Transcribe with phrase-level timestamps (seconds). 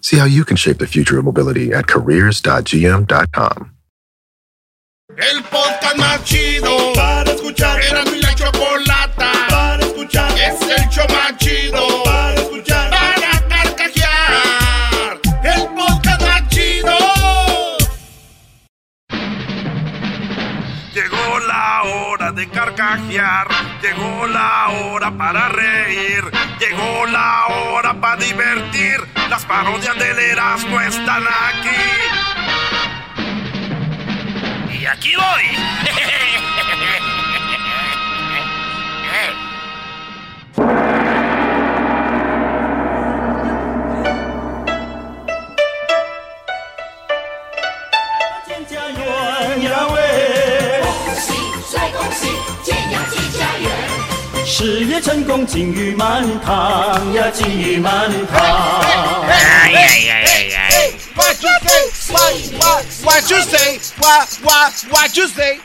[0.00, 3.72] See how you can shape the future of mobility at careers.gm.com.
[5.16, 7.80] El podcast más chido para escuchar.
[7.82, 10.30] Era mi la chocolata para escuchar.
[10.38, 12.90] Es el show más chido para escuchar.
[12.90, 15.20] Para carcajear.
[15.42, 16.96] El podcast más chido.
[20.94, 23.48] Llegó la hora de carcajear.
[23.82, 26.24] Llegó la hora para reír.
[26.60, 29.00] Llegó la hora para divertir.
[29.30, 31.70] Las parodias del Erasmo están aquí.
[34.76, 35.44] Y aquí voy.
[59.62, 60.96] Ay, ay, ay, ay, ay.
[61.14, 62.12] What you say?
[62.12, 63.78] What, what, what you say?
[63.98, 65.60] What, what, what you say?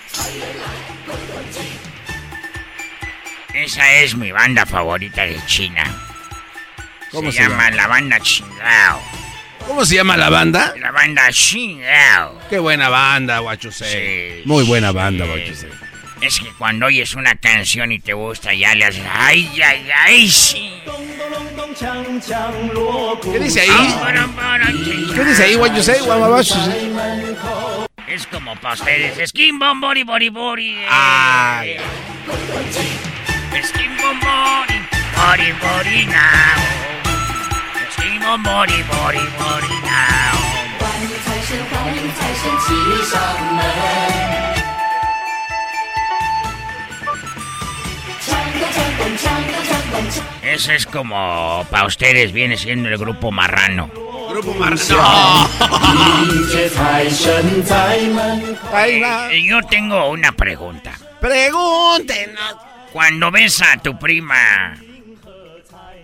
[3.56, 5.84] Esa es mi banda favorita de China.
[7.12, 7.76] ¿Cómo se, se llama llama?
[7.76, 9.02] la banda Chingao.
[9.66, 10.76] ¿Cómo se llama la banda?
[10.80, 12.40] La banda Chingao.
[12.50, 15.66] Qué buena banda, guacho Sí, Muy buena banda, sí.
[16.26, 19.04] Es que cuando oyes una canción y te gusta, ya le haces.
[19.14, 20.28] ¡Ay, ay, ay!
[20.28, 20.82] Sí.
[23.32, 23.96] ¿Qué dice ahí?
[25.14, 26.02] ¿Qué dice ahí, guacho Sei?
[26.02, 26.56] Guamabacho.
[28.08, 29.30] Es como para ustedes.
[29.30, 30.70] Skin bom bori bori bori.
[30.70, 30.88] eh.
[30.90, 31.78] Ay.
[33.62, 34.82] Skin bom bori
[35.16, 36.58] bori bori now.
[37.92, 40.26] Skin bom bori bori bori now.
[50.44, 53.90] Eso es como para ustedes viene siendo el grupo marrano.
[54.30, 55.48] Grupo Marrano.
[59.32, 60.92] Eh, yo tengo una pregunta.
[61.22, 62.56] Pregúntenos.
[62.92, 64.76] Cuando ves a tu prima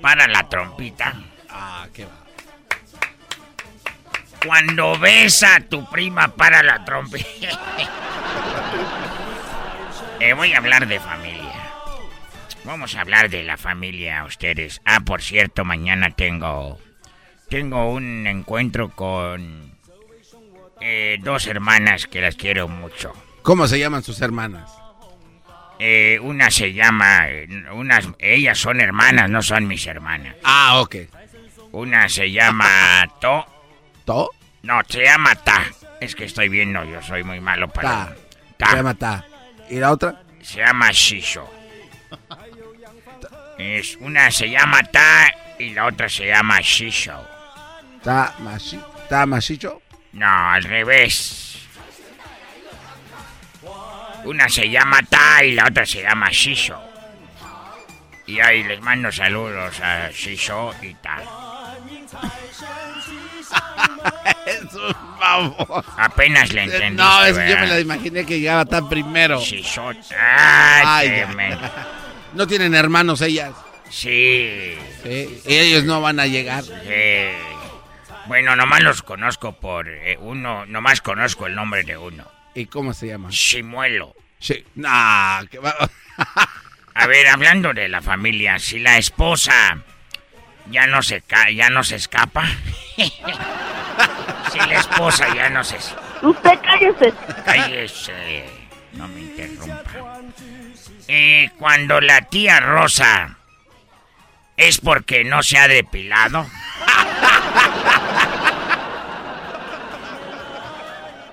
[0.01, 1.13] para la trompita,
[1.50, 2.12] Ah, qué va.
[4.46, 7.50] cuando ves a tu prima para la trompita,
[10.19, 11.50] Eh, voy a hablar de familia.
[12.63, 14.81] Vamos a hablar de la familia, ustedes.
[14.85, 16.79] Ah, por cierto, mañana tengo
[17.51, 19.73] tengo un encuentro con
[20.79, 23.11] eh, dos hermanas que las quiero mucho.
[23.41, 24.71] ¿Cómo se llaman sus hermanas?
[25.77, 27.25] Eh, una se llama,
[27.73, 30.35] unas, ellas son hermanas, no son mis hermanas.
[30.44, 30.95] Ah, ok.
[31.73, 33.45] Una se llama To,
[34.05, 34.29] ¿To?
[34.61, 35.66] no, se llama Ta.
[36.00, 37.89] Es que estoy viendo, yo soy muy malo para.
[37.89, 38.16] Ta.
[38.57, 38.69] Ta.
[38.69, 39.25] Se llama Ta.
[39.69, 40.23] ¿Y la otra?
[40.41, 41.50] Se llama Shisho.
[43.61, 47.23] Es, una se llama Ta y la otra se llama Shisho.
[48.03, 48.79] Ta Mashi.
[49.07, 49.83] Ta Mashicho.
[50.13, 51.59] No, al revés.
[54.23, 56.81] Una se llama Ta y la otra se llama Shisho.
[58.25, 61.19] Y ahí les mando saludos a Shisho y Ta.
[64.47, 65.85] es un favor.
[65.97, 69.39] Apenas le entendiste, No, es que yo me la imaginé que llegaba tan primero.
[69.39, 69.89] Shisho.
[70.18, 70.83] Ay,
[71.19, 71.59] Ay, men-
[72.33, 73.51] No tienen hermanos ellas.
[73.89, 74.78] Sí.
[75.04, 76.63] Sí, ellos no van a llegar.
[76.63, 76.72] sí.
[78.28, 82.25] Bueno, nomás los conozco por eh, uno, nomás conozco el nombre de uno.
[82.54, 83.30] ¿Y cómo se llama?
[83.31, 84.16] Shimuelo.
[84.39, 84.63] Sí.
[84.75, 85.75] Nah, que va.
[86.94, 89.80] A ver, hablando de la familia, si la esposa
[90.69, 92.45] ya no se ca ya no se escapa.
[94.51, 95.77] si la esposa ya no se
[96.22, 97.13] Usted cállese.
[97.44, 98.45] cállese,
[98.94, 100.11] no me interrumpa.
[101.13, 103.36] Eh, cuando la tía Rosa
[104.56, 106.48] es porque no se ha depilado.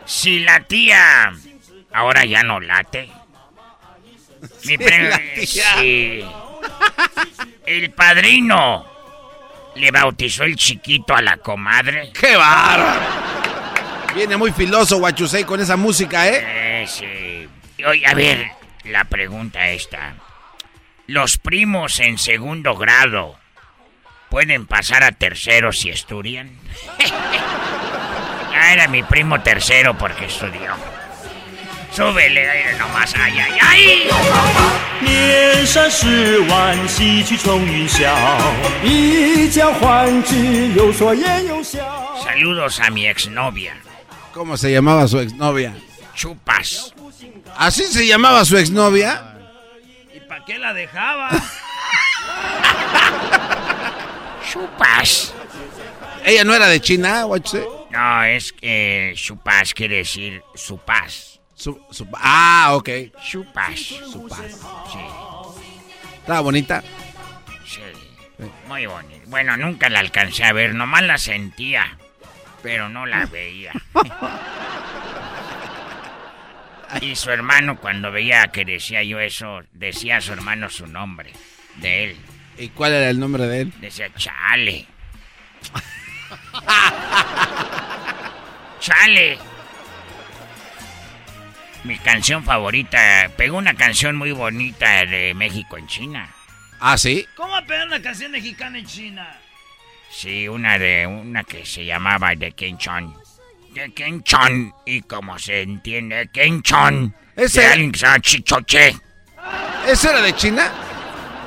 [0.04, 1.32] Si la tía
[1.92, 3.10] ahora ya no late.
[4.64, 6.24] Mi pre- si
[7.66, 8.86] el padrino
[9.74, 12.10] le bautizó el chiquito a la comadre.
[12.18, 13.00] ¡Qué bárbaro!
[14.14, 16.42] Viene muy filoso Guachusei con esa música, ¿eh?
[16.82, 17.84] Eh, sí.
[17.84, 18.50] Oye, a ver,
[18.87, 20.15] la pregunta esta.
[21.07, 23.37] ¿Los primos en segundo grado
[24.29, 26.49] pueden pasar a tercero si estudian?
[28.51, 30.73] ya era mi primo tercero porque estudió.
[31.91, 34.09] Súbele aire nomás, ay, ay, ay.
[35.01, 38.09] 年少十万，洗去冲云霄，
[38.83, 41.79] 一将欢之，有说也有笑。
[42.23, 43.73] Saludos a mi exnovia,
[44.33, 45.73] ¿Cómo se llamaba su exnovia?
[46.15, 46.93] Chupas.
[47.56, 49.34] ¿Así se llamaba su exnovia?
[50.14, 51.30] ¿Y para qué la dejaba?
[54.50, 55.34] Chupas.
[56.24, 57.24] ¿Ella no era de China?
[57.90, 61.40] No, es que chupas quiere decir su paz.
[61.54, 62.88] Su- su- ah, ok.
[63.26, 63.78] Chupas.
[63.80, 64.40] Su paz.
[64.92, 64.98] Sí.
[66.20, 66.82] Estaba bonita.
[67.66, 67.80] Sí,
[68.66, 69.24] muy bonito.
[69.26, 71.98] Bueno, nunca la alcancé a ver, nomás la sentía,
[72.62, 73.72] pero no la veía.
[77.00, 81.32] y su hermano, cuando veía que decía yo eso, decía a su hermano su nombre,
[81.76, 82.16] de él.
[82.58, 83.72] ¿Y cuál era el nombre de él?
[83.80, 84.86] Decía, chale.
[88.80, 89.38] chale.
[91.84, 96.28] Mi canción favorita, pegó una canción muy bonita de México en China.
[96.80, 97.26] Ah, sí.
[97.36, 99.38] ¿Cómo va a pegar una canción mexicana en China?
[100.10, 102.52] Sí, una de una que se llamaba de
[103.94, 104.72] Kenchon.
[104.86, 107.14] Y como se entiende, Kenchon.
[107.36, 108.96] Ese- De alguien que se llama Chichoche.
[109.86, 110.70] ¿Esa era de China?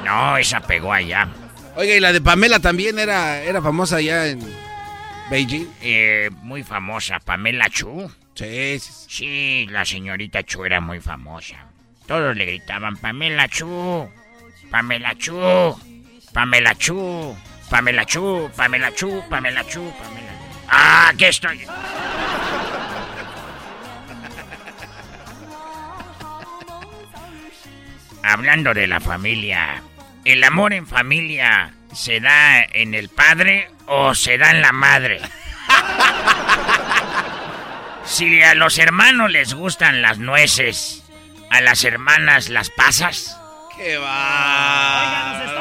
[0.05, 1.27] No, esa pegó allá.
[1.75, 4.39] Oiga, y la de Pamela también era, era famosa allá en
[5.29, 5.67] Beijing.
[5.81, 8.11] Eh, muy famosa, Pamela Chu.
[8.35, 9.05] Sí, sí, sí.
[9.07, 11.65] Sí, la señorita Chu era muy famosa.
[12.07, 14.09] Todos le gritaban, Pamela Chu.
[14.69, 15.39] Pamela Chu.
[16.33, 17.35] Pamela Chu.
[17.69, 18.49] Pamela Chu.
[18.55, 19.23] Pamela Chu.
[19.29, 19.93] Pamela Chu.
[20.01, 20.30] Pamela.
[20.71, 21.65] Ah, aquí estoy.
[28.23, 29.83] Hablando de la familia,
[30.23, 35.19] ¿el amor en familia se da en el padre o se da en la madre?
[38.05, 41.03] Si a los hermanos les gustan las nueces,
[41.49, 43.37] a las hermanas las pasas.
[43.77, 45.60] ¡Qué va!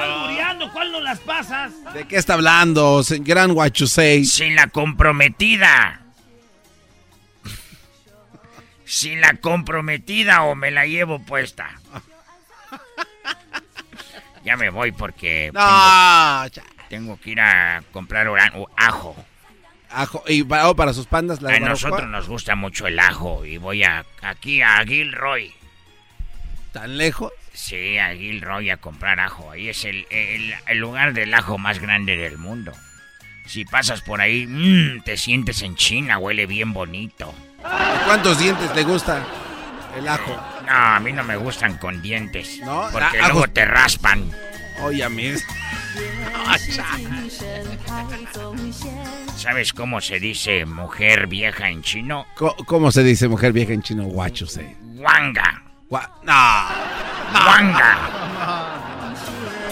[1.01, 1.01] Muriendo.
[1.01, 1.95] ¿Cuál no las pasas?
[1.95, 4.25] ¿De qué está hablando, gran Guachusei?
[4.25, 6.01] Si la comprometida.
[8.85, 11.71] Si la comprometida o me la llevo puesta.
[14.45, 16.45] Ya me voy porque No,
[16.89, 18.27] tengo, que ir a comprar
[18.77, 19.25] ajo.
[19.91, 20.25] ajo.
[20.27, 21.43] ¿Y para, oh, para sus pandas?
[21.43, 25.53] la A nosotros nos gusta mucho el ajo y voy a aquí a Gilroy.
[26.73, 27.33] ¿Tan lejos?
[27.53, 29.51] Sí, a Gilroy a comprar ajo.
[29.51, 32.73] Ahí es el, el- el lugar del ajo más grande del mundo.
[33.47, 37.35] Si pasas por ahí, mm, te sientes en China, huele bien bonito.
[38.07, 39.25] ¿Cuántos dientes le gusta
[39.97, 40.31] el ajo?
[40.67, 42.61] No, a mí no me gustan con dientes.
[42.65, 44.31] No, porque ah, luego ajos- te raspan.
[44.83, 45.33] Oye, a mí.
[49.37, 52.27] ¿Sabes cómo se dice mujer vieja en chino?
[52.67, 54.05] ¿Cómo se dice mujer vieja en chino?
[54.05, 54.77] Guachusei.
[54.97, 55.63] Wanga.
[55.91, 56.33] Gua- No.
[57.47, 57.99] Wanga.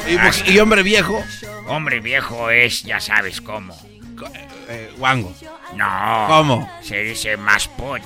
[0.08, 1.22] ¿Y, mujer- y hombre viejo?
[1.68, 3.76] Hombre viejo es, ya sabes cómo.
[4.68, 5.32] Eh, guango.
[5.75, 6.25] No.
[6.28, 6.70] ¿Cómo?
[6.82, 8.02] Se dice maspot.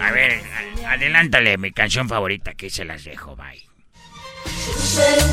[0.00, 0.42] A ver,
[0.88, 3.70] adelántale mi canción favorita que se las dejo, bye.
[4.90, 5.30] 神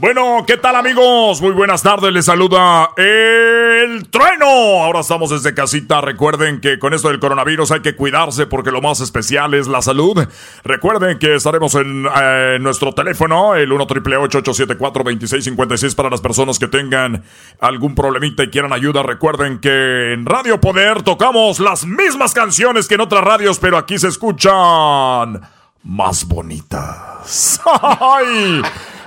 [0.00, 1.42] Bueno, ¿qué tal amigos?
[1.42, 4.46] Muy buenas tardes, les saluda el trueno.
[4.84, 6.00] Ahora estamos desde casita.
[6.00, 9.82] Recuerden que con esto del coronavirus hay que cuidarse porque lo más especial es la
[9.82, 10.24] salud.
[10.62, 16.68] Recuerden que estaremos en eh, nuestro teléfono, el 1 874 2656 para las personas que
[16.68, 17.24] tengan
[17.58, 19.02] algún problemita y quieran ayuda.
[19.02, 23.98] Recuerden que en Radio Poder tocamos las mismas canciones que en otras radios, pero aquí
[23.98, 27.60] se escuchan más bonitas.
[28.00, 28.62] ¡Ay!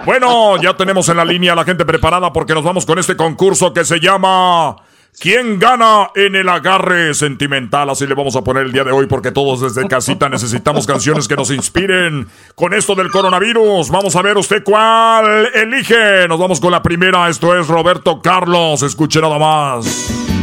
[0.05, 3.15] Bueno, ya tenemos en la línea a la gente preparada porque nos vamos con este
[3.15, 4.75] concurso que se llama
[5.19, 7.89] ¿Quién gana en el agarre sentimental?
[7.89, 11.27] Así le vamos a poner el día de hoy porque todos desde casita necesitamos canciones
[11.27, 13.89] que nos inspiren con esto del coronavirus.
[13.89, 16.27] Vamos a ver usted cuál elige.
[16.27, 17.29] Nos vamos con la primera.
[17.29, 18.81] Esto es Roberto Carlos.
[18.81, 20.40] Escuche nada más.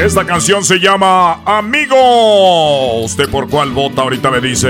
[0.00, 3.02] Esta canción se llama Amigo.
[3.04, 4.00] ¿Usted por cuál vota?
[4.00, 4.68] Ahorita me dice.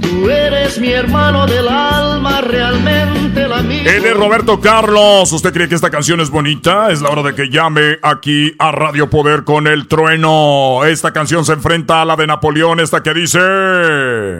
[0.00, 3.90] Tú eres mi hermano del alma, realmente el amigo.
[3.90, 5.30] Él es Roberto Carlos.
[5.32, 6.90] ¿Usted cree que esta canción es bonita?
[6.90, 10.86] Es la hora de que llame aquí a Radio Poder con el trueno.
[10.86, 13.38] Esta canción se enfrenta a la de Napoleón, esta que dice...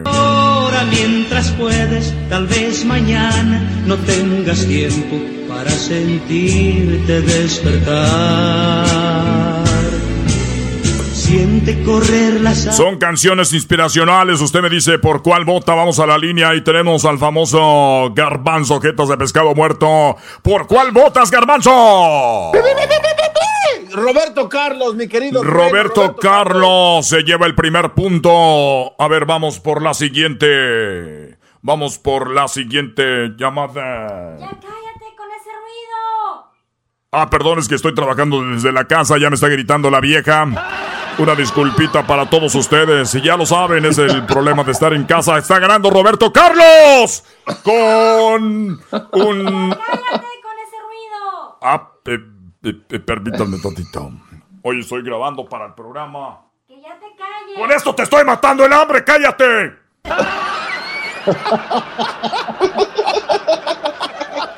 [0.07, 8.87] Ahora mientras puedes, tal vez mañana no tengas tiempo para sentirte despertar.
[11.13, 14.41] Siente correr las Son canciones inspiracionales.
[14.41, 15.75] Usted me dice por cuál vota.
[15.75, 20.17] Vamos a la línea y tenemos al famoso Garbanzo, objetos de pescado muerto.
[20.43, 22.53] ¿Por cuál votas, Garbanzo?
[23.93, 25.43] Roberto Carlos, mi querido.
[25.43, 28.95] Roberto, Carlos se lleva el primer punto.
[28.99, 31.39] A ver, vamos por la siguiente.
[31.63, 34.39] Vamos por la siguiente llamada.
[34.39, 36.51] Ya cállate con ese ruido.
[37.13, 40.47] Ah, perdón, es que estoy trabajando desde la casa, ya me está gritando la vieja.
[41.19, 43.13] Una disculpita para todos ustedes.
[43.17, 45.37] Y ya lo saben, es el problema de estar en casa.
[45.37, 47.25] Está ganando Roberto Carlos
[47.65, 48.81] con un...
[48.91, 51.59] Cállate con ese ruido.
[51.61, 52.21] Ah, eh,
[52.63, 54.13] eh, permítanme tantito.
[54.63, 56.43] Hoy estoy grabando para el programa.
[56.69, 57.59] Que ya te calles.
[57.59, 59.75] Con esto te estoy matando el hambre, cállate.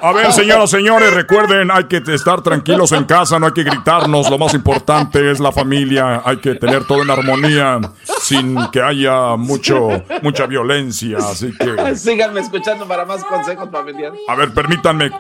[0.05, 4.29] A ver, señoras, señores, recuerden, hay que estar tranquilos en casa, no hay que gritarnos,
[4.29, 7.81] lo más importante es la familia, hay que tener todo en armonía,
[8.21, 9.91] sin que haya mucho,
[10.21, 11.95] mucha violencia, así que...
[11.97, 14.19] Síganme escuchando para más consejos familiares.
[14.27, 15.13] A ver, permítanme,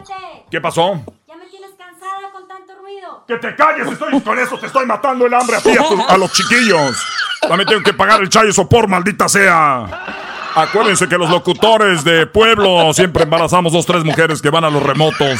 [0.50, 1.00] ¿qué pasó?
[1.28, 3.24] Ya me tienes cansada con tanto ruido.
[3.28, 5.76] Que te calles, estoy con eso, te estoy matando el hambre a ti,
[6.08, 7.00] a los chiquillos.
[7.40, 10.21] También tengo que pagar el chayo sopor, maldita sea.
[10.54, 14.82] Acuérdense que los locutores de pueblo siempre embarazamos dos, tres mujeres que van a los
[14.82, 15.38] remotos.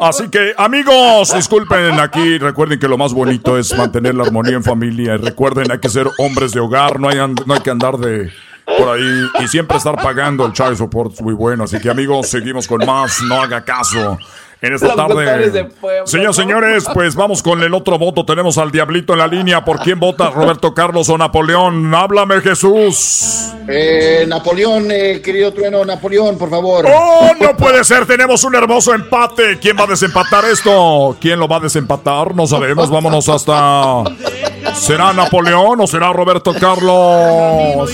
[0.00, 2.38] Así que, amigos, disculpen aquí.
[2.38, 5.14] Recuerden que lo más bonito es mantener la armonía en familia.
[5.14, 7.00] Y recuerden, hay que ser hombres de hogar.
[7.00, 8.30] No hay, no hay que andar de
[8.78, 11.12] por ahí y siempre estar pagando el child support.
[11.14, 11.64] es Muy bueno.
[11.64, 13.22] Así que, amigos, seguimos con más.
[13.22, 14.18] No haga caso.
[14.62, 15.68] En esta tarde.
[16.22, 16.32] ¿no?
[16.32, 18.24] señores, pues vamos con el otro voto.
[18.24, 19.64] Tenemos al Diablito en la línea.
[19.64, 20.30] ¿Por quién vota?
[20.30, 21.92] ¿Roberto Carlos o Napoleón?
[21.92, 23.52] Háblame, Jesús.
[23.68, 26.86] Eh, Napoleón, eh, querido trueno, Napoleón, por favor.
[26.88, 28.06] ¡Oh, no puede ser!
[28.06, 29.58] Tenemos un hermoso empate.
[29.58, 31.16] ¿Quién va a desempatar esto?
[31.20, 32.32] ¿Quién lo va a desempatar?
[32.32, 32.88] No sabemos.
[32.88, 34.04] Vámonos hasta.
[34.74, 37.90] ¿Será Napoleón o será Roberto Carlos?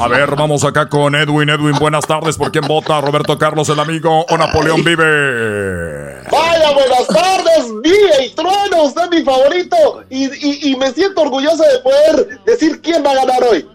[0.00, 1.48] A ver, vamos acá con Edwin.
[1.48, 2.36] Edwin, buenas tardes.
[2.36, 3.00] ¿Por quién vota?
[3.00, 6.22] ¿Roberto Carlos, el amigo, o Napoleón vive?
[6.30, 9.76] Vaya, buenas tardes, vive el trueno, usted es mi favorito
[10.10, 13.66] y, y- y me siento orgulloso de poder decir quién va a ganar hoy.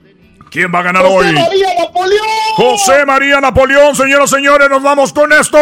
[0.52, 1.34] ¿Quién va a ganar José hoy?
[1.34, 2.28] María Napoleón.
[2.58, 5.58] José María Napoleón, señoras y señores, nos vamos con esto.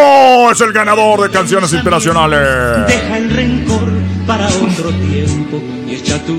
[0.51, 2.87] Es el ganador de canciones inspiracionales.
[2.87, 3.89] Deja el rencor
[4.31, 6.37] para otro tiempo echa tu.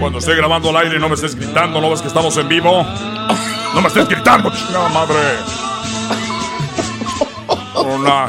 [0.00, 2.82] Cuando esté grabando al aire no me estés gritando, ¿no ves que estamos en vivo?
[3.74, 5.18] No me estés gritando, chingada madre.
[7.74, 8.26] Una.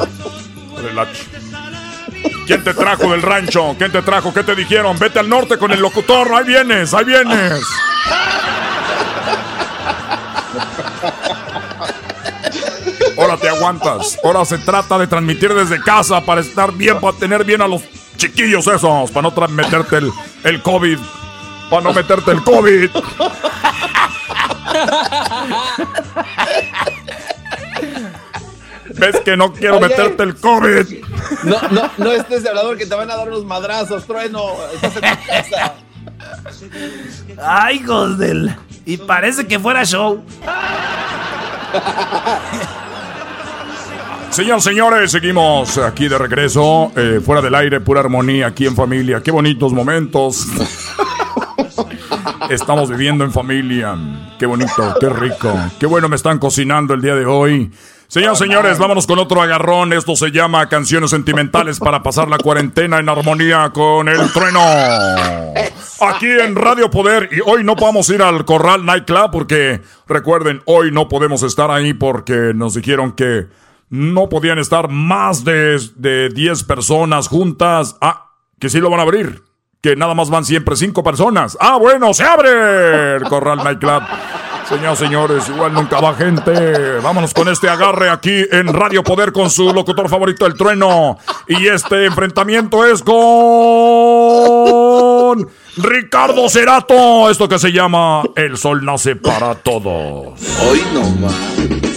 [0.82, 1.28] Relax.
[2.46, 3.74] ¿Quién te trajo del rancho?
[3.78, 4.34] ¿Quién te trajo?
[4.34, 5.00] ¿Qué te dijeron?
[5.00, 6.34] Vete al norte con el locutor.
[6.34, 7.64] Ahí vienes, ahí vienes.
[13.18, 14.20] Ahora te aguantas.
[14.26, 17.82] Ahora se trata de transmitir desde casa para estar bien, para tener bien a los
[18.20, 20.12] chiquillos esos, para no meterte el,
[20.44, 20.98] el COVID.
[21.70, 22.90] Para no meterte el COVID.
[28.96, 29.88] ¿Ves que no quiero Oye.
[29.88, 31.04] meterte el COVID?
[31.44, 34.42] No, no, no estés hablador que te van a dar unos madrazos, trueno.
[34.74, 35.76] Estás en tu casa.
[37.42, 38.54] Ay, hijos del.
[38.86, 40.22] Y parece que fuera show.
[44.40, 49.22] Señoras, señores, seguimos aquí de regreso, eh, fuera del aire, pura armonía, aquí en familia.
[49.22, 50.48] Qué bonitos momentos.
[52.50, 53.98] Estamos viviendo en familia.
[54.40, 55.54] Qué bonito, qué rico.
[55.78, 57.70] Qué bueno me están cocinando el día de hoy.
[58.08, 59.92] Señoras, señores, vámonos con otro agarrón.
[59.92, 64.62] Esto se llama Canciones Sentimentales para pasar la cuarentena en armonía con el trueno.
[66.00, 67.28] Aquí en Radio Poder.
[67.34, 71.94] Y hoy no podemos ir al Corral Nightclub porque, recuerden, hoy no podemos estar ahí
[71.94, 73.48] porque nos dijeron que
[73.90, 77.96] no podían estar más de, de 10 personas juntas.
[78.02, 79.44] Ah, que sí lo van a abrir.
[79.82, 81.58] Que nada más van siempre 5 personas.
[81.60, 84.04] Ah, bueno, se abre el Corral Nightclub.
[84.70, 87.00] Señoras, señores, igual nunca va gente.
[87.00, 91.18] Vámonos con este agarre aquí en Radio Poder con su locutor favorito, el trueno.
[91.48, 93.18] Y este enfrentamiento es con
[95.78, 97.32] Ricardo Cerato.
[97.32, 100.40] Esto que se llama El Sol Nace para Todos.
[100.70, 101.34] Hoy no más.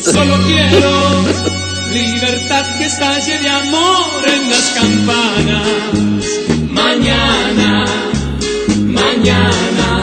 [0.03, 1.62] Solo quiero
[1.93, 5.69] Libertad que estalle de amor en las campanas.
[6.71, 7.85] Mañana,
[8.87, 10.03] mañana,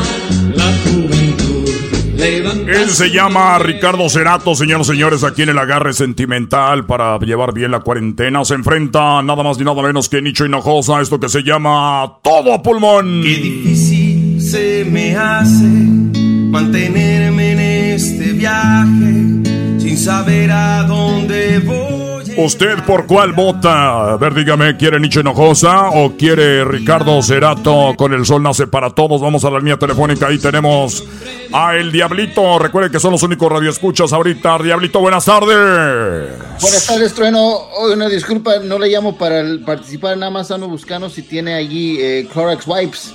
[0.54, 1.68] la juventud
[2.16, 2.72] levanta.
[2.72, 7.56] Él se llama Ricardo Cerato, señoras y señores, aquí en el agarre sentimental para llevar
[7.56, 8.46] bien la cuarentena.
[8.46, 12.54] Se enfrenta nada más ni nada menos que Nicho Hinojosa, esto que se llama Todo
[12.54, 13.24] a Pulmón.
[13.24, 19.59] Qué difícil se me hace mantenerme en este viaje
[20.00, 22.10] saber a dónde voy.
[22.38, 24.14] ¿Usted por cuál vota?
[24.14, 28.92] A ver, dígame, ¿quiere Nicho Hinojosa o quiere Ricardo Cerato con el sol nace para
[28.92, 29.20] todos?
[29.20, 31.04] Vamos a la línea telefónica, ahí tenemos
[31.52, 32.58] a El Diablito.
[32.60, 34.58] Recuerden que son los únicos radioescuchas ahorita.
[34.60, 36.30] Diablito, buenas tardes.
[36.62, 37.42] Buenas tardes, Trueno.
[37.78, 41.56] Hoy una disculpa, no le llamo para el- participar, nada más ando buscando si tiene
[41.56, 43.14] allí eh, Clorox Wipes.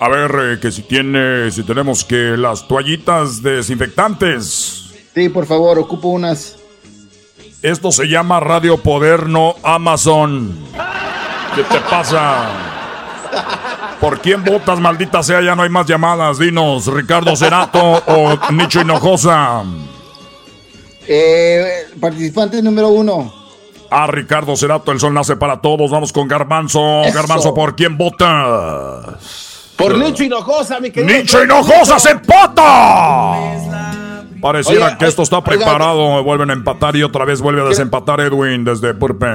[0.00, 4.84] A ver, eh, que si tiene, si tenemos que las toallitas desinfectantes.
[5.18, 6.58] Sí, por favor, ocupo unas.
[7.60, 10.56] Esto se llama Radio Poder, no Amazon.
[11.56, 12.44] ¿Qué te pasa?
[14.00, 15.42] ¿Por quién votas, maldita sea?
[15.42, 16.38] Ya no hay más llamadas.
[16.38, 19.64] Dinos, Ricardo Cerato o Nicho Hinojosa.
[21.08, 23.34] Eh, participante número uno.
[23.90, 25.90] Ah, Ricardo Cerato, el sol nace para todos.
[25.90, 27.02] Vamos con Garbanzo.
[27.02, 27.16] Eso.
[27.16, 29.72] Garbanzo, ¿por quién votas?
[29.76, 31.18] Por Nicho Hinojosa, mi querido.
[31.18, 33.77] ¡Nicho Hinojosa se empata!
[34.40, 35.44] Pareciera Oiga, que esto está oiga.
[35.50, 36.22] preparado.
[36.22, 39.26] Vuelven a empatar y otra vez vuelve a desempatar Edwin desde Purpe.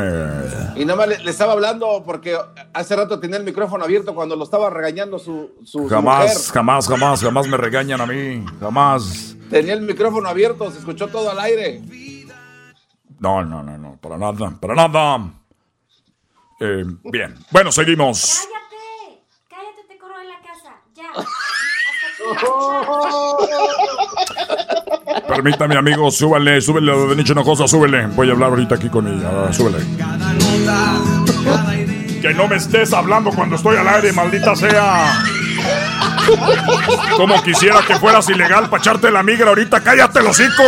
[0.75, 2.37] Y nada más le, le estaba hablando porque
[2.73, 6.53] hace rato tenía el micrófono abierto cuando lo estaba regañando su, su, su Jamás, mujer.
[6.53, 8.45] jamás, jamás, jamás me regañan a mí.
[8.59, 9.35] Jamás.
[9.49, 11.81] Tenía el micrófono abierto, se escuchó todo al aire.
[13.19, 13.97] No, no, no, no.
[14.01, 15.31] Para nada, para nada.
[16.59, 17.35] Eh, bien.
[17.51, 18.41] Bueno, seguimos.
[18.41, 21.03] Cállate, cállate, te corro de la casa, ya.
[25.27, 28.05] Permítame, amigo, súbale, súbele lo de Nicho Hinojosa, súbele.
[28.07, 29.29] Voy a hablar ahorita aquí con ella.
[29.47, 29.77] Ah, súbele.
[32.21, 35.23] Que no me estés hablando cuando estoy al aire, maldita sea.
[37.17, 39.81] Como quisiera que fueras ilegal para echarte la migra ahorita.
[39.81, 40.63] ¡Cállate, el hocico!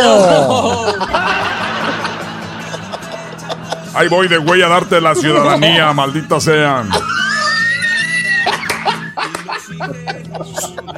[3.94, 6.84] Ahí voy de güey a darte la ciudadanía, maldita sea.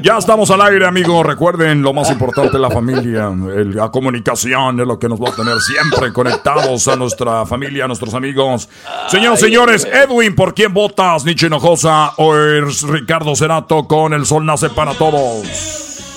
[0.02, 1.24] Ya estamos al aire, amigos.
[1.26, 3.26] Recuerden, lo más importante, la familia.
[3.28, 7.84] El- la comunicación es lo que nos va a tener siempre conectados a nuestra familia,
[7.84, 8.68] a nuestros amigos.
[9.08, 11.24] Señoras y señores, Edwin, ¿por quién votas?
[11.24, 15.46] Nicho Hinojosa o es Ricardo Cerato con El Sol Nace para Todos.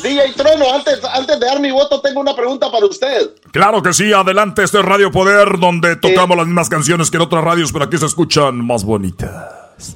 [0.04, 3.32] DJ Trueno, antes, antes de dar mi voto, tengo una pregunta para usted.
[3.52, 7.24] Claro que sí, adelante, este es Radio Poder, donde tocamos las mismas canciones que en
[7.24, 9.30] otras radios, pero aquí se escuchan más bonitas.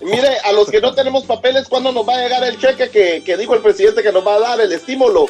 [0.02, 3.24] Mire, a los que no tenemos papeles, ¿cuándo nos va a llegar el cheque que,
[3.24, 5.28] que dijo el presidente que nos va a dar el estímulo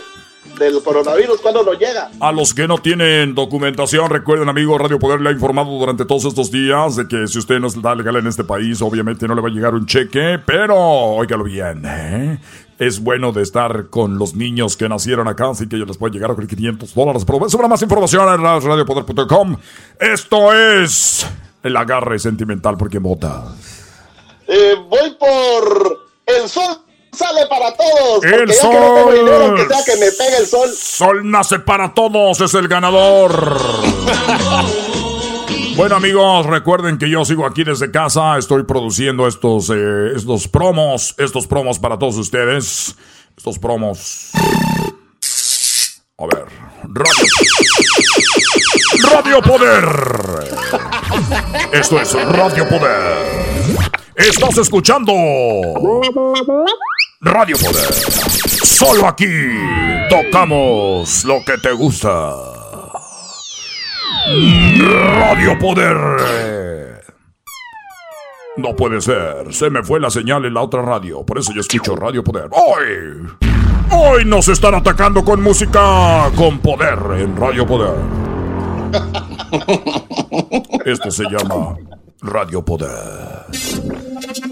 [0.59, 1.41] del coronavirus?
[1.41, 2.09] ¿Cuándo nos llega?
[2.19, 6.25] A los que no tienen documentación, recuerden, amigo, Radio Poder le ha informado durante todos
[6.25, 9.41] estos días de que si usted no está legal en este país, obviamente no le
[9.41, 12.39] va a llegar un cheque, pero óigalo bien, ¿eh?
[12.77, 16.13] Es bueno de estar con los niños que nacieron acá, así que yo les puedo
[16.13, 17.23] llegar a 500 dólares.
[17.25, 19.55] Pero sobre más información en radiopoder.com.
[19.97, 21.25] Esto es
[21.63, 23.45] el agarre sentimental porque vota.
[24.47, 28.19] Eh, voy por el sol sale para todos.
[28.19, 29.43] Porque El ya que no tengo dinero, sol.
[29.57, 30.69] aunque sea que me pegue el sol.
[30.75, 33.57] Sol nace para todos, es el ganador.
[35.75, 41.15] Bueno amigos, recuerden que yo sigo aquí desde casa, estoy produciendo estos, eh, estos promos,
[41.17, 42.95] estos promos para todos ustedes,
[43.35, 44.29] estos promos.
[46.17, 46.45] A ver,
[46.83, 47.13] Radio,
[49.11, 49.83] Radio Poder.
[51.73, 53.94] Esto es Radio Poder.
[54.15, 55.11] Estás escuchando
[57.19, 57.93] Radio Poder.
[58.63, 59.27] Solo aquí
[60.09, 62.33] tocamos lo que te gusta.
[65.19, 65.97] Radio Poder.
[68.55, 69.53] No puede ser.
[69.53, 71.25] Se me fue la señal en la otra radio.
[71.25, 72.47] Por eso yo escucho Radio Poder.
[72.51, 73.27] Hoy.
[73.91, 77.95] Hoy nos están atacando con música con poder en Radio Poder.
[80.85, 81.75] Esto se llama
[82.21, 83.45] Radio Poder.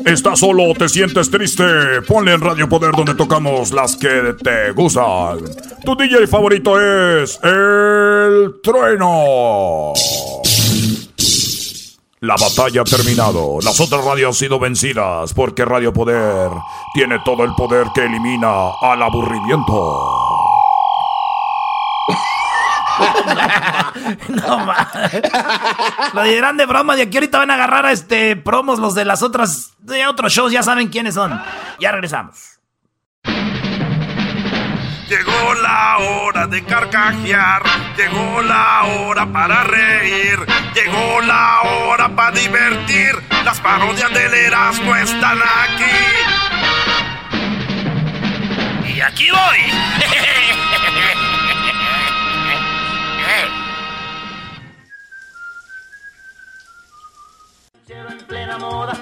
[0.06, 1.64] ¿Estás solo o te sientes triste?
[2.08, 5.40] Ponle en Radio Poder donde tocamos las que te gustan.
[5.84, 9.94] Tu DJ favorito es El Trueno.
[12.20, 13.60] La batalla ha terminado.
[13.62, 16.52] Las otras radios han sido vencidas porque Radio Poder
[16.94, 20.10] tiene todo el poder que elimina al aburrimiento.
[24.30, 25.22] no mames.
[26.14, 26.96] Lo dirán de broma.
[26.96, 29.74] De aquí ahorita van a agarrar a este promos los de las otras.
[29.80, 30.52] De otros shows.
[30.52, 31.42] Ya saben quiénes son.
[31.80, 32.60] Ya regresamos.
[35.10, 37.62] Llegó la hora de carcajear,
[37.96, 40.40] llegó la hora para reír,
[40.74, 43.22] llegó la hora para divertir.
[43.44, 45.84] Las parodias del Erasmo están aquí.
[48.96, 49.60] Y aquí voy.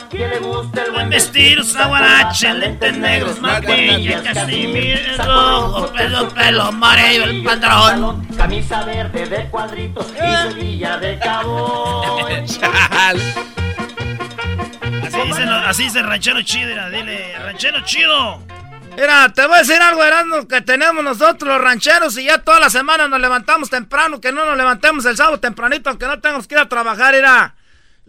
[0.09, 7.25] Que le gusta el Buen vestir, guarache, lentes negros, maquilla, casimir, rojo, pelo, pelo, amarillo,
[7.25, 8.25] el pantalón.
[8.37, 12.25] Camisa verde de cuadritos y sevilla de cabo.
[15.03, 18.39] Así dice, así dice el ranchero chido, mira, dile, ranchero chido.
[18.95, 22.61] Mira, te voy a decir algo, Erasmo, que tenemos nosotros los rancheros y ya toda
[22.61, 26.47] la semana nos levantamos temprano, que no nos levantemos el sábado tempranito, aunque no tengamos
[26.47, 27.55] que ir a trabajar, mira.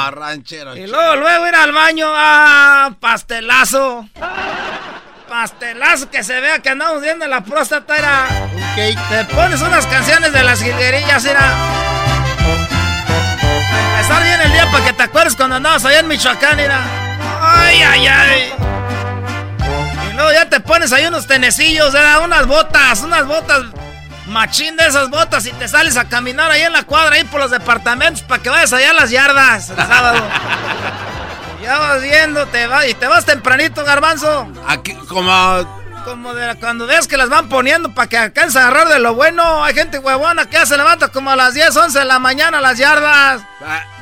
[0.10, 0.78] no, ranchero.
[0.78, 4.08] y luego, luego ir al baño, ah, pastelazo.
[5.28, 8.28] Pastelazo que se vea que andamos viendo la próstata, era.
[9.10, 11.54] Te pones unas canciones de las jilguerillas, era.
[13.98, 16.80] Empezar bien el día para que te acuerdes cuando andabas allá en Michoacán, era.
[17.42, 18.54] Ay, ay, ay.
[20.10, 23.66] Y luego ya te pones ahí unos tenecillos, era unas botas, unas botas.
[24.28, 27.40] Machín de esas botas y te sales a caminar ahí en la cuadra, ahí por
[27.40, 30.24] los departamentos, para que vayas allá a las yardas el sábado.
[31.62, 34.48] Ya vas viendo, te vas, y te vas tempranito, garbanzo.
[34.68, 35.86] Aquí, como.
[36.06, 39.16] Como de cuando ves que las van poniendo para que alcances a agarrar de lo
[39.16, 39.64] bueno.
[39.64, 42.60] Hay gente huevona que ya se levanta como a las 10, 11 de la mañana
[42.60, 43.42] a las yardas.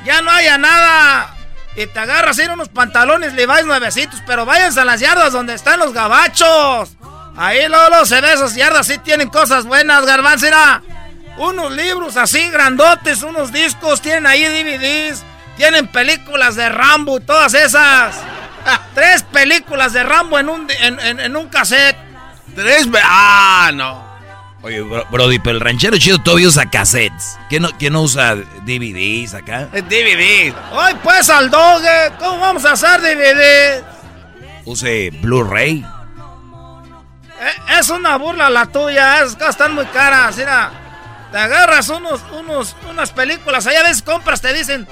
[0.03, 1.33] Ya no haya nada.
[1.77, 5.79] Y te agarras ir unos pantalones Levi's nuevecitos, pero váyanse a las yardas donde están
[5.79, 6.89] los gabachos.
[7.35, 10.45] Ahí luego se ve esas yardas, sí tienen cosas buenas, garbanzo.
[11.37, 15.23] Unos libros así grandotes, unos discos, tienen ahí DVDs,
[15.57, 18.15] tienen películas de Rambo todas esas.
[18.93, 21.97] Tres películas de Rambo en un, en, en- en un cassette.
[22.55, 22.87] Tres.
[23.03, 24.13] Ah, no.
[24.61, 27.37] Oye, bro- Brody, pero el ranchero chido todavía usa cassettes.
[27.49, 29.65] ¿Quién no, quién no usa DVDs acá?
[29.73, 30.53] DVD.
[30.71, 33.83] Hoy pues al doge, ¿cómo vamos a hacer DVD?
[34.65, 35.83] Use Blu-ray.
[37.39, 40.71] Eh, Es una burla la tuya, esas cosas están muy caras, mira.
[41.31, 44.87] Te agarras unos, unos, unas películas, allá ves compras, te dicen,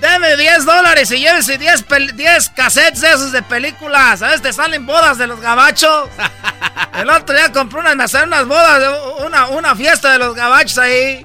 [0.00, 4.22] deme 10 dólares y llévese 10, pel- 10 cassettes de esos de películas.
[4.22, 6.08] A veces te salen bodas de los gabachos.
[6.94, 10.78] El otro día compré unas, me unas bodas, de una, una fiesta de los gabachos
[10.78, 11.24] ahí.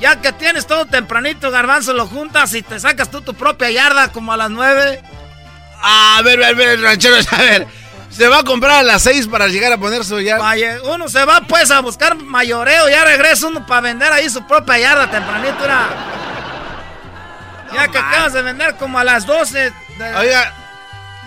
[0.00, 4.08] Ya que tienes todo tempranito, garbanzo, lo juntas y te sacas tú tu propia yarda
[4.12, 5.00] como a las 9.
[5.82, 7.66] A ver, a ver, el ranchero, a ver.
[8.12, 10.36] Se va a comprar a las seis para llegar a poner su ya.
[10.38, 14.46] Vaya, uno se va pues a buscar mayoreo, ya regresa uno para vender ahí su
[14.46, 15.88] propia yarda tempranito, era.
[17.74, 19.72] Ya que acabas de vender como a las 12.
[19.98, 20.52] de- Oiga,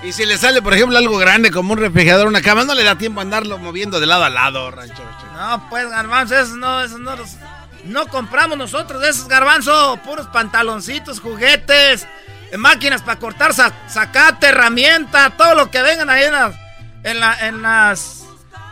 [0.03, 2.83] y si le sale, por ejemplo, algo grande como un refrigerador, una cama, no le
[2.83, 5.09] da tiempo a andarlo moviendo de lado a lado, ranchero.
[5.33, 7.31] No, pues garbanzo, esos no, esos no los.
[7.85, 12.07] No compramos nosotros esos garbanzo, puros pantaloncitos, juguetes,
[12.51, 16.55] eh, máquinas para cortar zacate, herramienta, todo lo que vengan ahí en las,
[17.05, 18.21] en, la- en las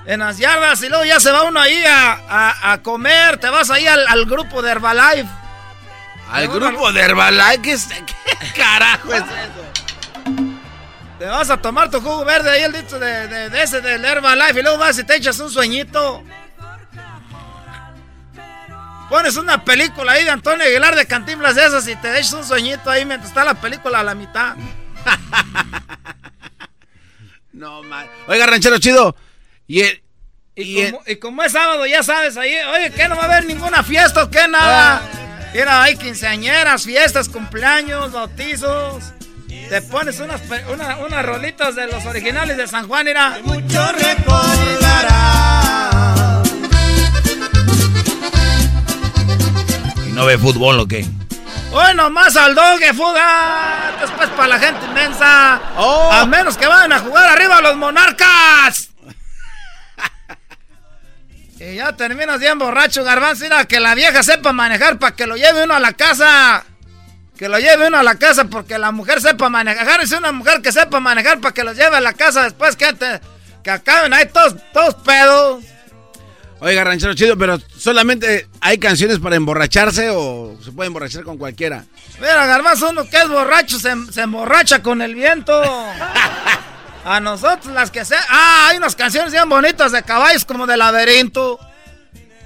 [0.06, 3.50] en las yardas y luego ya se va uno ahí a, a- a comer, te
[3.50, 5.30] vas ahí al, al grupo de Herbalife.
[6.30, 7.76] Al grupo de Herbalife, ¿qué,
[8.56, 9.64] carajo es eso?
[11.20, 14.04] Te vas a tomar tu jugo verde ahí, el dicho de, de- de ese del
[14.04, 16.22] Herbalife, y luego vas y te echas un sueñito.
[19.10, 22.44] Pones una película ahí de Antonio Aguilar de Cantinflas de esas y te echas un
[22.44, 24.56] sueñito ahí mientras está la película a la mitad.
[27.54, 28.08] No, man.
[28.28, 29.16] Oiga, ranchero chido.
[29.68, 30.04] Y el.
[30.56, 33.46] Y, como, y como es sábado, ya sabes, ahí, oye, que no va a haber
[33.46, 35.02] ninguna fiesta o qué, nada.
[35.52, 39.04] Mira, hay quinceañeras, fiestas, cumpleaños, bautizos.
[39.70, 43.40] Te pones unas, una- unas rolitas de los originales de San Juan, mira.
[43.44, 43.84] Mucho
[50.08, 51.06] ¿Y no ve fútbol o qué?
[51.74, 53.92] Hoy nomás al dogue, fuga.
[54.00, 55.60] Después para la gente inmensa.
[56.22, 58.90] A menos que vayan a jugar arriba los monarcas.
[61.60, 63.44] y ya terminas bien borracho, garbanzo.
[63.46, 66.64] Mira, que la vieja sepa manejar para que lo lleve uno a la casa.
[67.38, 70.02] Que lo lleve uno a la casa porque la mujer sepa manejar.
[70.02, 72.94] Es una mujer que sepa manejar para que lo lleve a la casa después que,
[72.94, 73.20] te-
[73.64, 75.64] que acaben ahí todos, todos pedos.
[76.66, 81.84] Oiga, ranchero chido, pero solamente hay canciones para emborracharse o se puede emborrachar con cualquiera.
[82.22, 85.62] Mira, Garbanzo, uno que es borracho se, se emborracha con el viento.
[87.06, 88.16] A nosotros las que se...
[88.30, 91.60] Ah, hay unas canciones bien bonitas de caballos como de laberinto.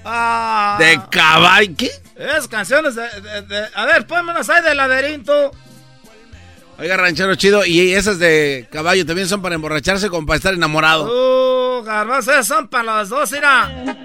[0.04, 1.92] Ah, De caballo, ¿qué?
[2.16, 5.52] Esas canciones de, de- de- A ver, pónmelas ahí de laberinto.
[6.80, 11.80] Oiga, ranchero chido, y esas de caballo también son para emborracharse como para estar enamorado.
[11.80, 13.96] Uh, garbanzo, esas son para los dos, mira.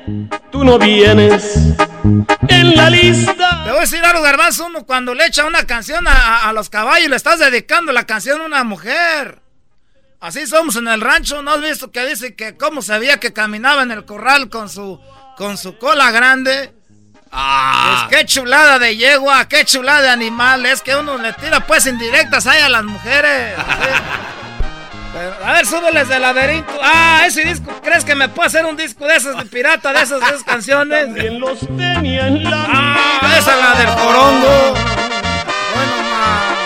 [0.50, 1.54] Tú no vienes
[2.48, 3.62] en la lista.
[3.64, 6.70] Te voy a decir algo, garbanzo, uno cuando le echa una canción a, a- los
[6.70, 9.40] caballos, le estás dedicando la canción a una mujer.
[10.20, 13.32] Así somos en el rancho, ¿no has visto que dice que cómo se veía que
[13.35, 14.98] caminaba en el corral con su,
[15.37, 16.72] con su cola grande?
[17.32, 18.06] Ah.
[18.08, 20.66] Pues qué chulada de yegua, qué chulada de animal.
[20.66, 23.54] Es que uno le tira pues indirectas ahí a las mujeres.
[25.14, 26.72] Pero, a ver, súbeles del laberinto.
[26.82, 30.02] Ah, ese disco, ¿crees que me puede hacer un disco de esos de pirata, de
[30.02, 31.04] esas, de esas canciones?
[31.06, 34.74] También los tenía en la Ah, esa es la del corongo.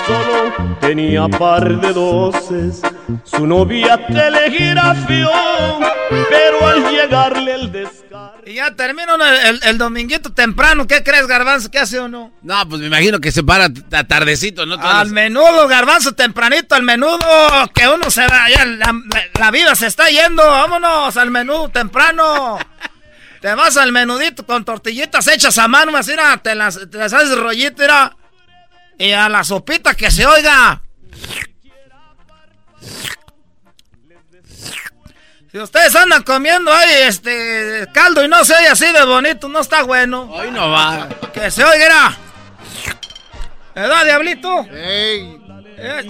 [0.06, 2.80] Solo tenía par de doces,
[3.24, 5.28] su novia telegrafió,
[6.30, 8.05] pero al llegarle el descargo.
[8.46, 9.16] Y ya termina
[9.64, 10.86] el, dominguito temprano.
[10.86, 11.68] ¿Qué crees, Garbanzo?
[11.68, 12.32] ¿Qué hace uno?
[12.42, 14.78] No, pues me imagino que se para a tardecito, ¿no?
[14.78, 17.18] Todas Al menudo, Garbanzo, tempranito, al menudo.
[17.74, 18.94] Que uno se va, ya la,
[19.36, 20.44] la vida se está yendo.
[20.44, 22.56] Vámonos al menudo temprano.
[23.40, 27.12] Te vas al menudito con tortillitas hechas a mano, así, mira, te las, te las
[27.12, 28.16] haces rollito, mira.
[28.98, 30.82] Y a la sopita que se oiga.
[35.56, 39.60] Si ustedes andan comiendo ahí este caldo y no se oye así de bonito, no
[39.60, 40.24] está bueno.
[40.30, 41.08] Hoy no va.
[41.32, 42.14] Que se oiga.
[43.74, 44.66] ¿Verdad, Diablito?
[44.70, 45.38] Eh,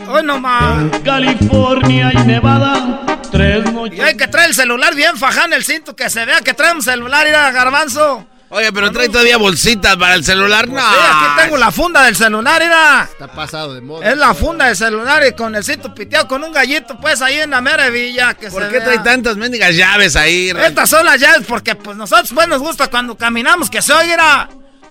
[0.08, 0.98] hoy nomás.
[1.04, 3.96] California y Nevada, tres noches.
[3.96, 6.72] Y hay que traer el celular bien faján el cinto, que se vea que trae
[6.72, 8.26] un celular, mira, garbanzo.
[8.48, 10.80] Oye, pero trae todavía bolsitas para el celular, no.
[10.80, 13.08] Sí, aquí tengo la funda del celular, mira.
[13.10, 14.08] Está pasado de moda.
[14.08, 17.40] Es la funda del celular y con el cinto piteado con un gallito, pues ahí
[17.40, 18.34] en la mera villa.
[18.34, 18.84] Que ¿Por se qué vea.
[18.84, 20.50] trae tantas mendigas llaves ahí?
[20.50, 24.48] Estas son las llaves porque pues nosotros pues nos gusta cuando caminamos que se oiga.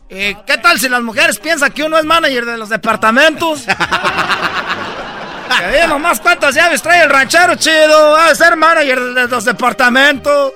[0.10, 3.62] ¿Y qué tal si las mujeres piensan que uno es manager de los departamentos?
[5.72, 8.12] que nomás cuántas llaves trae el ranchero chido.
[8.12, 10.52] Va a ser manager de los departamentos.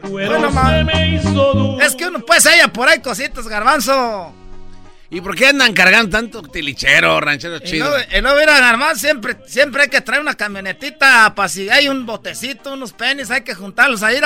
[0.00, 1.80] Cuero Bueno, se me hizo duro.
[1.84, 4.34] Es que uno pues ella por ahí cositas, garbanzo.
[5.10, 7.94] ¿Y por qué andan cargando tanto tilichero, ranchero chido?
[8.22, 12.72] luego mira, garbanzo, siempre, siempre hay que traer una camionetita para si hay un botecito,
[12.72, 14.18] unos penis, hay que juntarlos ahí.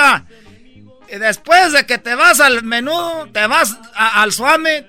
[1.09, 4.85] Y después de que te vas al menudo, te vas a- al Suami.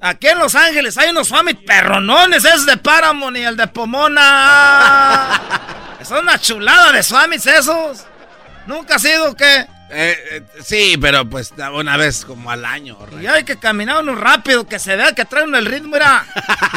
[0.00, 5.40] Aquí en Los Ángeles hay unos Suami perronones, esos de Paramount y el de Pomona.
[6.04, 8.04] Son una chulada de Swamis esos.
[8.68, 9.66] ¿Nunca ha sido que?
[9.90, 12.98] Eh, eh, sí, pero pues una vez como al año.
[13.20, 16.26] Y hay que caminar uno rápido, que se vea que trae uno el ritmo, mira.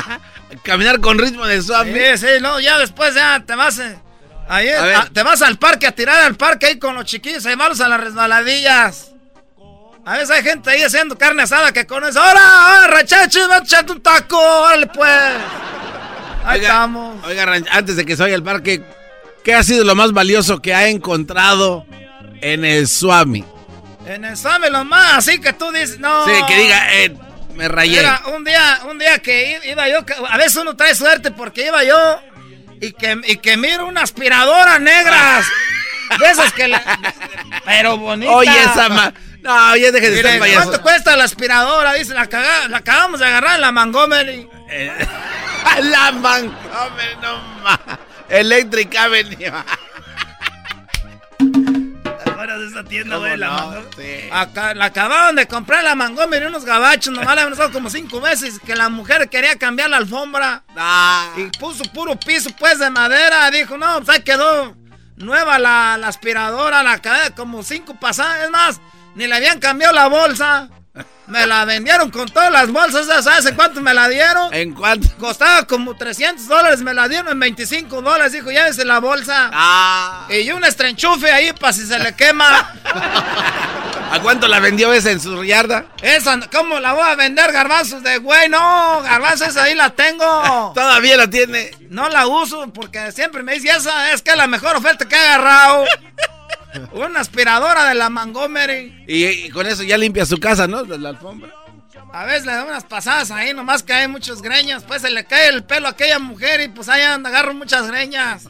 [0.64, 2.18] Caminar con ritmo de suave.
[2.18, 3.98] Sí, sí, no, ya después ya te vas eh,
[4.48, 4.96] ahí, A ver.
[4.96, 7.82] a- te vas al parque a tirar al parque ahí con los chiquillos, ahí malos
[7.82, 9.12] a las resbaladillas.
[10.06, 12.42] A veces hay gente ahí haciendo carne asada que con eso, ¡ahora,
[12.76, 14.38] ahora, rachachos, va a echarte un taco!
[14.40, 15.10] ¡Órale, pues!
[16.46, 17.26] Ahí Oiga, estamos.
[17.26, 18.84] Oiga, antes de que se vaya al parque,
[19.44, 21.86] ¿qué ha sido lo más valioso que ha encontrado
[22.42, 23.44] en el Swami?
[24.06, 26.26] En el Suami lo más, así que tú dices, no.
[26.26, 27.16] Sí, que diga, eh,
[27.56, 27.98] me rayé.
[27.98, 30.00] Mira, un día, un día que iba yo,
[30.30, 32.20] a veces uno trae suerte porque iba yo
[32.80, 35.46] y que, y que miro una aspiradora negras.
[36.20, 37.00] De esas que la...
[37.64, 38.34] Pero bonita.
[38.34, 39.14] Oye, esa ma...
[39.42, 40.64] No, ya deje de estar payaso.
[40.66, 41.94] ¿Cuánto cuesta la aspiradora?
[41.94, 44.48] Dice, la, caga- la acabamos de agarrar en la Montgomery.
[45.84, 47.80] la Montgomery, no más.
[48.32, 49.38] Electric Avenue.
[52.04, 53.38] ¿Te acuerdas de esa tienda, güey?
[53.38, 54.30] La, Montgomery?
[54.32, 58.22] Acá- la acababan de comprar la Montgomery unos gabachos, nomás la habían usado como cinco
[58.22, 60.64] meses, que la mujer quería cambiar la alfombra.
[61.38, 63.50] Y puso puro piso, pues, de madera.
[63.52, 64.76] Dijo, no, pues ahí quedó
[65.18, 68.44] nueva la, la aspiradora, la cadena, como cinco pasadas.
[68.46, 68.82] Es más,
[69.16, 70.70] ni le habían cambiado la bolsa.
[71.28, 74.54] Me la vendieron con todas las bolsas, ¿sabes en cuánto me la dieron?
[74.54, 75.08] ¿En cuánto?
[75.18, 79.50] Costaba como 300 dólares, me la dieron en 25 dólares, dijo, llévese la bolsa.
[79.54, 80.28] Ah.
[80.30, 82.74] Y un estrenchufe ahí para si se le quema.
[84.12, 85.86] ¿A cuánto la vendió esa en su yarda?
[86.02, 88.50] Esa, ¿cómo la voy a vender, garbanzos de güey?
[88.50, 90.72] No, garbanzos, esa ahí la tengo.
[90.76, 91.72] Todavía la tiene.
[91.90, 95.16] No la uso porque siempre me dice, esa es que es la mejor oferta que
[95.16, 95.86] he agarrado.
[96.94, 99.04] Una aspiradora de la Montgomery.
[99.08, 100.84] Y, y con eso ya limpia su casa, ¿no?
[100.84, 101.54] De la alfombra.
[102.14, 104.84] A veces le da unas pasadas ahí, nomás que hay muchos greñas.
[104.84, 107.88] Pues se le cae el pelo a aquella mujer y pues ahí anda, agarro muchas
[107.88, 108.50] greñas.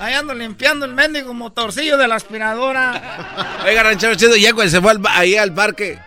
[0.00, 3.60] Ahí ando limpiando el mendigo motorcillo de la aspiradora.
[3.64, 5.98] Oiga, ranchero chido, ya cuando se fue al ahí al parque,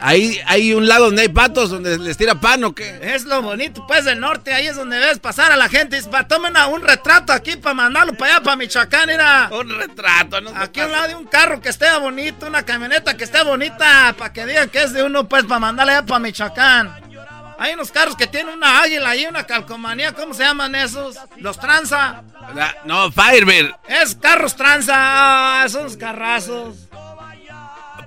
[0.00, 2.98] ahí hay un lado donde hay patos, donde les tira pan o qué.
[3.02, 4.52] Es lo bonito, pues, del norte.
[4.52, 5.96] Ahí es donde ves pasar a la gente.
[5.96, 9.48] Dice, "Pa, tomen un retrato aquí para mandarlo para allá, para Michoacán, mira.
[9.52, 10.50] Un retrato, ¿no?
[10.54, 14.14] Aquí a un lado de un carro que esté bonito, una camioneta que esté bonita,
[14.18, 17.10] para que digan que es de uno, pues, para mandarle allá para Michoacán.
[17.58, 20.12] Hay unos carros que tienen una águila y una calcomanía.
[20.14, 21.16] ¿Cómo se llaman esos?
[21.36, 22.22] Los tranza.
[22.54, 23.74] La- no, Firebird.
[23.86, 24.94] Es carros tranza.
[24.96, 26.76] Ah, esos carrazos.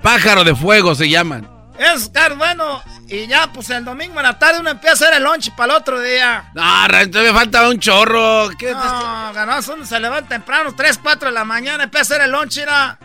[0.01, 1.47] Pájaro de fuego se llaman.
[1.77, 2.81] Es carros, bueno.
[3.07, 5.73] Y ya, pues el domingo en la tarde uno empieza a hacer el lunch para
[5.73, 6.51] el otro día.
[6.53, 8.49] No, Rancho, me falta un chorro.
[8.57, 12.25] ¿Qué No, ganoso, uno se levanta temprano, 3, 4 de la mañana, empieza a hacer
[12.25, 12.99] el lunch, mira.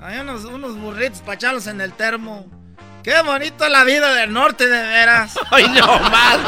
[0.00, 2.46] Hay unos, unos burritos para echarlos en el termo.
[3.06, 5.38] Qué bonito la vida del norte, de veras.
[5.52, 6.40] Ay, no, mal.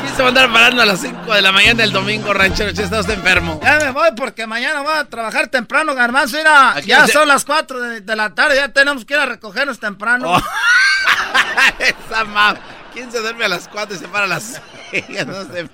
[0.00, 2.74] ¿Quién se va a andar parando a las 5 de la mañana del domingo, ranchero?
[2.74, 3.60] Si está usted enfermo.
[3.62, 6.38] Ya me voy porque mañana voy a trabajar temprano, garbanzo.
[6.38, 9.78] Mira, ya son las 4 de, de la tarde, ya tenemos que ir a recogernos
[9.78, 10.32] temprano.
[10.32, 10.42] Oh.
[11.80, 12.56] Esa ma-
[12.96, 14.58] ¿Quién se duerme a las 4 y se para a las
[14.90, 15.04] 6?
[15.26, 15.68] No sé.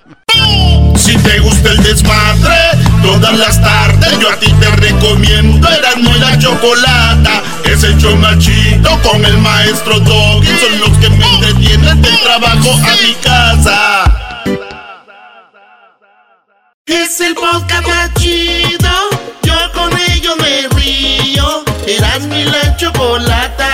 [0.97, 2.53] Si te gusta el desmadre,
[3.01, 7.41] todas las tardes yo a ti te recomiendo Erasmo y la Chocolata.
[7.63, 7.97] Es el
[8.39, 10.47] chido con el maestro Doggy.
[10.47, 14.43] Son los que me entretienen del trabajo a mi casa.
[16.85, 18.91] Es el podcast más chido,
[19.43, 21.63] yo con ello me río.
[21.87, 23.72] Erasmo y la Chocolata,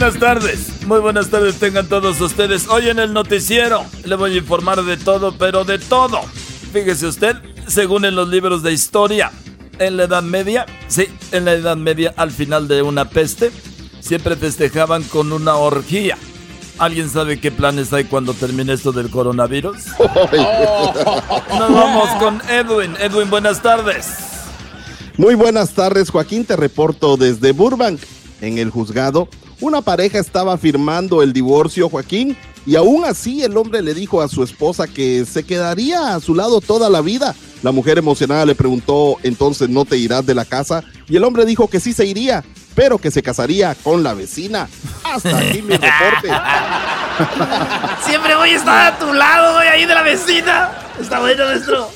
[0.00, 2.68] buenas tardes, muy buenas tardes tengan todos ustedes.
[2.68, 6.22] Hoy en el noticiero le voy a informar de todo, pero de todo.
[6.72, 7.36] Fíjese usted,
[7.66, 9.30] según en los libros de historia,
[9.78, 13.52] en la Edad Media, sí, en la Edad Media, al final de una peste,
[14.00, 16.16] siempre festejaban con una orgía.
[16.78, 19.76] ¿Alguien sabe qué planes hay cuando termine esto del coronavirus?
[21.58, 22.96] Nos vamos con Edwin.
[22.98, 24.06] Edwin, buenas tardes.
[25.18, 26.46] Muy buenas tardes, Joaquín.
[26.46, 28.00] Te reporto desde Burbank.
[28.40, 29.28] En el juzgado,
[29.60, 34.28] una pareja estaba firmando el divorcio, Joaquín, y aún así el hombre le dijo a
[34.28, 37.34] su esposa que se quedaría a su lado toda la vida.
[37.62, 41.44] La mujer emocionada le preguntó, entonces no te irás de la casa, y el hombre
[41.44, 42.42] dijo que sí se iría,
[42.74, 44.68] pero que se casaría con la vecina.
[45.04, 46.28] Hasta aquí mi reporte.
[48.06, 50.70] Siempre voy a estar a tu lado, voy ahí de la vecina.
[50.98, 51.90] Está bueno, maestro.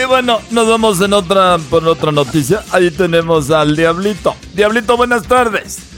[0.00, 2.64] Y bueno, nos vamos en otra, por otra noticia.
[2.72, 4.34] Ahí tenemos al Diablito.
[4.54, 5.93] Diablito, buenas tardes.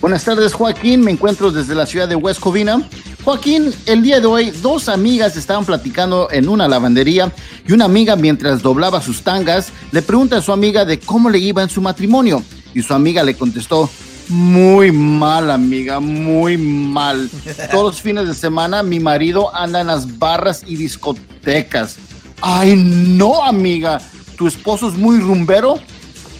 [0.00, 1.02] Buenas tardes, Joaquín.
[1.02, 2.82] Me encuentro desde la ciudad de West Covina.
[3.22, 7.30] Joaquín, el día de hoy, dos amigas estaban platicando en una lavandería
[7.68, 11.38] y una amiga, mientras doblaba sus tangas, le pregunta a su amiga de cómo le
[11.38, 12.42] iba en su matrimonio.
[12.74, 13.90] Y su amiga le contestó,
[14.30, 17.28] muy mal, amiga, muy mal.
[17.70, 21.96] Todos los fines de semana mi marido anda en las barras y discotecas.
[22.40, 24.00] Ay, no, amiga,
[24.38, 25.78] ¿tu esposo es muy rumbero?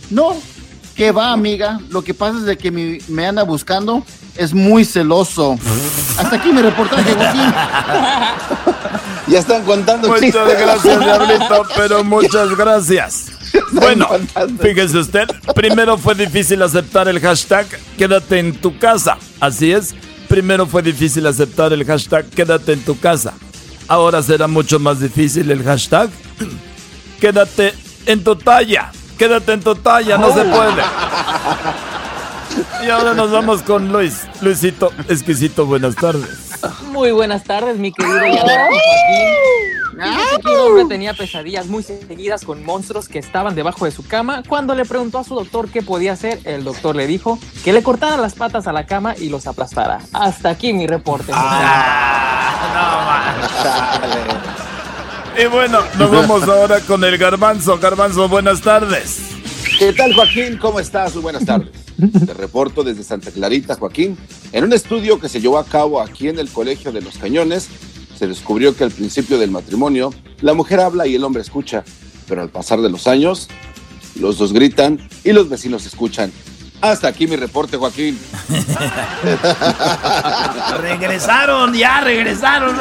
[0.08, 0.34] No,
[1.00, 1.80] ¿qué va, amiga?
[1.88, 4.04] Lo que pasa es de que mi- me anda buscando,
[4.36, 5.58] es muy celoso.
[6.18, 7.54] Hasta aquí mi reportaje, Joaquín.
[9.26, 10.60] Ya están contando Muchas chistes.
[10.60, 13.28] gracias, Diablito, pero muchas gracias.
[13.72, 14.08] Bueno,
[14.60, 19.16] fíjese usted, primero fue difícil aceptar el hashtag quédate en tu casa.
[19.40, 19.94] Así es,
[20.28, 23.32] primero fue difícil aceptar el hashtag quédate en tu casa.
[23.88, 26.10] Ahora será mucho más difícil el hashtag
[27.20, 27.72] quédate
[28.04, 28.92] en tu talla.
[29.20, 30.82] Quédate en tu talla, no se puede.
[32.82, 34.26] Y ahora nos vamos con Luis.
[34.40, 36.58] Luisito, exquisito, buenas tardes.
[36.84, 38.70] Muy buenas tardes, mi querido adorado
[40.00, 40.56] Joaquín.
[40.58, 44.42] Hombre tenía pesadillas muy seguidas con monstruos que estaban debajo de su cama.
[44.48, 47.82] Cuando le preguntó a su doctor qué podía hacer, el doctor le dijo que le
[47.82, 50.00] cortara las patas a la cama y los aplastara.
[50.14, 51.30] Hasta aquí mi reporte.
[55.40, 57.78] Y bueno, nos vamos ahora con el garbanzo.
[57.78, 59.20] Garbanzo, buenas tardes.
[59.78, 60.58] ¿Qué tal, Joaquín?
[60.58, 61.14] ¿Cómo estás?
[61.14, 61.70] Muy buenas tardes.
[62.26, 64.18] Te reporto desde Santa Clarita, Joaquín.
[64.52, 67.68] En un estudio que se llevó a cabo aquí en el Colegio de los Cañones,
[68.18, 71.84] se descubrió que al principio del matrimonio, la mujer habla y el hombre escucha,
[72.28, 73.48] pero al pasar de los años,
[74.16, 76.32] los dos gritan y los vecinos escuchan.
[76.80, 78.18] Hasta aquí mi reporte, Joaquín.
[80.80, 82.74] Regresaron, ya regresaron.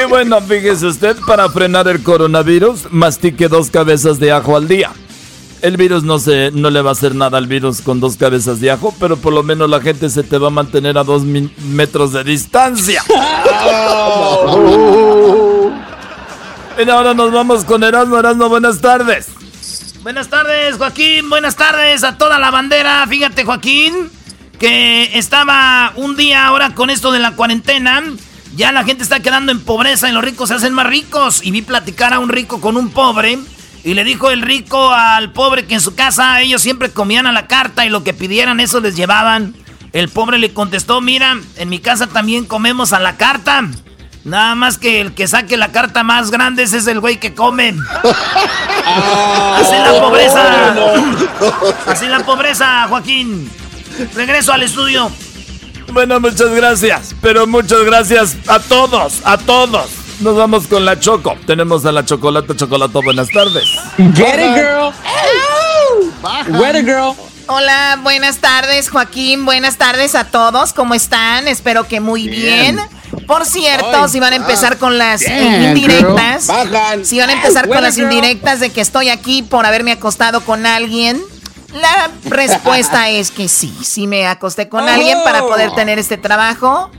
[0.00, 4.90] Y bueno, fíjese usted, para frenar el coronavirus, mastique dos cabezas de ajo al día.
[5.62, 8.60] El virus no, se, no le va a hacer nada al virus con dos cabezas
[8.60, 11.22] de ajo, pero por lo menos la gente se te va a mantener a dos
[11.24, 13.02] metros de distancia.
[16.78, 18.18] Y ahora nos vamos con Erasmo.
[18.18, 19.26] Erasmo, buenas tardes.
[20.02, 21.28] Buenas tardes, Joaquín.
[21.28, 23.04] Buenas tardes a toda la bandera.
[23.08, 24.10] Fíjate, Joaquín,
[24.58, 28.02] que estaba un día ahora con esto de la cuarentena.
[28.54, 31.44] Ya la gente está quedando en pobreza y los ricos se hacen más ricos.
[31.44, 33.38] Y vi platicar a un rico con un pobre.
[33.82, 37.32] Y le dijo el rico al pobre que en su casa ellos siempre comían a
[37.32, 39.54] la carta y lo que pidieran eso les llevaban.
[39.92, 43.68] El pobre le contestó, mira, en mi casa también comemos a la carta.
[44.28, 47.34] Nada más que el que saque la carta más grande ese es el güey que
[47.34, 47.74] come.
[49.56, 50.74] Así la la pobreza.
[51.86, 53.50] Así la pobreza, Joaquín.
[54.14, 55.10] Regreso al estudio.
[55.92, 57.14] Bueno, muchas gracias.
[57.22, 59.90] Pero muchas gracias a todos, a todos.
[60.20, 61.36] Nos vamos con la Choco.
[61.46, 63.00] Tenemos a la Chocolata Chocolato.
[63.00, 63.64] Buenas tardes.
[63.96, 64.92] Get it, girl.
[66.60, 67.14] Get it, girl.
[67.50, 69.46] Hola, buenas tardes, Joaquín.
[69.46, 70.74] Buenas tardes a todos.
[70.74, 71.48] ¿Cómo están?
[71.48, 72.78] Espero que muy bien.
[73.26, 76.46] Por cierto, Ay, si van a empezar ah, con las eh, bien, indirectas.
[76.46, 77.06] Bajan.
[77.06, 78.12] si van a empezar Ay, con las girl.
[78.12, 81.22] indirectas de que estoy aquí por haberme acostado con alguien,
[81.72, 86.90] la respuesta es que sí, sí me acosté con alguien para poder tener este trabajo.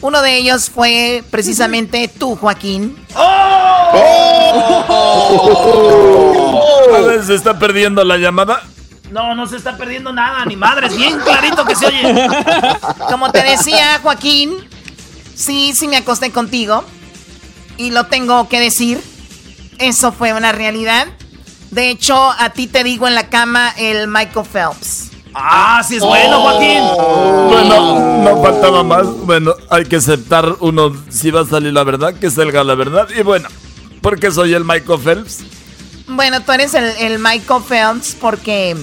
[0.00, 2.96] Uno de ellos fue precisamente tú, Joaquín.
[6.94, 8.62] A ver, se está perdiendo la llamada.
[9.10, 10.96] No, no se está perdiendo nada, ni madres.
[10.96, 12.28] Bien clarito que se oye.
[13.10, 14.56] Como te decía, Joaquín,
[15.34, 16.84] sí, sí me acosté contigo.
[17.76, 19.02] Y lo tengo que decir.
[19.78, 21.08] Eso fue una realidad.
[21.70, 25.10] De hecho, a ti te digo en la cama el Michael Phelps.
[25.32, 26.82] Ah, sí es bueno, Joaquín.
[27.48, 29.06] Bueno, no faltaba más.
[29.06, 33.08] Bueno, hay que aceptar uno si va a salir la verdad, que salga la verdad.
[33.16, 33.48] Y bueno,
[34.02, 35.38] porque soy el Michael Phelps.
[36.08, 38.76] Bueno, tú eres el, el Michael Phelps porque,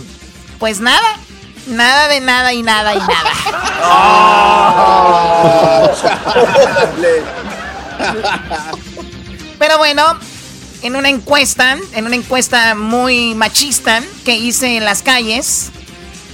[0.60, 1.18] pues nada,
[1.68, 3.32] nada de nada y nada y nada.
[9.60, 10.04] Pero bueno,
[10.82, 15.72] en una encuesta, en una encuesta muy machista que hice en las calles,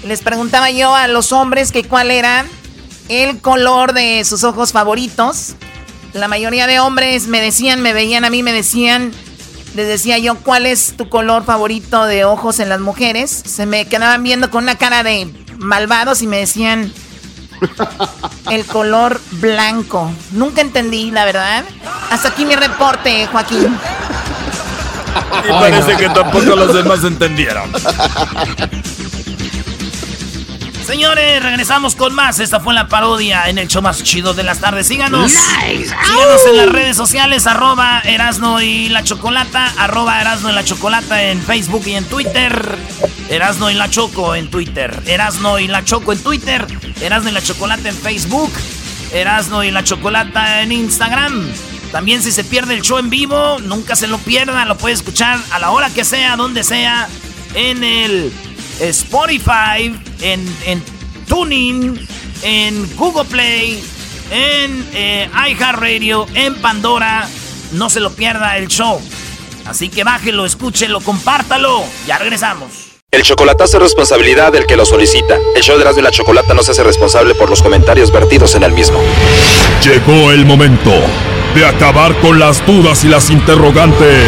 [0.05, 2.45] les preguntaba yo a los hombres que cuál era
[3.09, 5.55] el color de sus ojos favoritos.
[6.13, 9.13] La mayoría de hombres me decían, me veían a mí, me decían,
[9.75, 13.31] les decía yo, ¿cuál es tu color favorito de ojos en las mujeres?
[13.31, 16.91] Se me quedaban viendo con una cara de malvados y me decían,
[18.51, 20.11] el color blanco.
[20.31, 21.63] Nunca entendí, la verdad.
[22.11, 23.77] Hasta aquí mi reporte, Joaquín.
[25.47, 27.71] Y parece que tampoco los demás entendieron.
[30.85, 32.39] Señores, regresamos con más.
[32.39, 34.85] Esta fue la parodia en el show más chido de las tardes.
[34.87, 35.31] Síganos.
[35.31, 35.95] Nice.
[36.03, 41.23] Síganos en las redes sociales, arroba Erasno y la Chocolata, arroba Erasno y la Chocolata
[41.23, 42.77] en Facebook y en Twitter.
[43.29, 45.01] Erasno y la Choco en Twitter.
[45.05, 46.67] Erasno y la Choco en Twitter.
[47.01, 48.51] Erasno y la Chocolata en Facebook.
[49.13, 51.47] Erasno y la Chocolata en Instagram.
[51.93, 54.65] También si se pierde el show en vivo, nunca se lo pierda.
[54.65, 57.07] Lo puede escuchar a la hora que sea, donde sea.
[57.55, 58.33] En el
[58.89, 60.83] Spotify, en, en
[61.27, 61.97] Tuning,
[62.43, 63.83] en Google Play,
[64.31, 67.27] en eh, iHeartRadio, en Pandora.
[67.73, 69.01] No se lo pierda el show.
[69.65, 71.83] Así que bájelo, escúchelo, compártalo.
[72.05, 72.93] Ya regresamos.
[73.11, 75.37] El chocolatazo es responsabilidad del que lo solicita.
[75.55, 78.55] El show de Erasmo y la Chocolata no se hace responsable por los comentarios vertidos
[78.55, 78.99] en el mismo.
[79.83, 80.91] Llegó el momento
[81.53, 84.27] de acabar con las dudas y las interrogantes.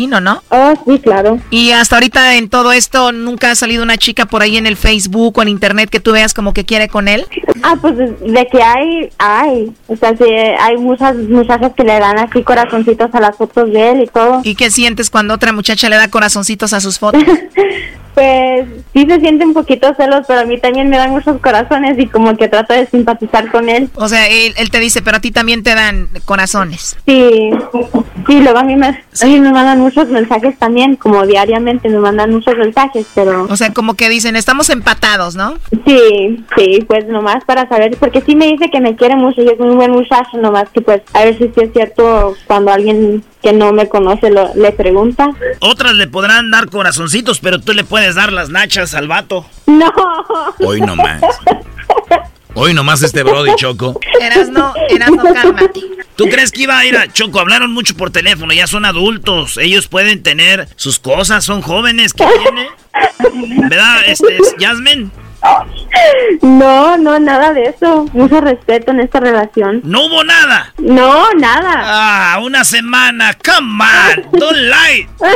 [0.01, 0.41] Imagino, ¿no?
[0.49, 1.39] Oh, sí, claro.
[1.49, 4.77] Y hasta ahorita en todo esto, ¿nunca ha salido una chica por ahí en el
[4.77, 7.25] Facebook o en internet que tú veas como que quiere con él?
[7.63, 9.71] Ah, pues de que hay, hay.
[9.87, 13.91] O sea, sí, hay muchas muchachas que le dan así corazoncitos a las fotos de
[13.91, 14.41] él y todo.
[14.43, 17.23] ¿Y qué sientes cuando otra muchacha le da corazoncitos a sus fotos?
[18.13, 21.97] Pues sí se siente un poquito celos, pero a mí también me dan muchos corazones
[21.97, 23.89] y como que trato de simpatizar con él.
[23.95, 26.97] O sea, él, él te dice, pero a ti también te dan corazones.
[27.05, 27.51] Sí,
[28.27, 31.99] sí, luego a mí, me, a mí me mandan muchos mensajes también, como diariamente me
[31.99, 33.47] mandan muchos mensajes, pero...
[33.49, 35.55] O sea, como que dicen, estamos empatados, ¿no?
[35.85, 39.49] Sí, sí, pues nomás para saber, porque sí me dice que me quiere mucho y
[39.49, 43.23] es muy buen muchacho, nomás que pues a ver si sí es cierto cuando alguien
[43.41, 45.29] que no me conoce lo, le pregunta.
[45.59, 49.45] Otras le podrán dar corazoncitos, pero tú le puedes dar las nachas al vato.
[49.67, 49.91] No.
[50.59, 51.21] Hoy nomás.
[52.53, 53.99] Hoy nomás este Brody Choco.
[54.19, 55.81] Eras no, eras no, cálmate.
[56.15, 57.39] ¿Tú crees que iba a ir a Choco?
[57.39, 59.57] Hablaron mucho por teléfono, ya son adultos.
[59.57, 62.13] Ellos pueden tener sus cosas, son jóvenes.
[62.13, 62.69] ¿Qué tiene?
[63.69, 65.09] ¿Verdad, este, Jasmine?
[66.41, 68.05] No, no, nada de eso.
[68.13, 69.81] Mucho respeto en esta relación.
[69.83, 70.73] ¿No hubo nada?
[70.77, 71.81] No, nada.
[71.83, 73.35] Ah, una semana.
[73.43, 75.09] Come on, don't lie.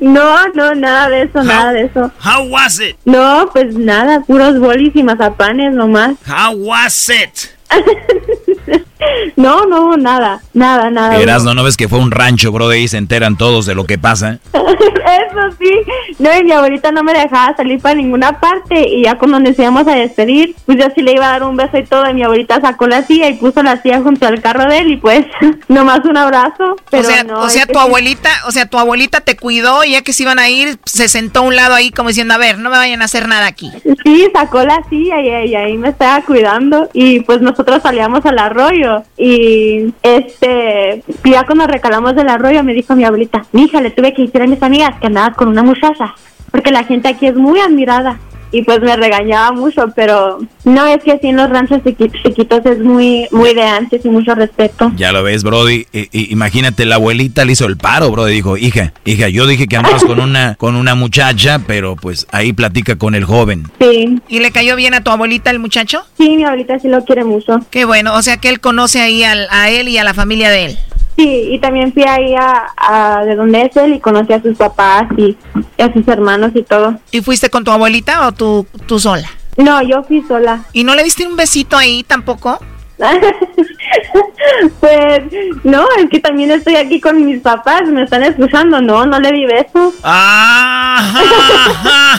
[0.00, 2.12] No, no, nada de eso, nada de eso.
[2.22, 2.96] How was it?
[3.04, 6.16] No, pues nada, puros bolis y mazapanes nomás.
[6.24, 7.56] How was it?
[9.36, 11.16] No, no, nada, nada, nada.
[11.16, 12.68] Eras, ¿no, ¿no ves que fue un rancho, bro?
[12.68, 14.38] De ahí se enteran todos de lo que pasa.
[14.52, 15.70] Eso sí.
[16.18, 18.88] No, y mi abuelita no me dejaba salir para ninguna parte.
[18.88, 21.56] Y ya cuando nos íbamos a despedir, pues yo sí le iba a dar un
[21.56, 22.08] beso y todo.
[22.10, 24.92] Y mi abuelita sacó la silla y puso la silla junto al carro de él.
[24.92, 25.24] Y pues,
[25.68, 26.76] nomás un abrazo.
[26.90, 29.84] Pero o sea, no, o sea que tu abuelita, o sea, tu abuelita te cuidó
[29.84, 32.34] y ya que se iban a ir, se sentó a un lado ahí como diciendo,
[32.34, 33.70] a ver, no me vayan a hacer nada aquí.
[34.04, 36.88] Sí, sacó la silla y, y ahí me estaba cuidando.
[36.92, 38.87] Y pues nosotros salíamos al arroyo.
[39.16, 44.22] Y este, ya cuando recalamos del arroyo, me dijo mi abuelita, mija, le tuve que
[44.22, 46.14] decir a mis amigas que andabas con una muchacha.
[46.50, 48.18] Porque la gente aquí es muy admirada.
[48.50, 52.64] Y pues me regañaba mucho, pero no es que así en los ranchos chiqui- chiquitos
[52.64, 54.90] es muy, muy de antes y mucho respeto.
[54.96, 55.86] Ya lo ves, Brody.
[55.92, 58.32] I- imagínate, la abuelita le hizo el paro, Brody.
[58.32, 62.52] Dijo, hija, hija, yo dije que andabas con una, con una muchacha, pero pues ahí
[62.54, 63.64] platica con el joven.
[63.80, 64.18] Sí.
[64.28, 66.02] ¿Y le cayó bien a tu abuelita el muchacho?
[66.16, 67.60] Sí, mi abuelita sí lo quiere mucho.
[67.70, 70.50] Qué bueno, o sea que él conoce ahí al- a él y a la familia
[70.50, 70.78] de él.
[71.18, 74.56] Sí, y también fui ahí a, a de donde es él y conocí a sus
[74.56, 75.36] papás y,
[75.76, 76.94] y a sus hermanos y todo.
[77.10, 79.28] ¿Y fuiste con tu abuelita o tú, tú sola?
[79.56, 80.62] No, yo fui sola.
[80.72, 82.60] ¿Y no le diste un besito ahí tampoco?
[84.80, 85.22] Pues
[85.64, 89.32] no, es que también estoy aquí con mis papás, me están escuchando, no, no le
[89.32, 89.92] di beso.
[90.02, 91.12] Ah,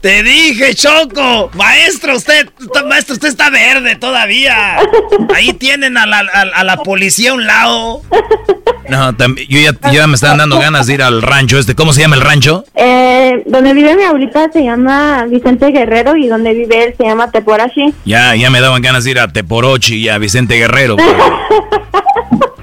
[0.00, 1.50] Te dije, Choco.
[1.54, 2.48] Maestro, usted,
[2.88, 4.78] maestro, usted está verde todavía.
[5.32, 8.02] Ahí tienen a la, a, a la policía a un lado.
[8.88, 11.74] No, también, yo ya, ya me están dando ganas de ir al rancho este.
[11.76, 12.64] ¿Cómo se llama el rancho?
[12.74, 17.30] Eh, donde vive mi abuelita se llama Vicente Guerrero y donde vive él se llama
[17.30, 17.94] Teporashi.
[18.04, 20.96] Ya, ya me daban ganas de ir a Teporochi y a Vicente Guerrero.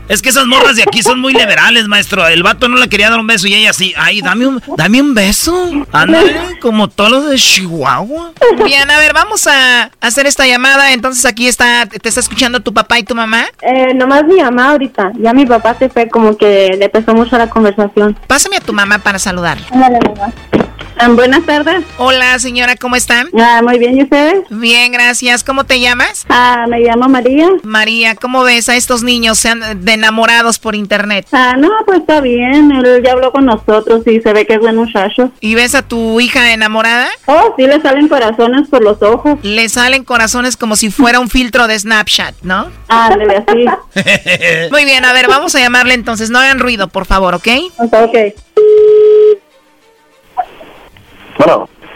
[0.09, 2.27] Es que esas morras de aquí son muy liberales, maestro.
[2.27, 3.93] El vato no le quería dar un beso y ella sí.
[3.95, 5.69] Ay, dame un, dame un beso.
[5.91, 8.31] Ándale, como todos los de Chihuahua.
[8.65, 10.93] Bien, a ver, vamos a hacer esta llamada.
[10.93, 13.45] Entonces aquí está, te está escuchando tu papá y tu mamá.
[13.61, 17.37] Eh, nomás mi mamá ahorita, ya mi papá se fue como que le pesó mucho
[17.37, 18.17] la conversación.
[18.25, 19.67] Pásame a tu mamá para saludarla.
[19.71, 20.33] Ándale, mamá.
[21.01, 21.85] Ah, buenas tardes.
[21.97, 23.29] Hola, señora, ¿cómo están?
[23.39, 24.43] Ah, muy bien, ¿y ustedes?
[24.49, 25.45] Bien, gracias.
[25.45, 26.25] ¿Cómo te llamas?
[26.27, 27.47] Ah, me llamo María.
[27.63, 31.25] María, ¿cómo ves a estos niños sean de enamorados por internet?
[31.31, 34.59] Ah, no, pues está bien, él ya habló con nosotros y se ve que es
[34.59, 35.31] buen muchacho.
[35.39, 37.07] ¿Y ves a tu hija enamorada?
[37.27, 39.39] Oh, sí, le salen corazones por los ojos.
[39.41, 42.67] Le salen corazones como si fuera un filtro de Snapchat, ¿no?
[42.89, 43.65] Ándale, así.
[44.71, 46.29] Muy bien, a ver, vamos a llamarle entonces.
[46.29, 47.47] No hagan ruido, por favor, ¿ok?
[47.77, 48.17] Ok.
[51.39, 51.69] Bueno,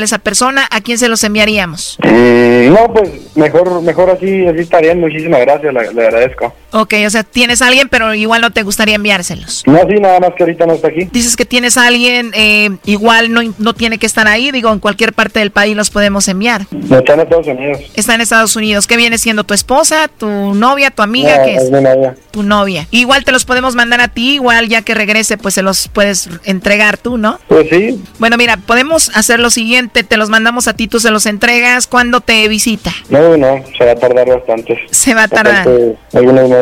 [0.00, 0.66] esa persona.
[0.70, 1.98] ¿A quién se los enviaríamos?
[2.02, 5.00] Mm, no, pues mejor mejor así, así está bien.
[5.00, 6.54] Muchísimas gracias, le, le agradezco.
[6.72, 9.62] Ok, o sea, tienes a alguien, pero igual no te gustaría enviárselos.
[9.66, 11.08] No, sí, nada más que ahorita no está aquí.
[11.12, 14.78] Dices que tienes a alguien, eh, igual no, no tiene que estar ahí, digo, en
[14.78, 16.66] cualquier parte del país los podemos enviar.
[16.70, 17.78] No está en Estados Unidos.
[17.94, 18.86] Está en Estados Unidos.
[18.86, 21.38] ¿Qué viene siendo tu esposa, tu novia, tu amiga?
[21.38, 21.62] No, ¿Qué es?
[21.64, 22.14] es mi novia.
[22.30, 22.86] Tu novia.
[22.90, 26.30] Igual te los podemos mandar a ti, igual ya que regrese, pues se los puedes
[26.44, 27.38] entregar tú, ¿no?
[27.48, 31.10] Pues sí, Bueno, mira, podemos hacer lo siguiente, te los mandamos a ti, tú se
[31.10, 32.92] los entregas cuando te visita.
[33.10, 34.78] no, no, se va a tardar bastante.
[34.90, 35.66] Se va a tardar.
[35.66, 36.61] Bastante, algunos meses.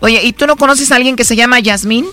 [0.00, 2.06] Oye, ¿y tú no conoces a alguien que se llama Yasmín?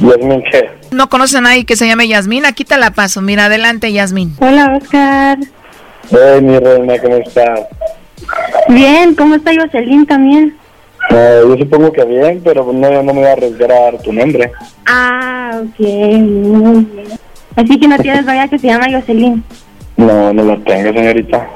[0.00, 0.70] Yasmin, ¿qué?
[0.90, 2.44] ¿No conoces a nadie que se llame Yasmín?
[2.44, 3.20] Aquí te la paso.
[3.20, 4.34] Mira, adelante, Yasmín.
[4.38, 5.38] Hola, Oscar.
[6.10, 7.60] Hey, mi reina, ¿cómo estás?
[8.68, 10.56] Bien, ¿cómo está Jocelyn también?
[11.10, 14.12] Eh, yo supongo que bien, pero no, no me voy a arriesgar a dar tu
[14.12, 14.52] nombre.
[14.86, 17.08] Ah, ok, muy bien.
[17.56, 19.42] Así que no tienes novia que se llama Jocelyn.
[19.96, 21.48] No, no la tengo, señorita.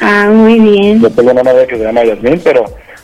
[0.00, 1.00] Ah, muy bien.
[1.00, 2.64] Yo tengo una novia que se llama Yasmin, pero,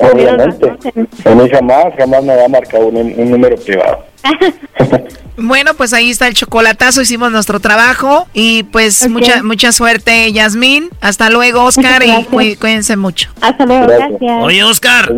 [0.00, 0.76] Obviamente.
[1.24, 4.04] A mí jamás, jamás me va a marcar un, un número privado.
[5.40, 10.90] Bueno, pues ahí está el chocolatazo, hicimos nuestro trabajo y pues mucha mucha suerte, Yasmín.
[11.00, 13.30] Hasta luego, Oscar, y cuí- cuídense mucho.
[13.40, 14.42] Hasta luego, gracias.
[14.42, 15.14] Oye, Oscar.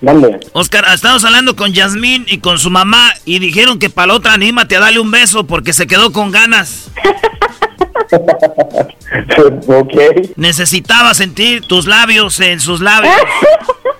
[0.00, 0.40] Mande.
[0.54, 4.32] Oscar, estamos hablando con Yasmín y con su mamá y dijeron que para la otra
[4.32, 6.90] anímate a darle un beso porque se quedó con ganas.
[9.68, 9.94] ok.
[10.36, 13.14] Necesitaba sentir tus labios en sus labios.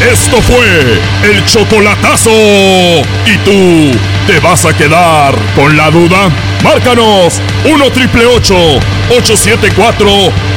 [0.00, 2.30] Esto fue el chocolatazo.
[2.30, 3.90] ¿Y tú
[4.28, 6.30] te vas a quedar con la duda?
[6.62, 10.06] Márcanos 1 triple 874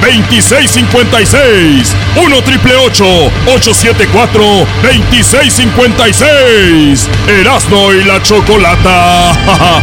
[0.02, 1.96] 2656.
[2.18, 7.10] 1 triple 874 2656.
[7.28, 9.32] Erasno y la chocolata.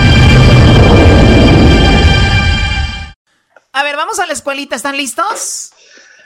[3.72, 5.70] A ver, vamos a la escuelita, ¿están listos?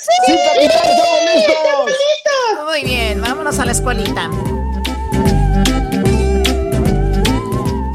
[0.03, 0.83] Sí, capitán,
[1.33, 2.65] listos.
[2.67, 4.29] Muy bien, vámonos a la escuelita.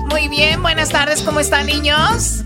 [0.10, 2.44] Muy bien, buenas tardes, ¿cómo están, niños?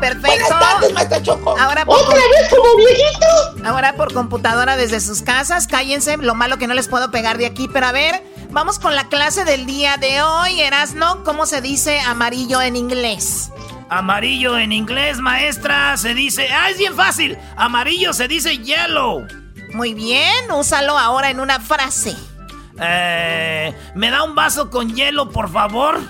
[0.00, 0.28] Perfecto.
[0.28, 1.58] Buenas tardes, maestra Choco.
[1.58, 3.26] Ahora por ¿Otra vez como viejito?
[3.64, 7.46] Ahora por computadora desde sus casas, cállense, lo malo que no les puedo pegar de
[7.46, 11.60] aquí, pero a ver, vamos con la clase del día de hoy, Erasno, ¿cómo se
[11.60, 13.50] dice amarillo en inglés?
[13.88, 16.48] Amarillo en inglés, maestra, se dice...
[16.52, 17.38] ¡Ah, es bien fácil!
[17.56, 19.26] Amarillo se dice yellow.
[19.74, 22.16] Muy bien, úsalo ahora en una frase.
[22.80, 26.00] Eh, ¿Me da un vaso con hielo, por favor?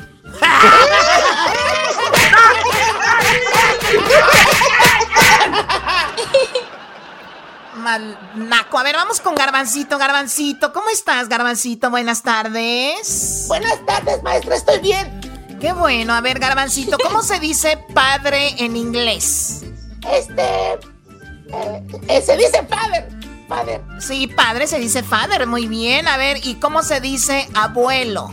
[7.76, 8.78] Mal naco.
[8.78, 10.72] A ver, vamos con Garbancito, Garbancito.
[10.72, 11.90] ¿Cómo estás, Garbancito?
[11.90, 13.44] Buenas tardes.
[13.48, 15.20] Buenas tardes, maestra, estoy bien.
[15.66, 16.14] Qué bueno.
[16.14, 19.64] A ver, Garbancito, ¿cómo se dice padre en inglés?
[20.08, 20.74] Este.
[20.74, 23.08] eh, eh, se dice father.
[23.48, 23.82] Father.
[23.98, 25.44] Sí, padre se dice father.
[25.48, 26.06] Muy bien.
[26.06, 28.32] A ver, ¿y cómo se dice abuelo?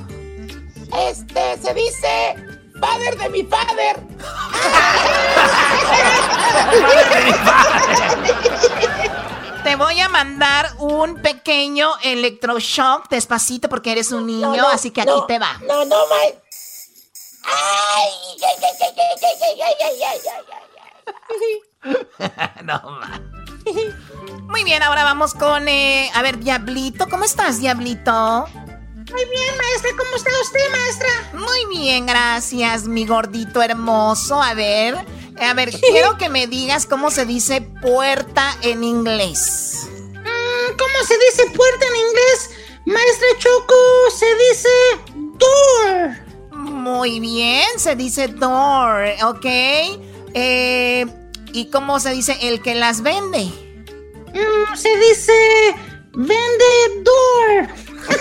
[1.09, 2.35] Este, se dice
[2.79, 3.99] father de mi father.
[9.63, 15.01] Te voy a mandar un pequeño electroshock despacito porque eres un niño, no, así que
[15.01, 15.57] aquí no, te va.
[15.67, 16.42] No, no, maestra.
[22.63, 23.21] No ma.
[24.47, 28.45] Muy bien, ahora vamos con, eh, a ver, Diablito, ¿cómo estás, Diablito?
[29.11, 31.09] Muy bien, maestra, ¿cómo está usted, maestra?
[31.33, 34.41] Muy bien, gracias, mi gordito hermoso.
[34.41, 34.95] A ver,
[35.39, 39.87] a ver, quiero que me digas cómo se dice puerta en inglés.
[39.89, 42.49] Mm, ¿Cómo se dice puerta en inglés?
[42.85, 43.75] Maestra Choco,
[44.17, 44.69] se dice
[45.15, 46.22] door.
[46.53, 49.45] Muy bien, se dice door, ¿ok?
[50.33, 51.05] Eh,
[51.51, 53.45] ¿Y cómo se dice el que las vende?
[54.33, 55.33] Mm, se dice
[56.13, 57.67] vendedor.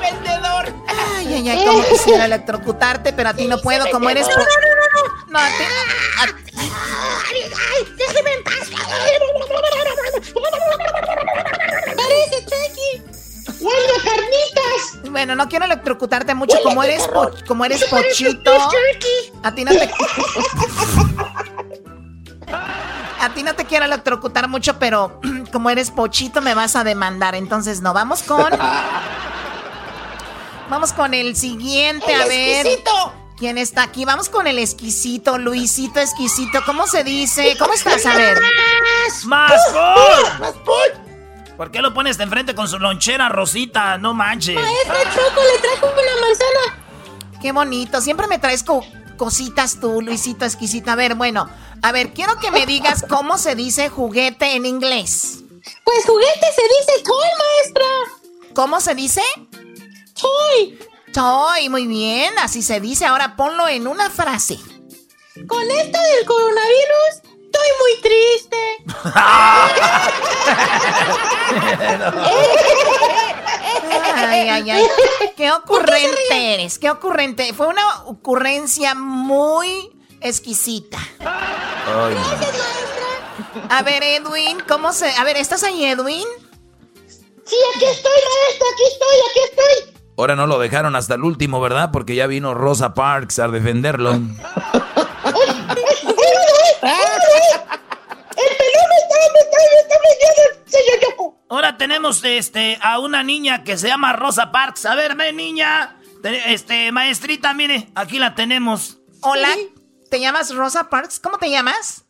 [0.00, 0.72] Vendedor.
[1.16, 4.26] Ay, ay, ay, como quisiera electrocutarte, pero a ti no puedo, como eres...
[4.28, 4.46] No, no, no,
[4.94, 5.02] no.
[5.28, 5.64] No, a ti...
[6.18, 6.24] a-
[7.30, 8.68] Ay, ay, déjeme en paz.
[15.12, 18.50] Bueno, no quiero electrocutarte mucho, Huele como eres, po- como eres pochito.
[19.42, 19.90] A ti no te...
[23.20, 25.20] A ti no te quiero electrocutar mucho, pero
[25.52, 27.36] como eres pochito me vas a demandar.
[27.36, 28.46] Entonces no, vamos con...
[30.70, 32.66] Vamos con el siguiente, El a ver.
[32.66, 33.12] exquisito.
[33.36, 34.06] ¿Quién está aquí?
[34.06, 36.60] Vamos con el exquisito, Luisito exquisito.
[36.64, 37.56] ¿Cómo se dice?
[37.58, 38.06] ¿Cómo estás?
[38.06, 38.38] A ver.
[39.26, 39.60] ¡Más
[40.40, 41.01] Más Paul.
[41.56, 43.98] ¿Por qué lo pones de enfrente con su lonchera rosita?
[43.98, 44.54] No manches.
[44.56, 47.38] Maestra Choco le trajo una manzana.
[47.40, 48.00] Qué bonito.
[48.00, 48.84] Siempre me traes co-
[49.16, 50.90] cositas tú, Luisito exquisito.
[50.90, 51.48] A ver, bueno.
[51.82, 55.40] A ver, quiero que me digas cómo se dice juguete en inglés.
[55.84, 58.54] Pues juguete se dice toy, maestra.
[58.54, 59.22] ¿Cómo se dice?
[60.20, 60.78] Toy.
[61.12, 62.32] Toy, muy bien.
[62.38, 63.04] Así se dice.
[63.06, 64.58] Ahora ponlo en una frase.
[65.48, 68.58] Con esto del coronavirus, estoy muy triste.
[74.14, 74.86] Ay, ay, ay.
[75.36, 76.78] Qué ocurrente eres.
[76.78, 77.52] Qué ocurrente.
[77.54, 79.90] Fue una ocurrencia muy
[80.20, 80.98] exquisita.
[81.20, 82.16] Ay,
[83.68, 85.10] A ver, Edwin, ¿cómo se...?
[85.10, 86.26] A ver, ¿estás ahí, Edwin?
[87.44, 89.94] Sí, aquí estoy, maestra, aquí estoy, aquí estoy.
[90.16, 91.90] Ahora no lo dejaron hasta el último, ¿verdad?
[91.92, 94.20] Porque ya vino Rosa Parks a defenderlo.
[97.50, 101.36] ¡El pelón me está, me está, está metiendo, Choco!
[101.50, 104.86] Ahora tenemos este a una niña que se llama Rosa Parks.
[104.86, 105.98] A ver, ve, niña.
[106.22, 108.98] Te- Este, maestrita, mire, aquí la tenemos.
[109.22, 109.48] Hola,
[110.10, 111.20] ¿te llamas Rosa Parks?
[111.20, 112.04] ¿Cómo te llamas?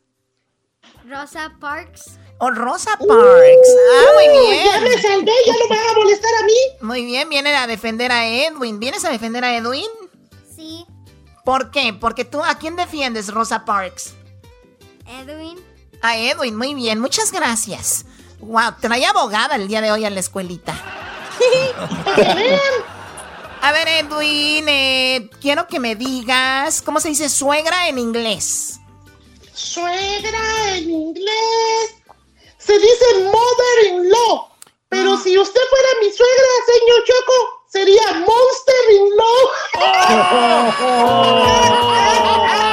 [1.09, 2.19] Rosa Parks.
[2.39, 3.09] Oh, Rosa Parks.
[3.09, 4.65] ah, muy bien.
[4.67, 6.53] Ya me salvé, ya no me van a molestar a mí.
[6.81, 8.81] Muy bien, viene a defender a Edwin.
[8.81, 9.87] ¿Vienes a defender a Edwin?
[10.57, 10.87] Sí.
[11.45, 11.93] ¿Por qué?
[11.93, 14.15] Porque tú, ¿a quién defiendes, Rosa Parks?
[15.07, 15.59] Edwin.
[16.01, 18.07] A Edwin, muy bien, muchas gracias.
[18.41, 20.75] Wow, trae abogada el día de hoy a la escuelita.
[23.65, 28.81] A ver, Edwin, eh, quiero que me digas cómo se dice suegra en inglés.
[29.55, 31.95] Suegra en inglés.
[32.59, 34.49] Se dice mother-in-law.
[34.89, 39.49] Pero si usted fuera mi suegra, señor Choco, sería monster-in-law.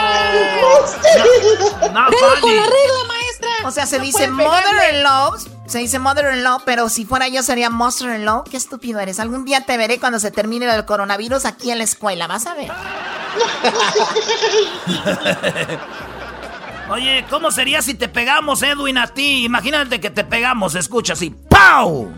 [1.94, 2.56] No, Pero con vale.
[2.56, 3.50] la regla, maestra.
[3.66, 5.34] O sea, se No dice mother-in-law,
[5.66, 8.44] se dice mother-in-law, pero si fuera yo sería monster-in-law.
[8.50, 9.20] Qué estúpido eres.
[9.20, 12.54] Algún día te veré cuando se termine el coronavirus aquí en la escuela, vas a
[12.56, 12.72] ver.
[16.90, 19.46] Oye, ¿cómo sería si te pegamos, Edwin, a ti?
[19.46, 21.30] Imagínate que te pegamos, escucha así.
[21.50, 22.12] ¡Pau!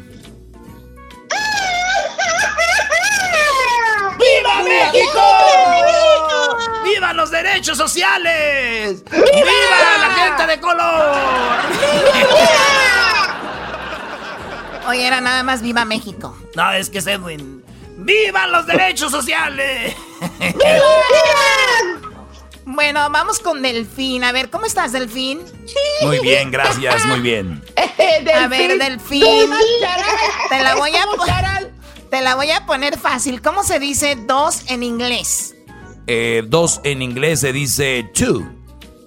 [4.17, 5.21] ¡Viva México!
[5.71, 6.40] ¡Viva
[7.13, 9.03] los derechos sociales!
[9.11, 11.59] ¡Viva la gente de color!
[14.87, 16.35] Oye, era nada más viva México.
[16.55, 17.63] No, es que es Edwin.
[17.97, 19.95] ¡Viva los derechos sociales!
[22.63, 24.23] Bueno, vamos con Delfín.
[24.23, 25.41] A ver, ¿cómo estás, Delfín?
[26.03, 27.61] Muy bien, gracias, muy bien.
[28.35, 29.51] A ver, Delfín.
[30.49, 31.05] Te la voy a
[32.09, 33.41] Te la voy a poner fácil.
[33.41, 35.55] ¿Cómo se dice dos en inglés?
[36.13, 38.45] Eh, dos en inglés se dice two.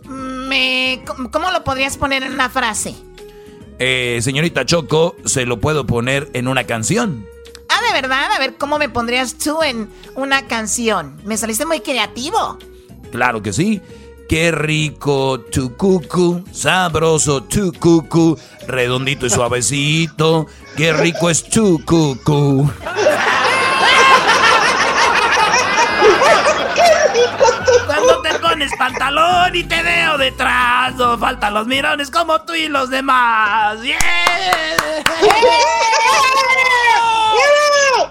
[0.08, 2.94] Me, ¿Cómo lo podrías poner en una frase?
[3.78, 7.26] Eh, señorita Choco, se lo puedo poner en una canción.
[7.68, 11.20] Ah, de verdad, a ver, ¿cómo me pondrías tú en una canción?
[11.26, 12.56] Me saliste muy creativo.
[13.12, 13.82] Claro que sí.
[14.26, 20.46] Qué rico tu cucu, sabroso tu cucu, redondito y suavecito.
[20.74, 22.66] Qué rico es tu cucu.
[28.64, 33.82] Pones pantalón y te veo detrás, no faltan los mirones como tú y los demás.
[33.82, 33.98] ¡Yeah!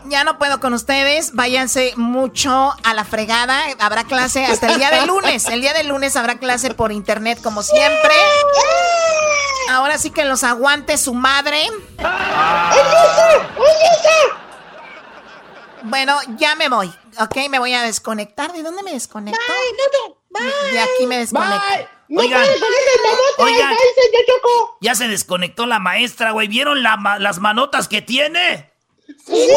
[0.06, 1.34] Ya no puedo con ustedes.
[1.34, 3.64] Váyanse mucho a la fregada.
[3.80, 5.48] Habrá clase hasta el día de lunes.
[5.48, 8.14] El día de lunes habrá clase por internet como siempre.
[9.72, 11.68] Ahora sí que los aguante su madre.
[15.82, 16.94] Bueno, ya me voy.
[17.20, 18.52] Ok, me voy a desconectar.
[18.54, 19.40] ¿De dónde me desconecto?
[20.72, 21.64] De aquí me desconecto.
[22.16, 22.46] Oigan,
[23.38, 23.76] oigan,
[24.82, 26.48] ya se desconectó la maestra, güey.
[26.48, 28.72] ¿Vieron la ma- las manotas que tiene?
[29.26, 29.48] ¡Sí,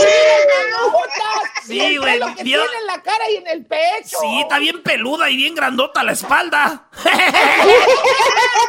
[1.67, 2.19] Sí, güey.
[2.19, 2.67] Lo que ¿vieron?
[2.67, 4.19] tiene en la cara y en el pecho.
[4.21, 6.89] Sí, está bien peluda y bien grandota la espalda.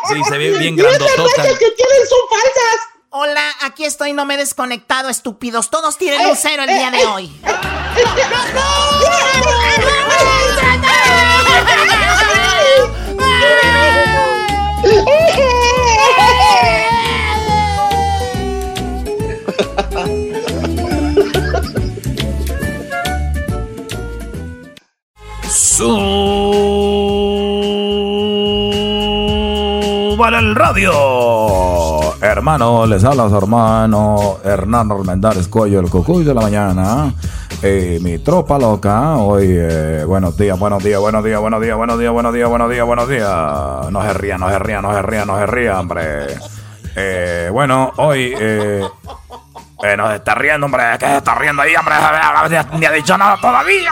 [0.09, 1.13] Sí, se ve bien grandotota.
[1.15, 2.87] brochas que tienen son falsas.
[3.19, 5.71] Hola, aquí estoy, no me he desconectado, estúpidos.
[5.71, 7.35] Todos tienen un cero el día de hoy.
[30.17, 31.86] Súbale el radio.
[32.19, 37.13] Hermano, les habla su hermano Hernán Armendáriz Cuello, el cucuy de la mañana.
[37.61, 41.99] Eh, mi tropa loca, hoy, eh, buenos días, buenos días, buenos días, buenos días, buenos
[41.99, 43.91] días, buenos días, buenos días, buenos días.
[43.91, 46.27] No se ría, no se ría, no se ría, no se ría, hombre.
[46.95, 48.83] Eh, bueno, hoy, eh,
[49.95, 51.95] no se está riendo, hombre, ¿qué se está riendo ahí, hombre?
[52.79, 53.91] Ni ha dicho nada todavía.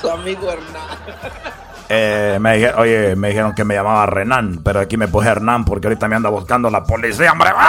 [0.00, 1.47] Su amigo Hernán.
[1.90, 5.64] Eh, me dije- oye, me dijeron que me llamaba Renan, pero aquí me puse Hernán
[5.64, 7.50] porque ahorita me anda buscando la policía, hombre.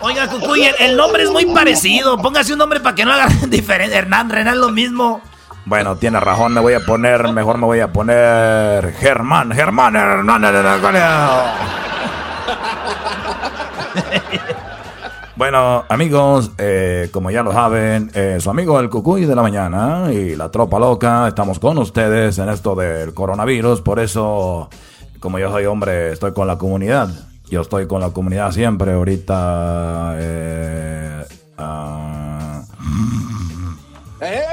[0.00, 2.16] Oiga, Cucuy, el, el nombre es muy parecido.
[2.18, 3.94] Póngase un nombre para que no haga diferente.
[3.96, 5.20] Hernán, Renan, lo mismo.
[5.64, 10.42] Bueno, tiene razón, me voy a poner, mejor me voy a poner Germán, Germán, Hernán,
[10.44, 10.80] Hernán.
[15.42, 20.12] Bueno, amigos, eh, como ya lo saben, eh, su amigo el Cucuy de la mañana
[20.12, 24.70] y la tropa loca, estamos con ustedes en esto del coronavirus, por eso,
[25.18, 27.08] como yo soy hombre, estoy con la comunidad.
[27.50, 30.12] Yo estoy con la comunidad siempre, ahorita...
[30.18, 31.24] eh,
[31.58, 32.62] ah,
[34.20, 34.44] Eh,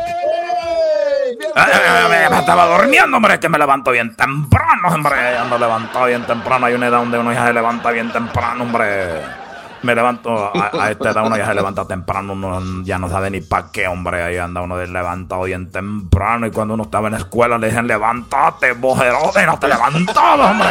[2.32, 5.38] me estaba durmiendo, hombre, que me levanto bien temprano, hombre.
[5.38, 6.66] Ando levantado bien temprano.
[6.66, 9.39] Hay una edad donde uno ya se levanta bien temprano, hombre.
[9.84, 13.30] Me levanto, a, a esta edad uno ya se levanta temprano, uno ya no sabe
[13.32, 14.24] ni para qué, hombre.
[14.24, 16.48] Ahí anda uno levantado bien temprano.
[16.48, 20.70] Y cuando uno estaba en la escuela le dicen, levántate, bojerote, no te levantabas, hombre.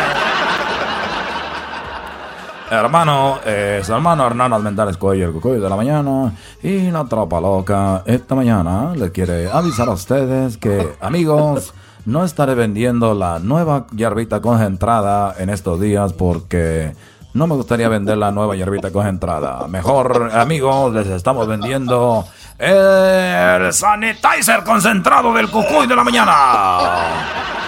[2.70, 7.40] Hermano, eh, su hermano Hernán Almendares Cuello, el cucuy de la mañana y la tropa
[7.40, 8.02] loca.
[8.04, 11.72] Esta mañana le quiere avisar a ustedes que, amigos,
[12.04, 16.94] no estaré vendiendo la nueva hierbita concentrada en estos días porque
[17.38, 19.68] no me gustaría vender la nueva hierbita concentrada.
[19.68, 22.26] Mejor, amigos, les estamos vendiendo
[22.58, 26.78] el sanitizer concentrado del cucuy de la mañana.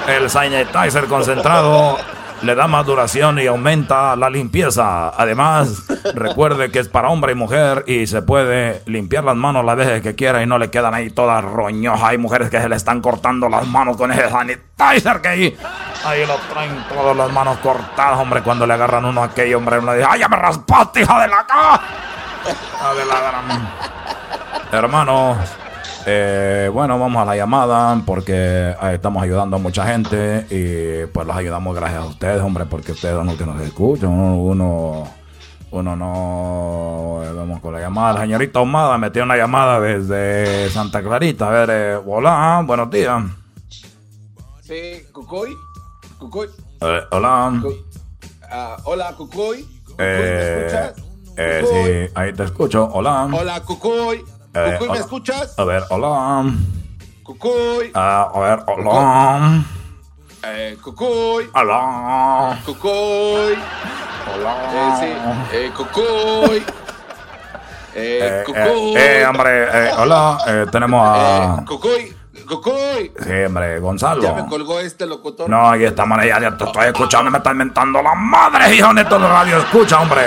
[0.09, 1.97] El sanitizer concentrado
[2.43, 5.11] le da más duración y aumenta la limpieza.
[5.11, 5.85] Además,
[6.15, 10.03] recuerde que es para hombre y mujer y se puede limpiar las manos las veces
[10.03, 12.03] que quiera y no le quedan ahí todas roñojas.
[12.03, 15.59] Hay mujeres que se le están cortando las manos con ese sanitizer que ahí,
[16.05, 18.43] ahí lo traen todas las manos cortadas, hombre.
[18.43, 21.29] Cuando le agarran uno a aquello, hombre, uno dice, ¡ay, ya me raspaste, hija de
[21.29, 21.81] la ca!
[22.45, 23.71] Hija de la gran...
[24.73, 25.37] Hermano,
[26.07, 31.27] eh, bueno, vamos a la llamada porque ahí estamos ayudando a mucha gente y pues
[31.27, 34.09] los ayudamos gracias a ustedes, hombre, porque ustedes son los que nos escuchan.
[34.11, 35.07] Uno,
[35.73, 37.21] uno, no.
[37.25, 38.15] eh, vamos con la llamada.
[38.15, 41.49] La señorita Ahumada metió una llamada desde Santa Clarita.
[41.49, 43.23] A ver, eh, hola, buenos días.
[44.63, 45.55] Sí, Cucoy.
[46.19, 46.49] Cucoy.
[46.81, 47.63] Eh, hola.
[48.51, 49.67] Ah, hola, Cucoy.
[49.99, 51.05] Eh, escuchas?
[51.37, 52.89] eh, sí, ahí te escucho.
[52.93, 53.29] Hola.
[53.33, 54.25] Hola, Cucoy.
[54.55, 55.01] Eh, ¿me hola.
[55.01, 55.59] escuchas?
[55.59, 56.45] A ver, hola.
[57.23, 57.93] Cucoy.
[57.95, 59.63] Ah, a ver, hola.
[60.45, 61.49] Eh, Cucoy.
[61.55, 62.59] Hola.
[62.65, 63.55] Cucoy.
[64.35, 64.57] Hola.
[64.75, 66.65] Eh, sí, eh, Cucoy.
[67.93, 68.95] Eh, Eh, Cucuy.
[68.97, 71.65] eh, eh, hombre, eh, hola, eh, tenemos a...
[71.67, 72.17] Cucuy,
[72.49, 73.13] Cucuy.
[73.21, 74.23] Sí, hombre, Gonzalo.
[74.23, 75.51] Ya me colgó este locutor.
[75.51, 79.05] No, y esta manera ya te estoy escuchando, me están mentando la madre, hijo de
[79.07, 80.23] todo radio escucha, hombre.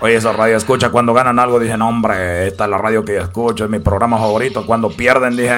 [0.00, 3.20] Oye, esa radio escucha cuando ganan algo, dicen, hombre, esta es la radio que yo
[3.22, 4.66] escucho, es mi programa favorito.
[4.66, 5.54] Cuando pierden, dije,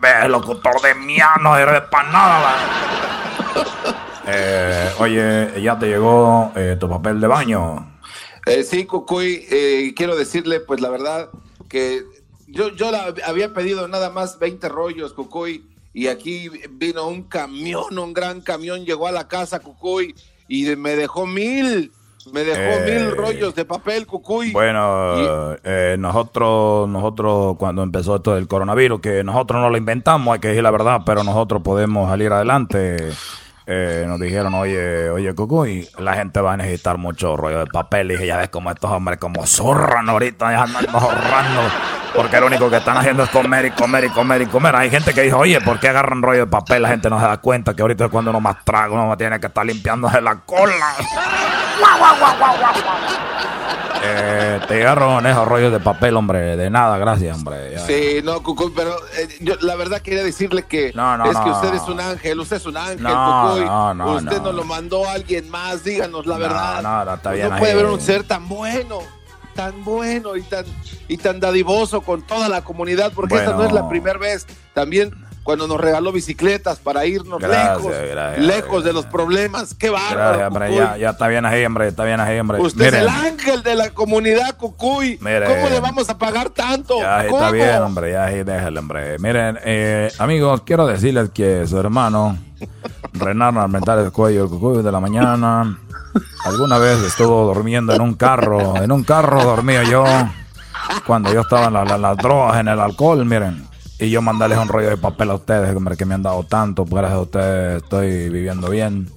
[0.00, 2.40] ve, locutor de mía, no eres para nada.
[2.40, 4.04] la-".
[4.30, 7.98] Eh, oye, ya te llegó eh, tu papel de baño.
[8.44, 11.30] Eh, sí, Cucuy, eh, quiero decirle, pues la verdad,
[11.70, 12.04] que
[12.46, 15.64] yo, yo la había pedido nada más 20 rollos, Cucuy,
[15.94, 20.14] y aquí vino un camión, un gran camión, llegó a la casa, Cucuy,
[20.46, 21.90] y me dejó mil,
[22.32, 24.52] me dejó Eh, mil rollos de papel, Cucuy.
[24.52, 30.40] Bueno, eh, nosotros, nosotros cuando empezó esto del coronavirus, que nosotros no lo inventamos, hay
[30.40, 32.96] que decir la verdad, pero nosotros podemos salir adelante.
[33.70, 38.10] Eh, nos dijeron, oye, oye, Cucuy, la gente va a necesitar mucho rollo de papel.
[38.10, 41.60] Y dije, ya ves como estos hombres como zurran ahorita, ya andan ahorrando.
[42.16, 44.74] Porque lo único que están haciendo es comer y comer y comer y comer.
[44.74, 46.80] Hay gente que dice, oye, ¿por qué agarran rollo de papel?
[46.80, 49.38] La gente no se da cuenta que ahorita es cuando uno más traga, uno tiene
[49.38, 50.94] que estar limpiándose la cola.
[54.02, 56.56] Eh, te llegaron esos rollos de papel, hombre.
[56.56, 57.72] De nada, gracias, hombre.
[57.72, 57.86] Ya.
[57.86, 61.74] Sí, no, Cucuy, pero eh, yo la verdad quería decirle que no, es que usted
[61.74, 63.64] es un ángel, usted es un ángel, Cucuy.
[63.64, 64.44] no, no, usted no.
[64.44, 66.82] nos lo mandó a alguien más, díganos la verdad.
[66.82, 68.98] no, no, está bien no puede haber un ser tan bueno,
[69.54, 70.64] tan bueno y tan,
[71.08, 74.46] y tan dadivoso con toda la comunidad, porque esta no es la primera vez.
[74.74, 79.72] También cuando nos regaló bicicletas para irnos Gracias, lejos, gracias, lejos de los problemas.
[79.72, 80.46] Qué bárbaro.
[80.46, 80.74] Hombre.
[80.76, 81.88] Ya, ya está bien ahí, hombre.
[81.88, 82.60] Está bien ahí, hombre.
[82.60, 85.18] Usted es Miren, el ángel de la comunidad, Cucuy.
[85.22, 85.46] Mire.
[85.46, 86.98] ¿Cómo le vamos a pagar tanto?
[87.00, 87.38] ya ¿Cómo?
[87.38, 88.12] está bien, hombre.
[88.12, 89.18] Ya ahí déjale, hombre.
[89.20, 92.36] Miren, eh, amigos, quiero decirles que su hermano,
[93.14, 95.78] Renan Armentares Cuello, el cucuy de la mañana,
[96.44, 98.76] alguna vez estuvo durmiendo en un carro.
[98.76, 100.04] En un carro dormía yo
[101.06, 103.66] cuando yo estaba en la- la- las drogas, en el alcohol, miren.
[104.00, 106.84] Y yo mandarles un rollo de papel a ustedes, hombre, que me han dado tanto.
[106.84, 109.10] pues, Gracias a ustedes estoy viviendo bien.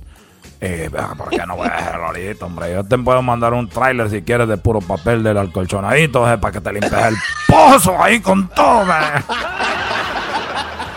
[0.60, 2.74] Eh, ah, ¿Por qué no voy a dejarlo ahorita, hombre?
[2.74, 6.52] Yo te puedo mandar un tráiler si quieres de puro papel del alcolchonadito, eh, para
[6.52, 7.16] que te limpies el
[7.48, 9.24] pozo ahí con todo, eh.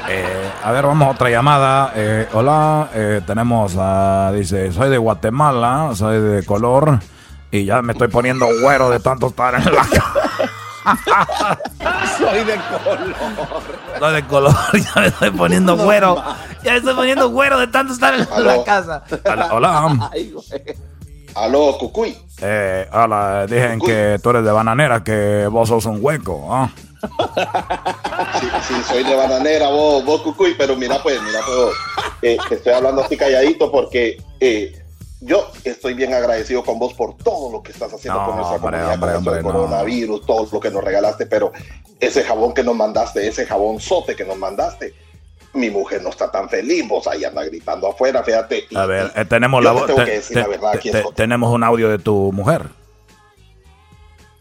[0.07, 1.93] Eh, a ver, vamos a otra llamada.
[1.97, 6.99] Eh, hola, eh, tenemos a, dice, soy de Guatemala, soy de color
[7.51, 9.83] y ya me estoy poniendo güero de tanto estar en la
[12.19, 13.15] Soy de color.
[13.99, 16.17] Soy de color, ya me estoy poniendo güero.
[16.63, 18.65] Ya me estoy poniendo güero de tanto estar en la Aló.
[18.65, 19.03] casa.
[19.25, 19.49] Hola.
[19.53, 20.11] hola.
[21.35, 22.17] Aló, Cucuy.
[22.41, 26.49] Eh, hola, dicen que tú eres de bananera, que vos sos un hueco.
[26.53, 26.71] ¿ah?
[28.41, 31.77] Sí, sí, soy de bananera, vos, vos Cucuy, pero mira pues, mira pues,
[32.23, 34.84] eh, te estoy hablando así calladito porque eh,
[35.25, 38.57] yo estoy bien agradecido con vos por todo lo que estás haciendo No, con nuestra
[38.57, 39.53] hombre, comunidad, hombre, hombre, no.
[39.53, 41.53] coronavirus, todo lo que nos regalaste, pero
[41.99, 44.93] ese jabón que nos mandaste, ese jabón sote que nos mandaste,
[45.55, 48.65] mi mujer no está tan feliz, vos ahí anda gritando afuera, fíjate.
[48.69, 49.87] y- A ver, eh, tenemos la voz.
[49.87, 52.69] te- te- la tenemos un audio de tu mujer.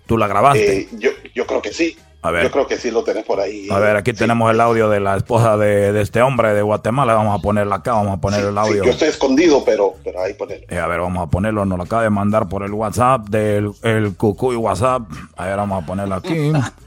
[0.05, 0.79] Tú la grabaste.
[0.79, 1.97] Eh, yo, yo creo que sí.
[2.23, 2.43] A ver.
[2.43, 3.67] Yo creo que sí lo tenés por ahí.
[3.69, 7.13] A ver, aquí tenemos el audio de la esposa de, de este hombre de Guatemala.
[7.15, 8.83] Vamos a ponerla acá, vamos a poner el Sí, audio.
[8.85, 10.65] yo estoy escondido, pero, pero ahí ponelo.
[10.69, 11.65] Eh, a ver, vamos a ponerlo.
[11.65, 15.03] Nos lo acaba de mandar por el WhatsApp del el Cucuy WhatsApp.
[15.35, 16.51] A ver, vamos a ponerlo aquí.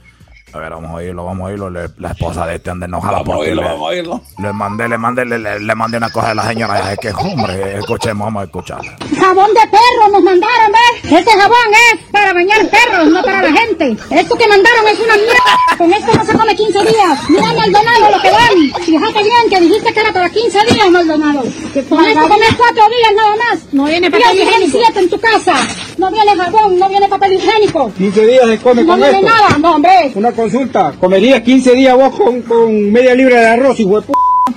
[0.56, 1.70] A ver, vamos a oírlo, vamos a oírlo.
[1.70, 3.18] Le- la esposa de este anda enojada.
[3.18, 4.20] Vamos a porque oírlo, le, vamos a oírlo.
[4.42, 6.92] le mandé, le mandé, le, le- le mandé una cosa de la señora.
[6.92, 8.80] Es que, hombre, escuchemos, vamos a escuchar.
[9.18, 11.12] Jabón de perro nos mandaron, ¿ves?
[11.12, 11.56] Este jabón
[11.92, 13.96] es para bañar perros, no para la gente.
[14.10, 15.76] Esto que mandaron es una mierda.
[15.78, 17.18] Con esto no se come 15 días.
[17.28, 18.82] Mira Maldonado lo que dan.
[18.84, 21.40] Fíjate bien que dijiste que era para 15 días, Maldonado.
[21.88, 23.58] Con esto comes 4 días nada más.
[23.72, 24.78] No viene papel higiénico.
[24.96, 25.54] en tu casa.
[25.98, 27.90] No viene jabón, no viene papel higiénico.
[27.96, 29.30] 15 días se come No con viene esto.
[29.30, 30.12] nada, no, hombre.
[30.14, 30.94] Una consulta.
[31.00, 34.12] ¿Comerías 15 días vos con, media libra de arroz y huepo?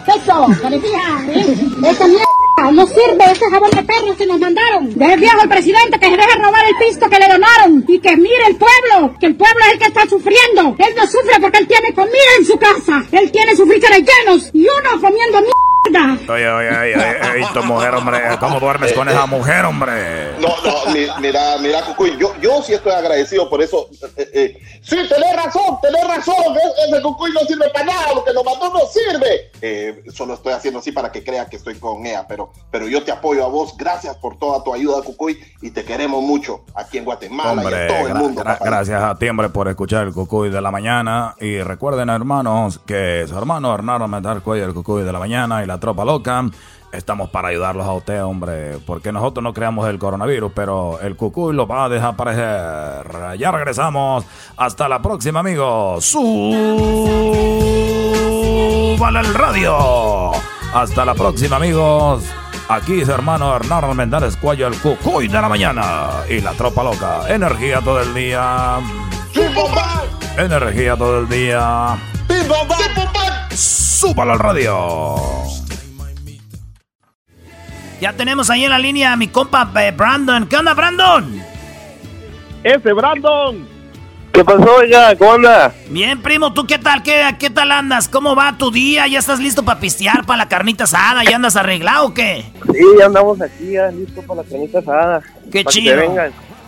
[0.08, 1.46] Eso, parecía, ¿eh?
[1.84, 4.94] Esta mierda no sirve, este jabón de perros que nos mandaron.
[4.94, 7.86] Deje viejo el presidente que se deje robar el pisto que le donaron.
[7.88, 10.76] Y que mire el pueblo, que el pueblo es el que está sufriendo.
[10.78, 13.04] Él no sufre porque él tiene comida en su casa.
[13.12, 15.69] Él tiene sus frijoles llenos y uno comiendo mierda.
[15.88, 18.20] Oye, oye, oye, oye, tu mujer, hombre.
[18.40, 20.34] ¿Cómo duermes con esa mujer, hombre?
[20.40, 23.88] No, no, mi- mira, mira, Cucuy, yo, yo sí estoy agradecido por eso.
[24.18, 26.36] Eh, eh, sí, tenés razón, tenés razón.
[26.38, 29.50] e- Ese Cucuy no sirve para nada, lo que nos mandó no sirve.
[29.62, 33.04] Eh, solo estoy haciendo así para que crea que estoy con ella, pero, pero yo
[33.04, 33.76] te apoyo a vos.
[33.78, 37.82] Gracias por toda tu ayuda, Cucuy, y te queremos mucho aquí en Guatemala y Hombre,
[37.82, 38.42] en todo el mundo.
[38.44, 38.66] gra- papá.
[38.66, 41.36] gracias a ti, hombre, por escuchar el Cucuy de la mañana.
[41.40, 45.69] Y recuerden, hermanos, que su hermano Hernán Armendáriz Cuello, el Cucuy de la mañana, y
[45.70, 46.44] la tropa loca.
[46.92, 51.56] Estamos para ayudarlos a usted, hombre, porque nosotros no creamos el coronavirus, pero el cucuy
[51.56, 53.38] lo va a desaparecer.
[53.38, 54.26] Ya regresamos.
[54.58, 56.04] Hasta la próxima, amigos.
[56.04, 56.40] Súbale
[59.20, 60.32] el radio.
[60.74, 62.24] Hasta la próxima, amigos.
[62.70, 66.10] Aquí su hermano Hernán Almendares Cuello, el cucuy de la mañana.
[66.28, 67.22] Y la tropa loca.
[67.28, 68.80] Energía todo el día.
[70.38, 71.98] Energía todo el día.
[74.10, 75.16] Súbalo al radio.
[78.02, 80.48] Ya tenemos ahí en la línea a mi compa eh, Brandon.
[80.48, 81.40] ¿Qué onda, Brandon?
[82.64, 83.68] Ese Brandon.
[84.34, 85.16] ¿Qué pasó, oiga?
[85.16, 85.72] ¿Cómo anda?
[85.90, 87.04] Bien, primo, ¿tú qué tal?
[87.04, 88.10] ¿Qué, qué tal andas?
[88.10, 89.06] ¿Cómo va tu día?
[89.06, 91.24] ¿Ya estás listo para pistear, para la carnita asada?
[91.24, 92.46] ¿Ya andas arreglado o qué?
[92.74, 95.22] Sí, ya andamos aquí, ya listos para la carnita asada.
[95.52, 96.02] Qué chido.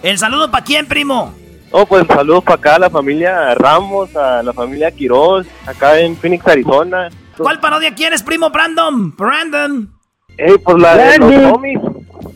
[0.04, 1.34] ¿El saludo para quién, primo?
[1.72, 6.16] Oh, pues saludos para acá a la familia Ramos, a la familia Quiroz, acá en
[6.16, 7.10] Phoenix, Arizona.
[7.42, 9.16] ¿Cuál parodia quieres, primo Brandon?
[9.16, 9.94] Brandon.
[10.38, 11.80] Eh, pues la de los homies.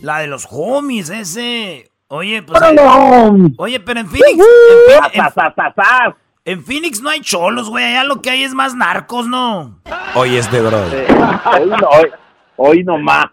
[0.01, 1.91] La de los homies, ese.
[2.07, 2.59] Oye, pues.
[2.59, 3.53] Brandon.
[3.57, 4.31] Oye, pero en Phoenix.
[4.31, 6.13] En, Phoenix- en-
[6.53, 7.83] en Phoenix no hay cholos, güey.
[7.83, 9.79] Allá lo que hay es más narcos, ¿no?
[10.13, 10.77] Hoy es de bro.
[10.79, 12.11] Hoy no, hoy,
[12.57, 13.25] hoy no más.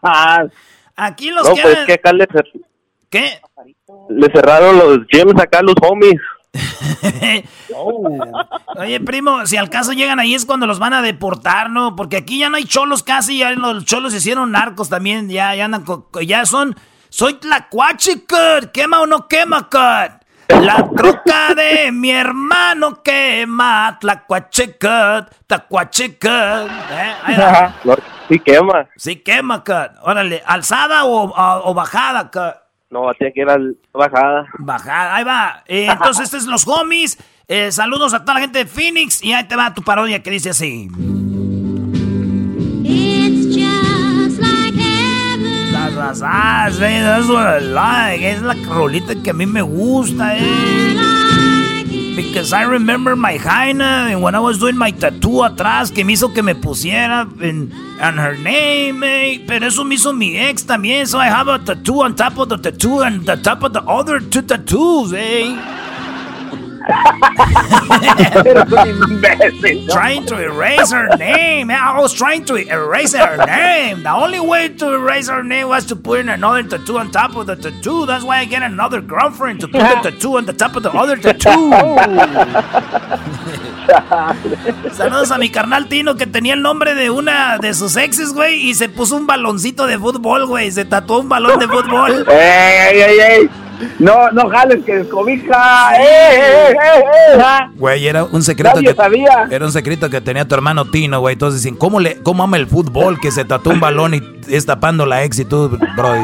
[0.96, 1.62] Aquí los No, que.
[1.62, 2.62] pues que acá le, cer-
[3.10, 3.40] ¿Qué?
[4.08, 6.18] le cerraron los gyms acá a los homies.
[8.78, 11.96] Oye, primo, si al caso llegan ahí es cuando los van a deportar, ¿no?
[11.96, 15.54] Porque aquí ya no hay cholos casi, ya los cholos se hicieron narcos también, ya,
[15.54, 15.84] ya andan,
[16.26, 16.76] ya son,
[17.08, 18.24] soy tlacuache,
[18.72, 20.22] quema o no quema, cut.
[20.48, 26.28] La troca de mi hermano quema, tlacuache, cut, tlacuache, cut.
[26.30, 27.14] ¿eh?
[27.24, 27.74] Ahí va.
[27.84, 27.94] No,
[28.28, 28.86] sí quema.
[28.96, 29.92] Sí quema, cut.
[30.02, 32.61] Órale, ¿alzada o, o- o bajada, cut?
[32.92, 34.46] No, tiene que ir a la bajada.
[34.58, 35.64] Bajada, ahí va.
[35.66, 37.18] Eh, entonces, estos son los homies.
[37.48, 39.24] Eh, saludos a toda la gente de Phoenix.
[39.24, 40.90] Y ahí te va tu parodia que dice así.
[45.72, 48.30] Las rasas, eh, that's what I like.
[48.30, 51.21] Es la rolita que a mí me gusta, eh.
[52.14, 56.12] Because I remember my Jaina and when I was doing my tattoo atrás que me
[56.12, 59.42] hizo que me pusiera en, and her name, eh.
[59.46, 61.06] Pero eso me hizo mi ex también.
[61.06, 63.82] So I have a tattoo on top of the tattoo and the top of the
[63.82, 65.56] other two tattoos, eh.
[69.88, 71.70] Trying to erase her name.
[71.70, 74.02] I was trying to erase her name.
[74.02, 77.36] The only way to erase her name was to put in another tattoo on top
[77.36, 78.06] of the tattoo.
[78.06, 80.92] That's why I get another girlfriend to put the tattoo on the top of the
[80.92, 81.42] other tattoo.
[84.92, 88.68] Saludos a mi carnal Tino que tenía el nombre de una de sus exes, güey,
[88.68, 90.70] y se puso un baloncito de fútbol, güey.
[90.70, 92.24] Se tatuó un balón de fútbol.
[92.28, 93.50] ¡Ey, ey, ey!
[93.98, 95.96] No, no jales que descobija.
[95.96, 97.04] ¡Eh, eh, eh,
[97.36, 97.40] eh!
[97.42, 97.70] ah.
[97.74, 99.46] Güey, era un secreto Nadie que sabía.
[99.50, 101.34] era un secreto que tenía tu hermano Tino, güey.
[101.34, 104.66] Entonces dicen, ¿cómo le cómo ama el fútbol que se tatuó un balón y es
[104.66, 106.14] tapando la ex y tú, bro?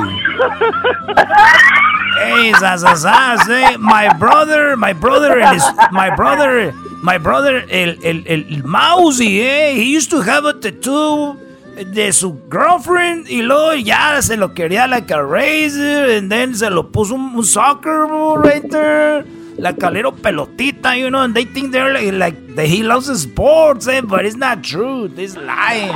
[2.20, 3.76] Hey, zazazaz, eh.
[3.78, 9.72] My brother, my brother, his, my brother, my brother, el, el, el, el Mousy, eh.
[9.74, 11.36] He used to have a tattoo
[11.84, 16.70] de su girlfriend y luego ya se lo quería like a razor and then se
[16.70, 19.24] lo puso un, soccer ball right there.
[19.56, 24.00] La calero pelotita, you know, and they think they're like, that he loves sports, eh,
[24.00, 25.08] but it's not true.
[25.08, 25.90] This lying.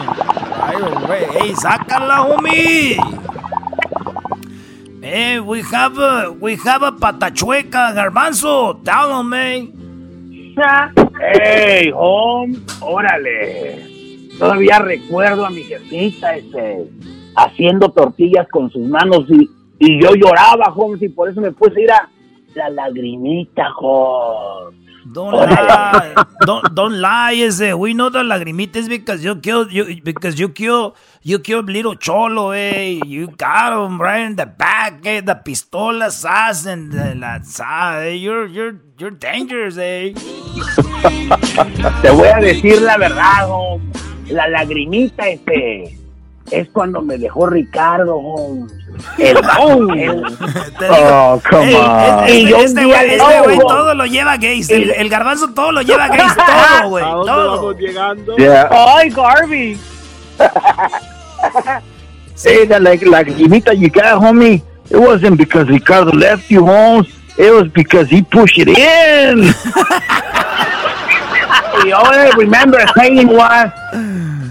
[1.33, 2.99] Hey, sácala, homie.
[5.01, 8.83] Eh, we have a, we have a patachueca, garbanzo.
[8.85, 9.69] Tell him, eh.
[11.21, 12.57] ¡Ey, home!
[12.81, 13.92] ¡Órale!
[14.43, 16.91] Todavía recuerdo a mi jefita este,
[17.37, 21.79] haciendo tortillas con sus manos y, y yo lloraba, Holmes, y por eso me puse
[21.79, 22.09] a ir a
[22.57, 24.83] la lagrimita, Holmes.
[25.13, 26.15] Don't lie.
[26.41, 27.35] don't, don't lie.
[27.35, 27.79] It?
[27.79, 31.95] We know the lagrimita is because you killed you because you kill you killed little
[31.95, 33.01] cholo, eh?
[33.05, 35.21] You got him right in the back, eh?
[35.21, 38.11] The pistola sas and the la sa, eh?
[38.11, 40.13] You're you're you're dangerous, eh?
[42.03, 44.12] Te voy a decir la verdad, Holmes.
[44.33, 45.97] La lagrimita, este,
[46.51, 48.73] es cuando me dejó Ricardo, Holmes.
[49.19, 49.37] El,
[49.99, 50.25] el-
[50.91, 52.25] Oh, come on.
[52.25, 54.69] Este, Y yo un este güey le este güey digo- todo lo lleva gays.
[54.71, 56.33] El, el garbanzo todo lo lleva gays.
[56.81, 57.05] Todo, güey.
[57.05, 57.73] Todo.
[57.79, 58.35] llegando?
[58.71, 59.79] Ay, Garvey.
[62.45, 64.63] Hey, that like lagrimita you got, homie.
[64.91, 67.09] It wasn't because Ricardo left you, Holmes.
[67.39, 69.55] It was because he pushed it in.
[71.85, 73.71] Y all I remember saying was,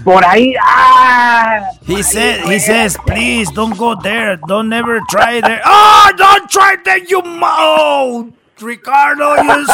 [0.04, 1.70] por ahí, ah.
[1.84, 4.36] He said, he says, please don't go there.
[4.36, 5.62] Don't ever try there.
[5.64, 8.30] Oh, don't try there, you mo.
[8.60, 9.66] Ricardo, you.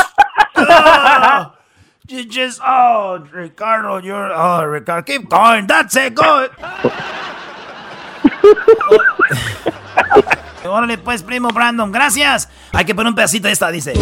[2.09, 5.67] You just, oh, Ricardo, you're, oh, Ricardo, keep going.
[5.67, 6.49] That's it, go.
[10.65, 12.49] Órale, pues, primo Brandon, gracias.
[12.73, 13.93] Hay que poner un pedacito de esta, dice.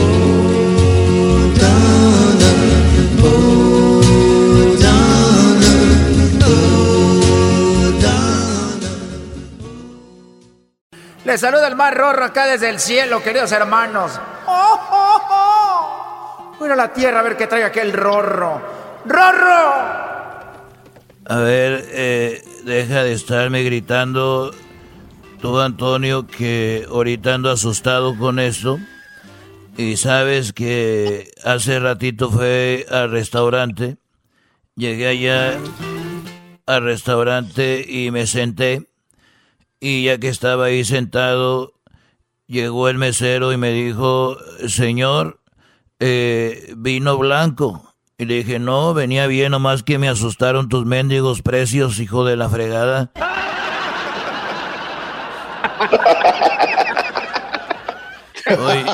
[11.26, 14.12] Le saluda el mar rorro acá desde el cielo, queridos hermanos.
[14.46, 16.56] ¡Oh, oh, oh!
[16.56, 18.62] Voy a la tierra a ver qué trae aquel rorro.
[19.04, 19.74] ¡Rorro!
[21.24, 24.54] A ver, eh, deja de estarme gritando
[25.40, 28.78] tú, Antonio, que ahorita ando asustado con esto.
[29.76, 33.96] Y sabes que hace ratito fue al restaurante.
[34.76, 35.58] Llegué allá
[36.66, 38.86] al restaurante y me senté.
[39.80, 41.74] Y ya que estaba ahí sentado,
[42.46, 44.36] llegó el mesero y me dijo,
[44.68, 45.40] señor,
[46.00, 47.94] eh, vino blanco.
[48.18, 52.36] Y le dije, no, venía bien, nomás que me asustaron tus mendigos precios, hijo de
[52.36, 53.12] la fregada.
[58.48, 58.84] Oye,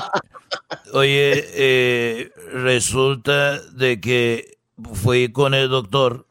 [0.94, 4.56] oye eh, resulta de que
[4.94, 6.26] fui con el doctor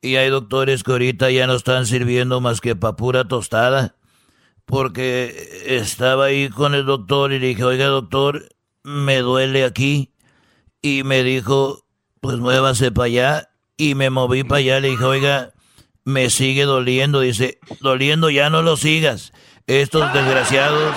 [0.00, 3.96] y hay doctores que ahorita ya no están sirviendo más que para pura tostada.
[4.64, 8.48] Porque estaba ahí con el doctor y le dije, oiga doctor,
[8.82, 10.12] me duele aquí.
[10.82, 11.84] Y me dijo,
[12.20, 13.50] pues muévase para allá.
[13.76, 15.52] Y me moví para allá, le dije, oiga,
[16.04, 17.20] me sigue doliendo.
[17.20, 19.32] Dice, doliendo ya no lo sigas.
[19.66, 20.94] Estos desgraciados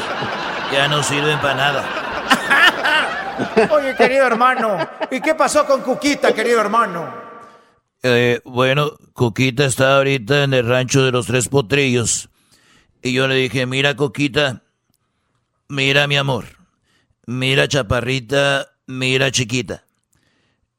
[0.72, 1.86] ya no sirven para nada.
[3.72, 4.78] Oye, querido hermano,
[5.10, 7.31] ¿y qué pasó con Cuquita, querido hermano?
[8.04, 12.30] Eh, bueno, Coquita está ahorita en el rancho de los tres potrillos.
[13.04, 14.64] Y yo le dije, mira Coquita,
[15.68, 16.46] mira mi amor,
[17.28, 19.86] mira chaparrita, mira chiquita.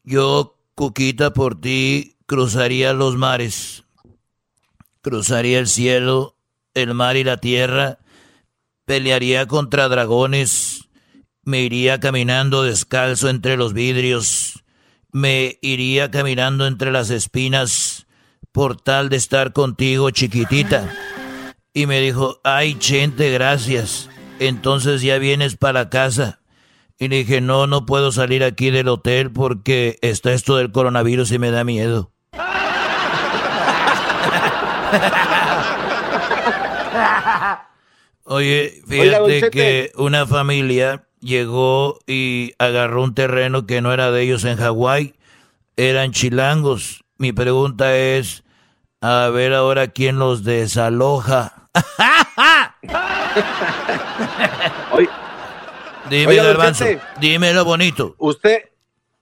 [0.02, 3.84] Yo, Coquita, por ti cruzaría los mares,
[5.00, 6.36] cruzaría el cielo,
[6.74, 7.98] el mar y la tierra,
[8.84, 10.88] pelearía contra dragones,
[11.44, 14.61] me iría caminando descalzo entre los vidrios,
[15.12, 18.06] me iría caminando entre las espinas
[18.50, 20.92] por tal de estar contigo, chiquitita.
[21.74, 24.10] Y me dijo, ay, Chente, gracias.
[24.40, 26.40] Entonces ya vienes para casa.
[26.98, 31.32] Y le dije, no, no puedo salir aquí del hotel porque está esto del coronavirus
[31.32, 32.12] y me da miedo.
[38.24, 44.44] Oye, fíjate que una familia llegó y agarró un terreno que no era de ellos
[44.44, 45.14] en Hawái.
[45.76, 47.04] Eran chilangos.
[47.16, 48.44] Mi pregunta es,
[49.00, 51.70] a ver ahora quién los desaloja.
[56.10, 57.00] Dime, Oiga, don Garbanzo, Chete.
[57.20, 58.14] dímelo bonito.
[58.18, 58.58] ¿Usted,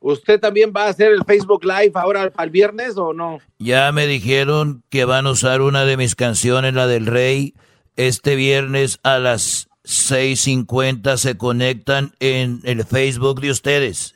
[0.01, 3.39] ¿Usted también va a hacer el Facebook Live ahora para el viernes o no?
[3.59, 7.55] Ya me dijeron que van a usar una de mis canciones, la del Rey.
[7.97, 14.15] Este viernes a las 6.50 se conectan en el Facebook de ustedes.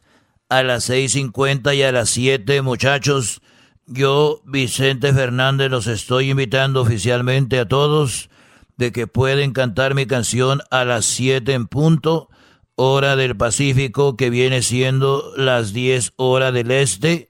[0.49, 3.43] A las 6.50 y a las 7, muchachos.
[3.87, 8.31] Yo, Vicente Fernández, los estoy invitando oficialmente a todos
[8.77, 12.31] de que pueden cantar mi canción a las 7 en punto,
[12.77, 17.29] hora del Pacífico, que viene siendo las 10 hora del Este.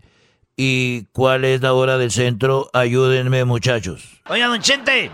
[0.54, 2.68] ¿Y cuál es la hora del centro?
[2.74, 4.20] Ayúdenme, muchachos.
[4.28, 5.10] Oiga, don Chente,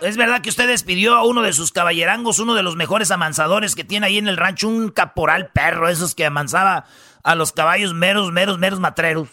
[0.00, 3.74] ¿es verdad que usted despidió a uno de sus caballerangos, uno de los mejores amansadores
[3.74, 6.84] que tiene ahí en el rancho, un caporal perro, esos que amansaba
[7.22, 9.28] a los caballos meros, meros, meros matreros?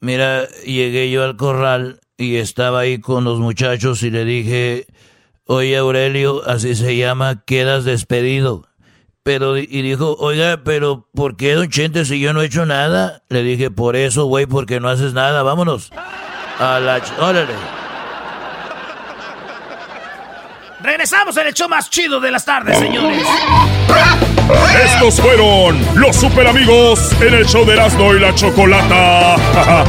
[0.00, 4.86] Mira, llegué yo al corral y estaba ahí con los muchachos y le dije,
[5.46, 8.68] oye Aurelio, así se llama, quedas despedido.
[9.22, 13.22] Pero, y dijo, oiga, pero ¿por qué, don Chente, si yo no he hecho nada?
[13.30, 15.90] Le dije, por eso, güey, porque no haces nada, vámonos.
[16.58, 17.02] A la...
[17.18, 17.83] Órale.
[20.84, 23.26] Regresamos en el show más chido de las tardes, señores.
[24.84, 29.36] Estos fueron los super amigos en el show de Erasmo y la Chocolata.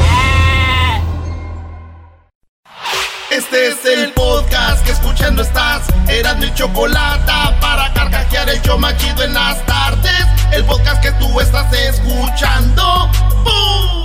[3.30, 5.82] Este es el podcast que escuchando estás.
[6.08, 10.26] Eran mi chocolate para carcajear el show más chido en las tardes.
[10.54, 13.12] El podcast que tú estás escuchando.
[13.44, 14.05] ¡Bum!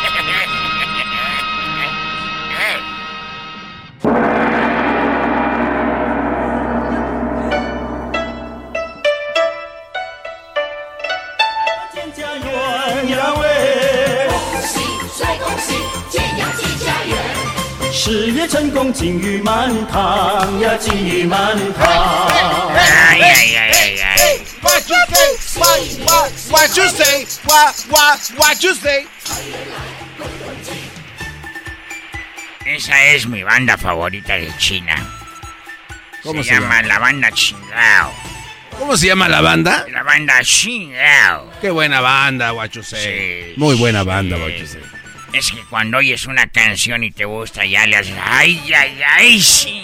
[18.00, 22.70] 事业成功金玉满堂呀，金玉满堂。
[22.74, 24.38] Ay, ay, ay, ay, ay.
[24.62, 25.60] What you say?
[25.60, 27.26] What, what, what you say?
[27.44, 29.06] What, what, what you say?
[32.66, 34.96] Esa es mi banda favorita de China.
[36.22, 36.88] ¿Cómo se, se llama llama?
[36.88, 38.12] la banda Chingao.
[38.78, 39.86] ¿Cómo se llama la banda?
[39.92, 41.50] La banda Chingao.
[41.60, 43.54] Qué buena banda, what you say.
[43.56, 44.82] Muy buena banda, what you say.
[45.33, 48.15] Es que cuando oyes una canción y te gusta, ya le haces.
[48.21, 49.41] ¡Ay, ay, ay!
[49.41, 49.81] Sí.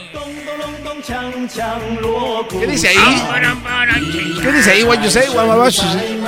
[2.49, 3.23] ¿Qué dice ahí?
[4.41, 5.29] ¿Qué dice ahí, what you say?
[5.29, 6.21] What, what you say?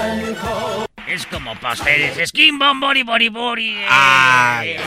[1.07, 2.29] Es como para ustedes.
[2.29, 3.83] Skin bom bori bori bori.
[3.89, 4.77] Ay.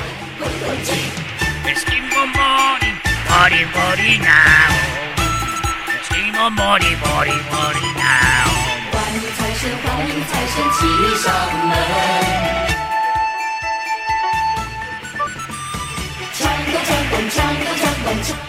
[1.76, 2.92] Skin bom bori
[3.28, 4.72] bori bori now.
[6.04, 8.32] Skin bori bori bori now.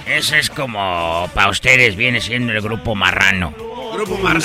[0.05, 3.53] Ese es como para ustedes viene siendo el grupo marrano.
[3.93, 4.41] Grupo marrano.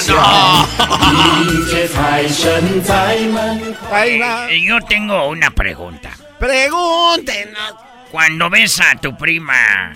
[4.50, 6.10] Yo tengo una pregunta.
[6.38, 7.74] Pregúntenos.
[8.10, 9.94] Cuando ves a tu prima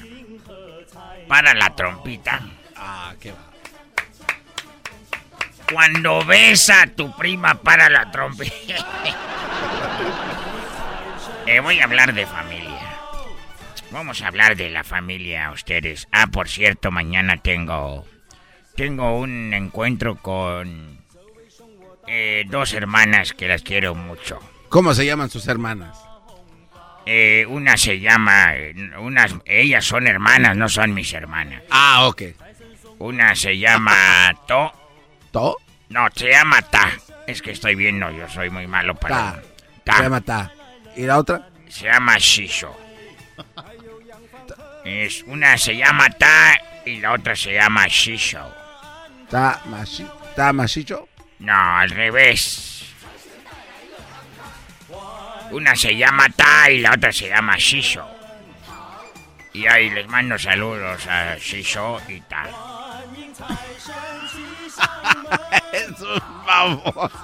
[1.26, 2.40] para la trompita.
[2.76, 3.38] Ah, qué va.
[5.72, 8.54] Cuando ves a tu prima para la trompita.
[11.46, 12.71] eh, voy a hablar de familia.
[13.92, 16.08] Vamos a hablar de la familia ustedes.
[16.12, 18.06] Ah, por cierto, mañana tengo
[18.74, 20.98] tengo un encuentro con
[22.06, 24.38] eh, dos hermanas que las quiero mucho.
[24.70, 25.98] ¿Cómo se llaman sus hermanas?
[27.04, 28.54] Eh, una se llama,
[28.98, 31.62] unas, ellas son hermanas, no son mis hermanas.
[31.68, 32.22] Ah, ok.
[32.98, 34.72] Una se llama To.
[35.32, 35.56] ¿To?
[35.90, 36.92] No, se llama Ta.
[37.26, 39.16] Es que estoy viendo, yo soy muy malo para.
[39.16, 39.42] Ta.
[39.84, 39.96] Ta.
[39.96, 40.52] Se llama Ta.
[40.96, 41.48] ¿Y la otra?
[41.68, 42.74] Se llama Shisho.
[44.84, 48.52] Es, una se llama Ta y la otra se llama Shisho.
[49.30, 51.08] ¿Ta, machi, ta machicho?
[51.38, 52.84] No, al revés.
[55.52, 58.06] Una se llama Ta y la otra se llama Shisho.
[59.54, 62.44] Y ahí les mando saludos a Shisho y Ta.
[65.72, 66.22] es un.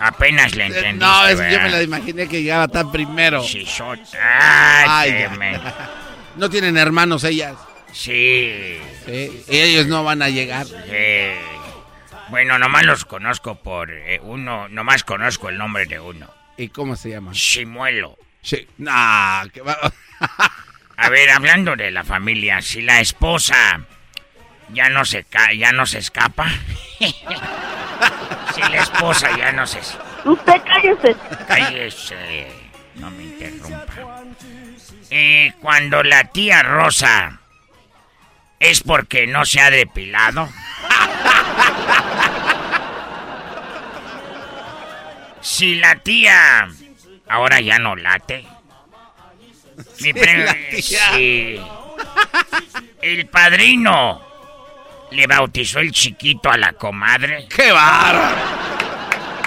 [0.01, 1.01] Apenas le entendí.
[1.01, 3.43] No, es yo me la imaginé que llegaba tan primero.
[3.43, 3.95] Shisho.
[4.21, 5.61] Ay, qué men-
[6.39, 7.57] No tienen hermanos ellas.
[7.93, 8.79] Sí.
[9.07, 10.67] Sí, Ellos no van a llegar.
[10.87, 11.37] Eh,
[12.29, 16.29] bueno, nomás los conozco por eh, uno, nomás conozco el nombre de uno.
[16.57, 17.33] ¿Y cómo se llama?
[17.33, 18.17] Chimuelo.
[18.43, 18.67] Sí.
[18.79, 19.79] Nah, que va-
[20.97, 23.81] A ver, hablando de la familia, si la esposa
[24.73, 26.47] ya no se ca ya no se escapa.
[26.99, 29.79] si la esposa ya no se
[30.25, 31.17] Usted cállese.
[31.47, 32.49] cállese,
[32.97, 33.87] no me interrumpa.
[35.11, 37.41] Eh, cuando la tía Rosa
[38.61, 40.49] es porque no se ha depilado.
[45.41, 46.69] si la tía
[47.29, 48.45] ahora ya no late.
[50.01, 50.13] Mi
[50.83, 51.61] sí.
[53.01, 54.21] El padrino
[55.11, 57.47] le bautizó el chiquito a la comadre.
[57.55, 58.37] ¡Qué bárbaro!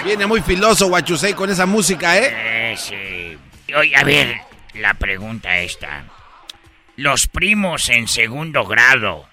[0.04, 2.72] Viene muy filoso Guachusei con esa música, ¿eh?
[2.72, 3.38] Eh, sí.
[3.74, 4.40] Oye, a ver,
[4.73, 6.05] la pregunta esta.
[6.95, 9.27] ¿Los primos en segundo grado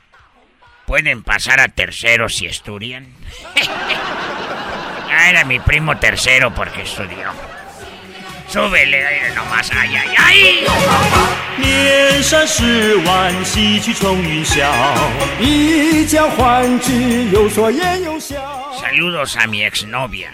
[0.87, 3.07] pueden pasar a tercero si estudian?
[5.11, 7.31] ah, era mi primo tercero porque estudió.
[8.49, 10.66] Súbele, aire nomás, ay, ay, ay.
[11.57, 14.71] 年少时玩戏曲冲云霄，
[15.41, 18.37] 一将欢之有所言有笑。
[18.81, 20.31] Saludos a mi exnovia,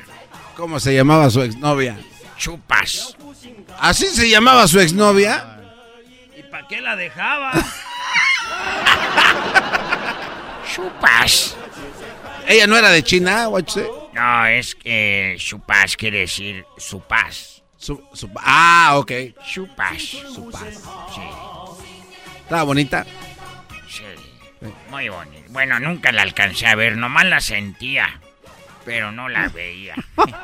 [0.57, 1.97] ¿Cómo se llamaba su exnovia?
[2.37, 3.17] Chupas.
[3.80, 5.60] ¿Así se llamaba su exnovia?
[6.38, 7.52] ¿Y para qué la dejaba?
[10.74, 11.56] Chupas.
[12.48, 13.88] ¿Ella no era de China, Guachusei?
[14.14, 17.64] No, es que Chupas quiere decir su paz.
[17.78, 19.12] Su, su- ah, ok.
[19.46, 20.02] Chupas.
[20.02, 20.64] Su paz.
[21.14, 21.22] Sí.
[22.44, 23.06] Estaba bonita.
[23.90, 24.04] Sí,
[24.90, 25.44] muy bonito.
[25.50, 28.20] Bueno, nunca la alcancé a ver, nomás la sentía,
[28.86, 29.96] pero no la veía.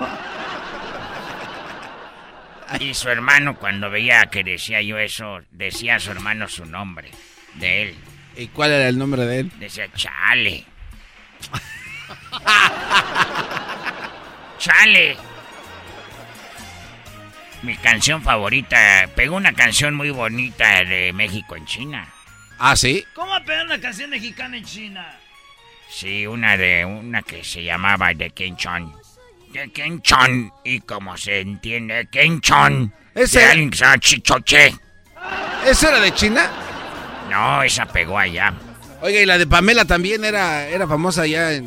[2.80, 7.11] y su hermano, cuando veía que decía yo eso, decía a su hermano su nombre,
[7.56, 7.95] de él.
[8.35, 9.52] ¿Y cuál era el nombre de él?
[9.60, 10.65] Decía, chale.
[14.57, 15.18] chale.
[17.61, 22.07] Mi canción favorita, pegó una canción muy bonita de México en China.
[22.57, 23.06] ¿Ah, sí?
[23.14, 25.19] ¿Cómo pegar una canción mexicana en China?
[25.89, 29.01] Sí, una de una que se llamaba de Kenchon.
[29.53, 30.52] De Kenchon.
[30.64, 32.94] Y como se entiende, Kenchon.
[33.14, 34.76] Ese- De alguien que se llama Chichoche.
[35.65, 36.49] ¿Esa era de China?
[37.30, 38.53] No, esa pegó allá.
[39.02, 41.65] Oiga, y la de Pamela también era, era famosa allá en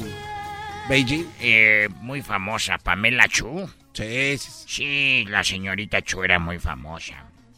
[0.89, 1.25] Beijing.
[1.41, 3.69] Eh, muy famosa, Pamela Chu.
[3.93, 7.15] Sí, sí, Sí, la señorita Chu era muy famosa.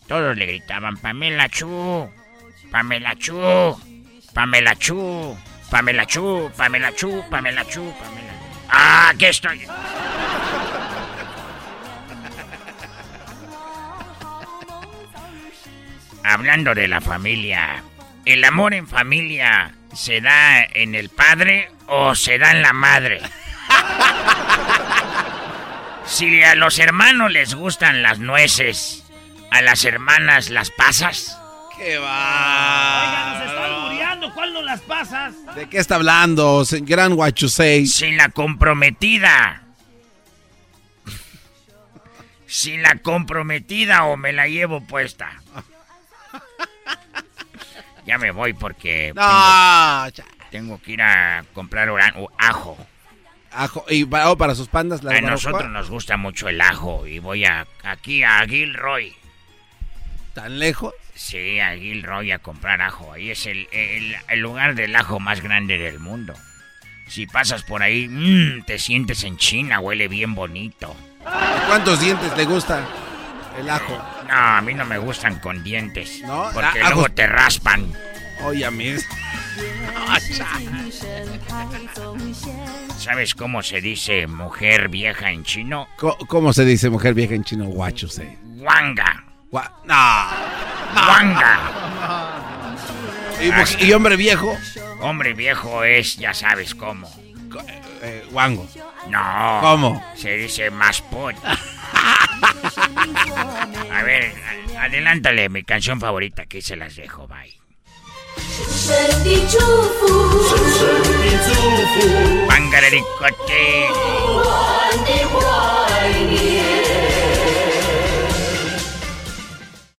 [0.07, 2.09] Todos le gritaban, Pamela Chu,
[2.71, 3.77] Pamela Chu,
[4.35, 5.37] Pamela Chu,
[5.71, 8.26] Pamela Chu, Pamela Chu, Pamela Chu, Pamela.
[8.69, 9.67] Ah, aquí estoy.
[16.25, 17.85] Hablando de la familia,
[18.25, 23.21] ¿el amor en familia se da en el padre o se da en la madre?
[26.07, 29.05] Si a los hermanos les gustan las nueces,
[29.51, 31.39] a las hermanas las pasas.
[31.77, 33.07] ¡Qué va!
[33.07, 33.56] Oiga, nos están muriendo.
[34.37, 35.35] ¿Cuál no las pasas?
[35.55, 37.87] ¿De qué está hablando, gran Huachusei?
[37.87, 39.63] Sin la comprometida.
[42.47, 45.41] Sin la comprometida o me la llevo puesta.
[48.05, 51.89] Ya me voy porque No, tengo, tengo que ir a comprar
[52.37, 52.77] ajo.
[53.53, 57.07] Ajo, y para, oh, para sus pandas, la A nosotros nos gusta mucho el ajo
[57.07, 59.17] y voy a aquí a Gilroy.
[60.35, 60.93] ¿Tan lejos?
[61.17, 63.13] Sí, a Gilroy a comprar ajo.
[63.13, 66.35] Ahí es el, el- el lugar del ajo más grande del mundo.
[67.09, 70.95] Si pasas por ahí, mm, te sientes en China, huele bien bonito.
[71.69, 72.85] ¿Cuántos dientes le gusta
[73.59, 73.97] el ajo?
[74.29, 76.21] No, a mí no me gustan con dientes.
[76.23, 76.51] ¿No?
[76.53, 77.93] Porque luego te raspan.
[78.45, 78.95] Oye, a mí.
[82.99, 85.89] ¿Sabes cómo se dice mujer vieja en chino?
[86.29, 87.65] ¿Cómo se dice mujer vieja en chino?
[87.67, 88.37] Huachusei.
[88.57, 89.25] Wanga.
[89.57, 89.95] Gua- no.
[91.09, 91.59] Wanga.
[93.41, 94.55] ¿Y, mu- y hombre viejo?
[95.01, 97.11] Hombre viejo es, ya sabes cómo.
[98.03, 98.69] Eh, guango.
[99.09, 99.59] No.
[99.63, 100.13] ¿Cómo?
[100.15, 101.35] Se dice masput.
[103.93, 104.35] A ver,
[104.79, 107.57] adelántale mi canción favorita, que se las dejo, bye.
[115.97, 116.96] 神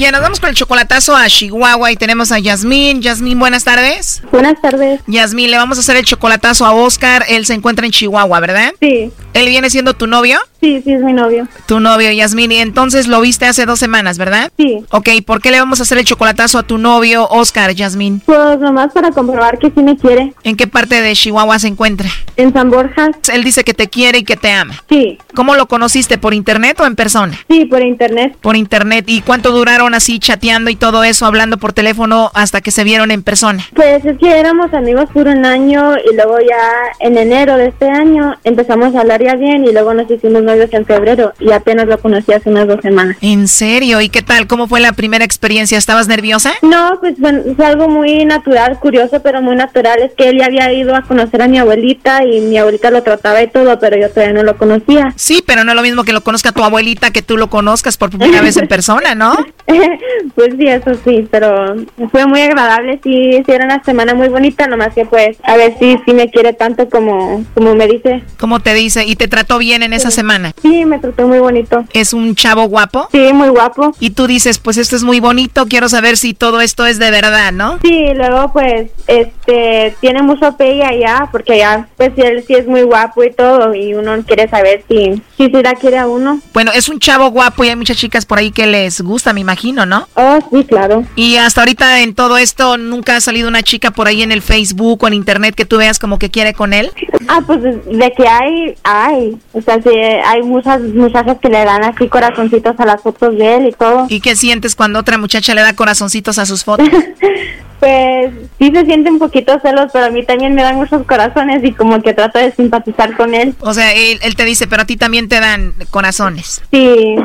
[0.00, 3.02] Bien, nos vamos con el chocolatazo a Chihuahua y tenemos a Yasmín.
[3.02, 4.22] Yasmín, buenas tardes.
[4.32, 5.02] Buenas tardes.
[5.06, 7.26] Yasmín, le vamos a hacer el chocolatazo a Oscar.
[7.28, 8.72] Él se encuentra en Chihuahua, ¿verdad?
[8.80, 9.12] Sí.
[9.34, 10.40] ¿Él viene siendo tu novio?
[10.60, 11.48] Sí, sí, es mi novio.
[11.66, 12.52] Tu novio, Yasmín.
[12.52, 14.52] Y entonces lo viste hace dos semanas, ¿verdad?
[14.58, 14.78] Sí.
[14.90, 18.20] Ok, ¿por qué le vamos a hacer el chocolatazo a tu novio, Oscar, Yasmín?
[18.26, 20.34] Pues nomás para comprobar que sí me quiere.
[20.44, 22.08] ¿En qué parte de Chihuahua se encuentra?
[22.36, 23.10] En San Borja.
[23.32, 24.74] Él dice que te quiere y que te ama.
[24.88, 25.18] Sí.
[25.34, 26.18] ¿Cómo lo conociste?
[26.18, 27.38] ¿Por internet o en persona?
[27.48, 28.36] Sí, por internet.
[28.40, 29.04] Por internet.
[29.08, 33.10] ¿Y cuánto duraron así chateando y todo eso, hablando por teléfono hasta que se vieron
[33.10, 33.64] en persona?
[33.74, 36.60] Pues es que éramos amigos por un año y luego ya
[37.00, 40.72] en enero de este año empezamos a hablar ya bien y luego nos hicimos novios
[40.72, 43.16] en febrero y apenas lo conocí hace unas dos semanas.
[43.20, 44.00] ¿En serio?
[44.00, 44.46] ¿Y qué tal?
[44.46, 45.78] ¿Cómo fue la primera experiencia?
[45.78, 46.52] ¿Estabas nerviosa?
[46.62, 50.00] No, pues bueno, fue algo muy natural, curioso, pero muy natural.
[50.00, 53.02] Es que él ya había ido a conocer a mi abuelita y mi abuelita lo
[53.02, 55.12] trataba y todo, pero yo todavía no lo conocía.
[55.16, 57.96] Sí, pero no es lo mismo que lo conozca tu abuelita que tú lo conozcas
[57.96, 59.36] por primera vez en persona, ¿no?
[60.34, 61.76] pues sí, eso sí, pero
[62.10, 65.76] fue muy agradable, sí, sí era una semana muy bonita, nomás que pues a ver
[65.78, 68.22] si sí me quiere tanto como, como me dice.
[68.38, 69.04] ¿Cómo te dice?
[69.04, 70.39] ¿Y te trató bien en esa semana?
[70.62, 71.84] Sí, me trató muy bonito.
[71.92, 73.08] ¿Es un chavo guapo?
[73.12, 73.94] Sí, muy guapo.
[74.00, 77.10] Y tú dices, pues esto es muy bonito, quiero saber si todo esto es de
[77.10, 77.78] verdad, ¿no?
[77.82, 82.82] Sí, luego pues este tiene mucho apellido allá, porque allá pues él sí es muy
[82.82, 86.40] guapo y todo, y uno quiere saber si, si sí la quiere a uno.
[86.52, 89.40] Bueno, es un chavo guapo y hay muchas chicas por ahí que les gusta, me
[89.40, 90.06] imagino, ¿no?
[90.14, 91.04] Oh, sí, claro.
[91.16, 94.42] Y hasta ahorita en todo esto nunca ha salido una chica por ahí en el
[94.42, 96.90] Facebook o en internet que tú veas como que quiere con él.
[97.28, 99.38] Ah, pues de que hay, hay.
[99.52, 99.90] O sea, sí,
[100.30, 104.06] hay muchas muchachas que le dan así corazoncitos a las fotos de él y todo.
[104.08, 106.88] ¿Y qué sientes cuando otra muchacha le da corazoncitos a sus fotos?
[107.80, 111.64] Pues sí se siente un poquito celos, pero a mí también me dan muchos corazones
[111.64, 113.54] y como que trato de simpatizar con él.
[113.60, 116.62] O sea, él, él te dice, pero a ti también te dan corazones.
[116.70, 117.16] Sí,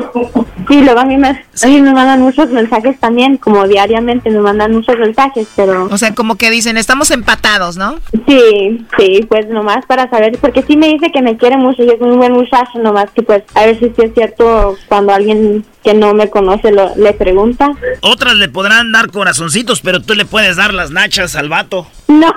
[0.68, 4.40] sí, luego a mí, me, a mí me mandan muchos mensajes también, como diariamente me
[4.40, 5.88] mandan muchos mensajes, pero...
[5.90, 7.96] O sea, como que dicen, estamos empatados, ¿no?
[8.26, 11.90] Sí, sí, pues nomás para saber, porque sí me dice que me quiere mucho y
[11.90, 15.64] es un buen muchacho, nomás que pues a ver si sí es cierto cuando alguien
[15.86, 17.70] que no me conoce lo, le pregunta.
[18.00, 21.86] Otras le podrán dar corazoncitos, pero tú le puedes dar las nachas al vato.
[22.08, 22.34] No.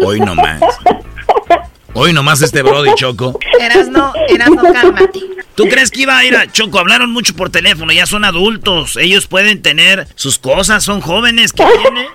[0.00, 0.60] Hoy nomás.
[1.94, 3.38] Hoy nomás este Brody Choco.
[3.58, 5.18] Eras no, eras no, cálmate.
[5.54, 6.78] ¿Tú crees que iba a ir a Choco?
[6.78, 8.98] Hablaron mucho por teléfono, ya son adultos.
[8.98, 11.54] Ellos pueden tener sus cosas, son jóvenes.
[11.54, 12.08] ¿Qué tiene?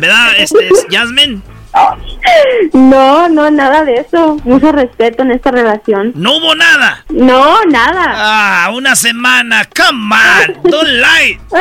[0.00, 1.42] ¿Verdad, este, Jasmine?
[2.72, 4.36] No, no, nada de eso.
[4.44, 6.12] Mucho respeto en esta relación.
[6.16, 7.04] ¿No hubo nada?
[7.08, 8.12] No, nada.
[8.14, 9.68] Ah, una semana.
[9.74, 11.40] Come on, don't lie.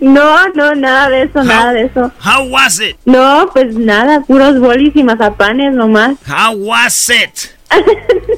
[0.00, 2.10] No, no, nada de eso, nada de eso.
[2.24, 2.96] How was it?
[3.04, 6.16] No, pues nada, puros bolis y mazapanes nomás.
[6.26, 7.54] How was it?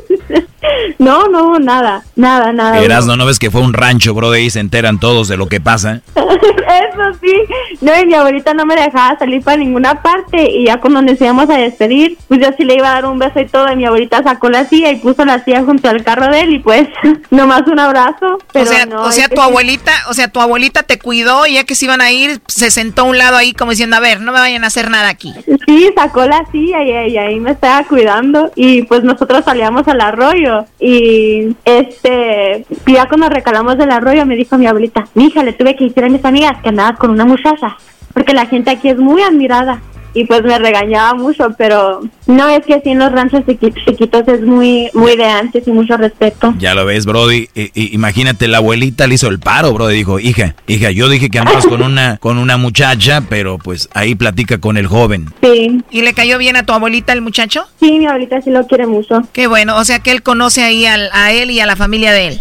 [0.99, 2.79] No, no, nada, nada, nada.
[2.79, 4.31] Eras, ¿no, ¿no ves que fue un rancho, bro?
[4.31, 6.01] De ahí se enteran todos de lo que pasa.
[6.15, 7.33] Eso sí.
[7.81, 10.51] No, y mi abuelita no me dejaba salir para ninguna parte.
[10.51, 13.19] Y ya cuando nos íbamos a despedir, pues yo sí le iba a dar un
[13.19, 13.71] beso y todo.
[13.73, 16.55] Y mi abuelita sacó la silla y puso la silla junto al carro de él.
[16.55, 16.89] Y pues,
[17.31, 18.39] nomás un abrazo.
[18.53, 19.43] Pero o sea, no, o sea tu sí.
[19.43, 22.71] abuelita, o sea, tu abuelita te cuidó y ya que se iban a ir, se
[22.71, 25.09] sentó a un lado ahí como diciendo, a ver, no me vayan a hacer nada
[25.09, 25.35] aquí.
[25.67, 30.01] Sí, sacó la silla y, y ahí me estaba cuidando y pues nosotros salíamos al
[30.01, 35.77] arroyo y este, ya cuando recalamos del arroyo me dijo mi abuelita, mija, le tuve
[35.77, 37.77] que decir a mis amigas que andabas con una muchacha,
[38.13, 39.81] porque la gente aquí es muy admirada
[40.15, 44.27] y pues me regañaba mucho, pero no es que así en los ranchos chiqui- chiquitos
[44.29, 46.55] es muy, muy de antes y mucho respeto.
[46.59, 47.49] Ya lo ves, Brody.
[47.55, 49.97] I- imagínate, la abuelita le hizo el paro, Brody.
[49.97, 54.15] Dijo, hija, hija, yo dije que andabas con una, con una muchacha, pero pues ahí
[54.15, 55.27] platica con el joven.
[55.43, 55.83] Sí.
[55.91, 57.65] ¿Y le cayó bien a tu abuelita el muchacho?
[57.81, 59.23] Sí, mi abuelita sí lo quiere mucho.
[59.33, 62.13] Qué bueno, o sea que él conoce ahí al- a él y a la familia
[62.13, 62.41] de él.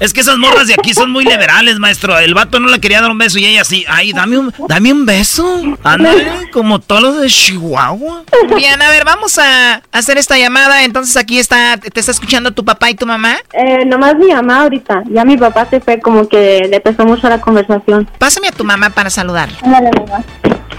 [0.00, 2.18] Es que esas morras de aquí son muy liberales, maestro.
[2.18, 3.84] El vato no le quería dar un beso y ella sí.
[3.88, 5.62] Ay, dame un, dame un beso.
[5.82, 8.24] Ándale, como todos los de Chihuahua.
[8.56, 10.84] Bien, a ver, vamos a hacer esta llamada.
[10.84, 13.36] Entonces aquí está, te está escuchando tu papá y tu mamá.
[13.52, 17.28] Eh, nomás mi mamá ahorita, ya mi papá se fue como que le pesó mucho
[17.28, 18.08] la conversación.
[18.18, 19.56] Pásame a tu mamá para saludarla.
[19.62, 20.24] Ándale, mamá.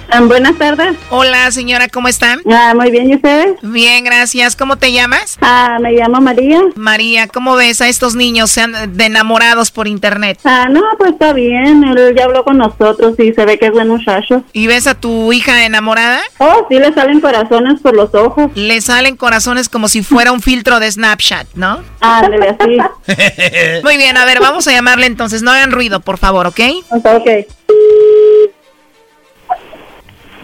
[0.10, 0.96] Ah, buenas tardes.
[1.10, 2.40] Hola, señora, ¿cómo están?
[2.50, 3.56] Ah, muy bien, ¿y ustedes?
[3.62, 4.56] Bien, gracias.
[4.56, 5.38] ¿Cómo te llamas?
[5.42, 6.62] Ah, me llamo María.
[6.76, 10.40] María, ¿cómo ves a estos niños sean de enamorados por internet?
[10.44, 13.72] Ah, no, pues está bien, él ya habló con nosotros y se ve que es
[13.72, 14.44] buen muchacho.
[14.54, 16.22] ¿Y ves a tu hija enamorada?
[16.38, 18.52] Oh, sí, le salen corazones por los ojos.
[18.56, 21.82] Le salen corazones como si fuera un filtro de Snapchat, ¿no?
[22.00, 22.78] Ándale, así.
[23.84, 25.42] Muy bien, a ver, vamos a llamarle entonces.
[25.42, 26.60] No hagan ruido, por favor, ¿ok?
[26.92, 27.30] Ok.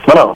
[0.05, 0.35] Bueno,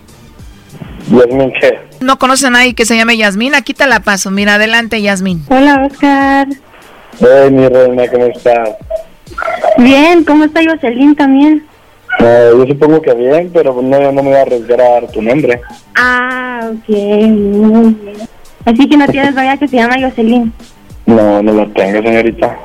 [1.09, 1.79] Yasmín, ¿qué?
[1.99, 3.55] ¿No conocen a nadie que se llame Yasmín?
[3.55, 4.31] Aquí te la paso.
[4.31, 5.43] Mira, adelante, Yasmín.
[5.49, 6.47] Hola, Oscar.
[7.19, 8.69] Hey, mi reina, ¿cómo estás?
[9.77, 11.65] Bien, ¿cómo está Jocelyn también?
[12.19, 15.21] Eh, yo supongo que bien, pero no, no me voy a arriesgar a dar tu
[15.21, 15.61] nombre.
[15.95, 18.17] Ah, ok, muy bien.
[18.65, 20.53] Así que no tienes novia que se llama Jocelyn.
[21.05, 22.57] No, no la tengo, señorita.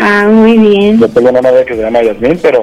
[0.00, 0.98] Ah, muy bien.
[0.98, 2.62] Yo tengo una novia que se llama Yasmín, pero,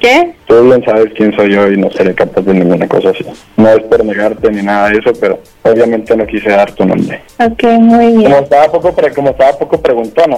[0.00, 0.34] ¿Qué?
[0.46, 3.24] Tú bien sabes quién soy yo y no seré capaz de ninguna cosa así.
[3.56, 7.22] No es por negarte ni nada de eso, pero obviamente no quise dar tu nombre.
[7.38, 8.24] Ok, muy bien.
[8.24, 10.36] Como estaba poco, pre- como estaba poco preguntona,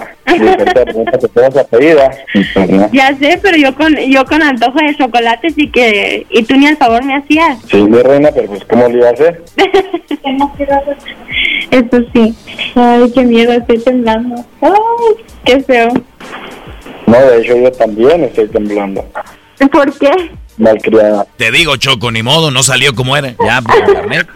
[1.59, 2.09] apellida,
[2.53, 2.89] pues no.
[2.93, 6.67] Ya sé, pero yo con yo con antojo de chocolates y que y tú ni
[6.67, 7.59] al favor me hacías.
[7.69, 9.43] Sí, mi reina, pero pues ¿cómo le iba a hacer?
[11.71, 12.35] Eso sí.
[12.75, 14.35] Ay, qué miedo, estoy temblando.
[14.61, 15.89] Ay, qué feo.
[17.05, 19.05] No, de hecho yo también estoy temblando.
[19.67, 20.31] ¿Por qué?
[20.57, 21.25] Malcriada.
[21.37, 23.33] Te digo, Choco, ni modo, no salió como era.
[23.43, 24.27] Ya, por internet.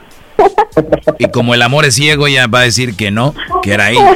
[1.19, 4.13] Y como el amor es ciego, ella va a decir que no, que era ella.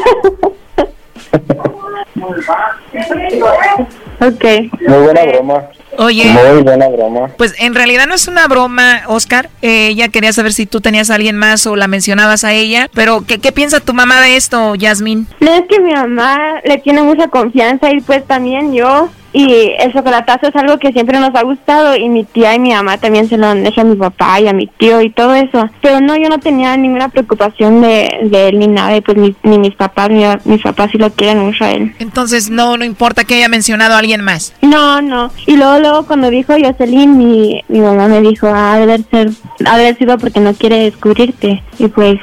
[4.19, 4.43] Ok.
[4.87, 5.63] Muy buena broma.
[5.97, 6.25] Oye.
[6.25, 7.27] Muy buena broma.
[7.37, 9.49] Pues en realidad no es una broma, Oscar.
[9.61, 12.89] Eh, ella quería saber si tú tenías a alguien más o la mencionabas a ella.
[12.93, 15.27] Pero, ¿qué, qué piensa tu mamá de esto, Yasmín?
[15.39, 19.09] No es que mi mamá le tiene mucha confianza y pues también yo.
[19.33, 22.71] Y el chocolatazo es algo que siempre nos ha gustado y mi tía y mi
[22.71, 25.35] mamá también se lo han hecho a mi papá y a mi tío y todo
[25.35, 25.69] eso.
[25.81, 29.35] Pero no, yo no tenía ninguna preocupación de, de él ni nada y pues ni,
[29.43, 31.93] ni mis papás, ni mis papás sí lo quieren mucho a él.
[31.99, 34.53] Entonces, no, no importa que haya mencionado a alguien más.
[34.61, 35.31] No, no.
[35.45, 39.29] Y luego, luego cuando dijo Jocelyn, mi, mi mamá me dijo, ah, debe ser,
[39.65, 41.63] ha de haber sido porque no quiere descubrirte.
[41.79, 42.19] Y pues,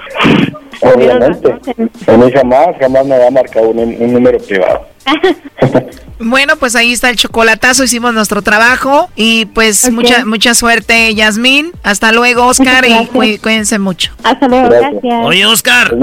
[0.85, 1.55] Obviamente.
[2.07, 4.87] A mí jamás, jamás me había marcado un, un número privado.
[6.21, 11.73] Bueno, pues ahí está el chocolatazo, hicimos nuestro trabajo y pues mucha mucha suerte, Yasmín.
[11.83, 13.11] Hasta luego, Oscar, y Gracias.
[13.11, 14.13] cuí- cuídense mucho.
[14.23, 15.27] Hasta luego, gracias.
[15.27, 15.95] Oye, Oscar.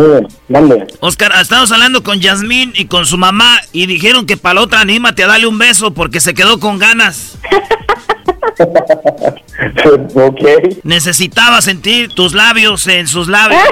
[0.49, 0.85] Mande.
[0.99, 4.81] Oscar, estamos hablando con Yasmín y con su mamá y dijeron que para la otra
[4.81, 7.37] anímate a darle un beso porque se quedó con ganas.
[10.15, 10.41] ok.
[10.83, 13.61] Necesitaba sentir tus labios en sus labios.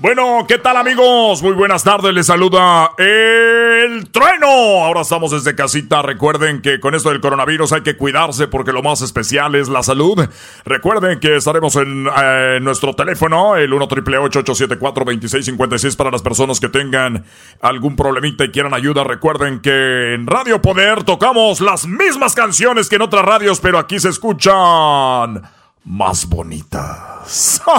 [0.00, 1.42] Bueno, ¿qué tal amigos?
[1.42, 4.48] Muy buenas tardes, les saluda el trueno.
[4.82, 6.00] Ahora estamos desde casita.
[6.00, 9.82] Recuerden que con esto del coronavirus hay que cuidarse porque lo más especial es la
[9.82, 10.26] salud.
[10.64, 16.60] Recuerden que estaremos en eh, nuestro teléfono, el 1 triple 874 2656 para las personas
[16.60, 17.26] que tengan
[17.60, 19.04] algún problemita y quieran ayuda.
[19.04, 24.00] Recuerden que en Radio Poder tocamos las mismas canciones que en otras radios, pero aquí
[24.00, 25.42] se escuchan
[25.84, 27.62] más bonitas.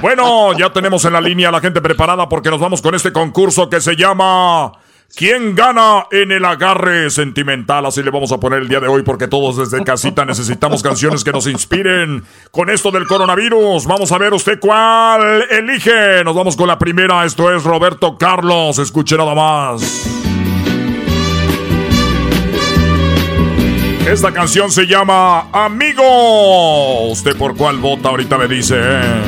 [0.00, 3.12] Bueno, ya tenemos en la línea a la gente preparada porque nos vamos con este
[3.12, 4.70] concurso que se llama
[5.16, 7.86] ¿Quién gana en el agarre sentimental?
[7.86, 11.24] Así le vamos a poner el día de hoy porque todos desde casita necesitamos canciones
[11.24, 12.22] que nos inspiren
[12.52, 13.86] con esto del coronavirus.
[13.86, 16.22] Vamos a ver usted cuál elige.
[16.24, 17.24] Nos vamos con la primera.
[17.24, 18.78] Esto es Roberto Carlos.
[18.78, 20.37] Escuche nada más.
[24.10, 27.10] Esta canción se llama Amigo.
[27.10, 28.08] ¿Usted por cuál vota?
[28.08, 28.74] Ahorita me dice.
[28.78, 29.22] ¿eh?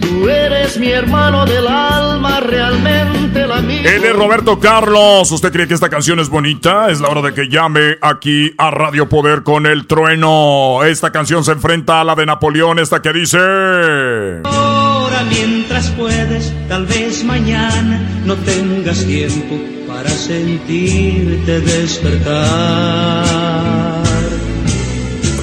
[0.00, 3.86] Tú eres mi hermano del alma, realmente el amigo.
[3.86, 5.30] Él es Roberto Carlos.
[5.30, 6.90] ¿Usted cree que esta canción es bonita?
[6.90, 10.82] Es la hora de que llame aquí a Radio Poder con el trueno.
[10.82, 13.38] Esta canción se enfrenta a la de Napoleón, esta que dice...
[14.44, 23.24] Ahora mientras puedes, tal vez mañana no tengas tiempo para sentirte despertar.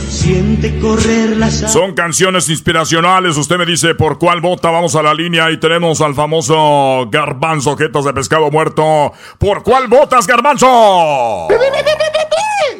[0.09, 1.69] Siente correr la sangre.
[1.69, 3.37] Son canciones inspiracionales.
[3.37, 4.71] Usted me dice por cuál vota.
[4.71, 9.11] Vamos a la línea y tenemos al famoso Garbanzo, objetos de pescado muerto.
[9.37, 11.47] ¿Por cuál votas, Garbanzo?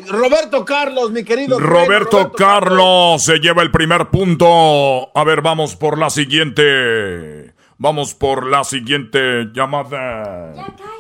[0.10, 1.60] Roberto Carlos, mi querido.
[1.60, 5.16] Roberto Carlos se lleva el primer punto.
[5.16, 7.54] A ver, vamos por la siguiente.
[7.78, 10.52] Vamos por la siguiente llamada.
[10.56, 10.97] ¡Cállate con ese ruido!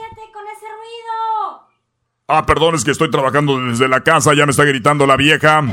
[2.30, 5.64] Ah, perdón, es que estoy trabajando desde la casa, ya me está gritando la vieja.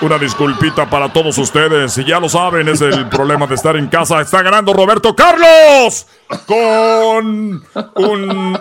[0.00, 1.96] Una disculpita para todos ustedes.
[1.98, 4.20] Y ya lo saben, es el problema de estar en casa.
[4.20, 6.08] Está ganando Roberto Carlos
[6.46, 7.64] con
[7.94, 8.60] un...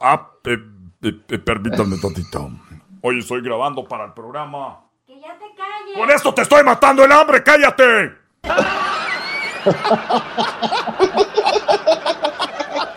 [0.00, 0.56] Ah, eh,
[1.02, 2.48] eh, eh, permítanme tantito.
[3.02, 4.82] Hoy estoy grabando para el programa.
[5.04, 5.96] Que ya te calles.
[5.96, 7.42] ¡Con esto te estoy matando el hambre!
[7.42, 8.12] ¡Cállate!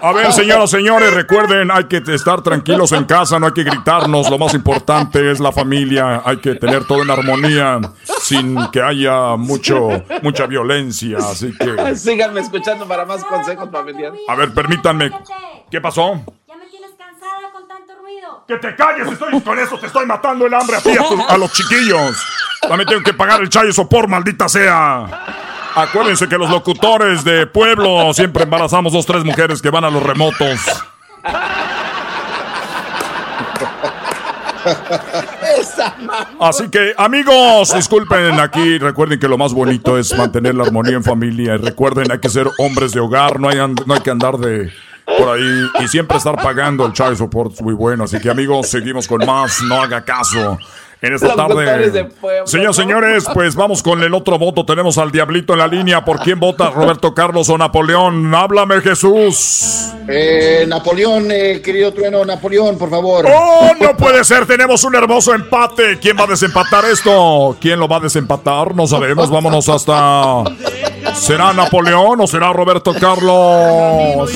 [0.05, 4.29] A ver, señoras, señores, recuerden, hay que estar tranquilos en casa, no hay que gritarnos,
[4.29, 7.79] lo más importante es la familia, hay que tener todo en armonía,
[8.19, 11.95] sin que haya mucho, mucha violencia, así que...
[11.95, 14.19] Síganme escuchando para más consejos familiares.
[14.27, 15.09] A ver, permítanme,
[15.71, 16.15] ¿qué pasó?
[16.49, 18.43] Ya me tienes cansada con tanto ruido.
[18.45, 19.07] ¡Que te calles!
[19.09, 22.21] Estoy con eso, te estoy matando el hambre a ti, a, a los chiquillos.
[22.61, 25.42] También tengo que pagar el chayo sopor, maldita sea.
[25.75, 30.03] Acuérdense que los locutores de pueblo siempre embarazamos dos, tres mujeres que van a los
[30.03, 30.59] remotos.
[36.39, 38.77] Así que, amigos, disculpen aquí.
[38.77, 41.55] Recuerden que lo más bonito es mantener la armonía en familia.
[41.55, 43.39] Y recuerden, hay que ser hombres de hogar.
[43.39, 44.71] No hay, no hay que andar de
[45.17, 47.53] por ahí y siempre estar pagando el child support.
[47.53, 48.03] es Muy bueno.
[48.05, 49.61] Así que, amigos, seguimos con más.
[49.63, 50.57] No haga caso.
[51.03, 52.09] En esta de tarde.
[52.45, 52.73] Señores, ¿no?
[52.73, 54.65] señores, pues vamos con el otro voto.
[54.65, 56.05] Tenemos al Diablito en la línea.
[56.05, 56.69] ¿Por quién vota?
[56.69, 58.33] ¿Roberto Carlos o Napoleón?
[58.33, 59.91] Háblame, Jesús.
[60.07, 63.25] Eh, Napoleón, eh, querido trueno, Napoleón, por favor.
[63.27, 64.45] ¡Oh, no puede ser!
[64.45, 65.99] Tenemos un hermoso empate.
[65.99, 67.57] ¿Quién va a desempatar esto?
[67.59, 68.73] ¿Quién lo va a desempatar?
[68.73, 69.29] No sabemos.
[69.29, 70.45] Vámonos hasta.
[71.15, 74.31] ¿Será Napoleón o será Roberto Carlos?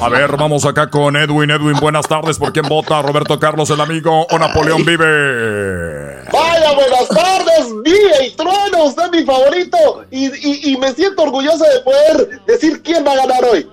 [0.00, 1.50] A ver, vamos acá con Edwin.
[1.50, 2.36] Edwin, buenas tardes.
[2.36, 3.00] ¿Por quién vota?
[3.00, 5.19] ¿Roberto Carlos, el amigo, o Napoleón vive?
[6.32, 11.22] Vaya, buenas tardes, Vía y Trueno, usted es mi favorito y, y- y me siento
[11.22, 13.66] orgulloso de poder decir quién va a ganar hoy.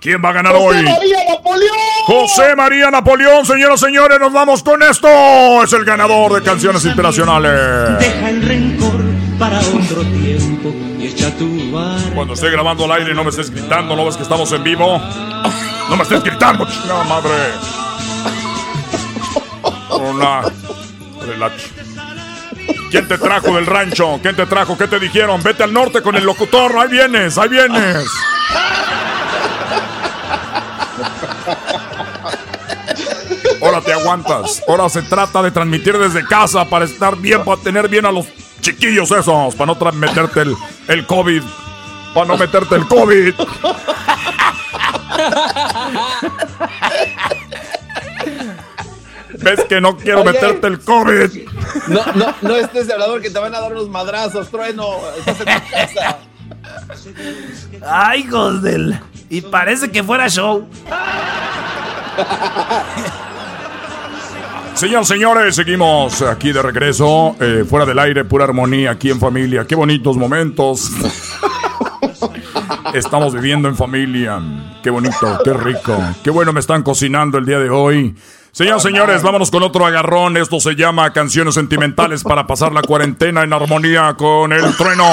[0.00, 0.84] ¿Quién va a ganar José hoy?
[0.84, 1.76] María Napoleón.
[2.04, 5.08] José María Napoleón, señoras y señores, nos vamos con esto.
[5.64, 7.98] Es el ganador de canciones internacionales.
[7.98, 9.00] Deja el rencor
[9.38, 11.98] para otro tiempo y echa tu bar.
[12.14, 14.98] Cuando esté grabando al aire no me estés gritando, ¿no ves que estamos en vivo?
[15.88, 17.30] No me estés gritando, chingada madre.
[19.90, 20.42] Una.
[21.26, 21.70] Relax.
[22.90, 24.20] ¿Quién te trajo del rancho?
[24.22, 24.78] ¿Quién te trajo?
[24.78, 25.42] ¿Qué te dijeron?
[25.42, 26.76] Vete al norte con el locutor.
[26.78, 28.06] Ahí vienes, ahí vienes.
[33.60, 34.62] Ahora te aguantas.
[34.68, 38.26] Ahora se trata de transmitir desde casa para estar bien, para tener bien a los
[38.60, 40.54] chiquillos esos, para no meterte el,
[40.88, 41.42] el COVID.
[42.14, 43.34] Para no meterte el COVID.
[49.44, 50.32] ¿Ves que no quiero Oye.
[50.32, 51.30] meterte el COVID?
[51.88, 54.86] No, no, no estés de hablador que te van a dar unos madrazos, trueno.
[55.18, 56.18] Estás en tu casa.
[57.86, 58.98] Ay, hijos del.
[59.28, 60.66] Y parece que fuera show.
[64.74, 69.66] Señoras, señores, seguimos aquí de regreso, eh, fuera del aire, pura armonía, aquí en familia.
[69.66, 70.90] Qué bonitos momentos.
[72.92, 74.40] Estamos viviendo en familia.
[74.82, 75.96] Qué bonito, qué rico.
[76.22, 78.14] Qué bueno me están cocinando el día de hoy.
[78.54, 80.36] Señoras, señores, vámonos con otro agarrón.
[80.36, 85.04] Esto se llama Canciones Sentimentales para pasar la cuarentena en armonía con el trueno.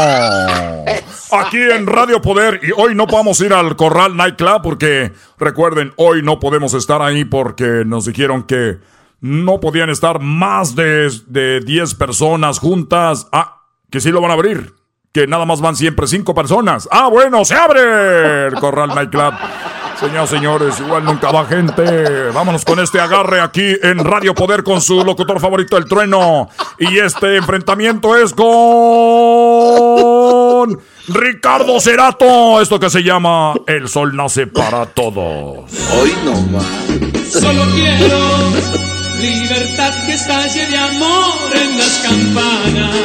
[1.32, 2.60] Aquí en Radio Poder.
[2.62, 7.26] Y hoy no podemos ir al Corral Nightclub porque, recuerden, hoy no podemos estar ahí
[7.26, 8.78] porque nos dijeron que
[9.22, 13.28] no podían estar más de, de 10 personas juntas.
[13.32, 14.76] Ah, que sí lo van a abrir.
[15.12, 16.88] Que nada más van siempre 5 personas.
[16.92, 19.34] Ah, bueno, se abre el Corral Nightclub.
[20.02, 22.32] Señoras, señores, igual nunca va gente.
[22.34, 26.50] Vámonos con este agarre aquí en Radio Poder con su locutor favorito, el trueno.
[26.80, 28.50] Y este enfrentamiento es con
[31.08, 32.60] Ricardo Cerato.
[32.60, 35.70] Esto que se llama El Sol Nace para Todos.
[35.96, 36.66] Hoy no más.
[37.32, 38.18] Solo quiero
[39.20, 42.96] libertad que estalle de amor en las campanas.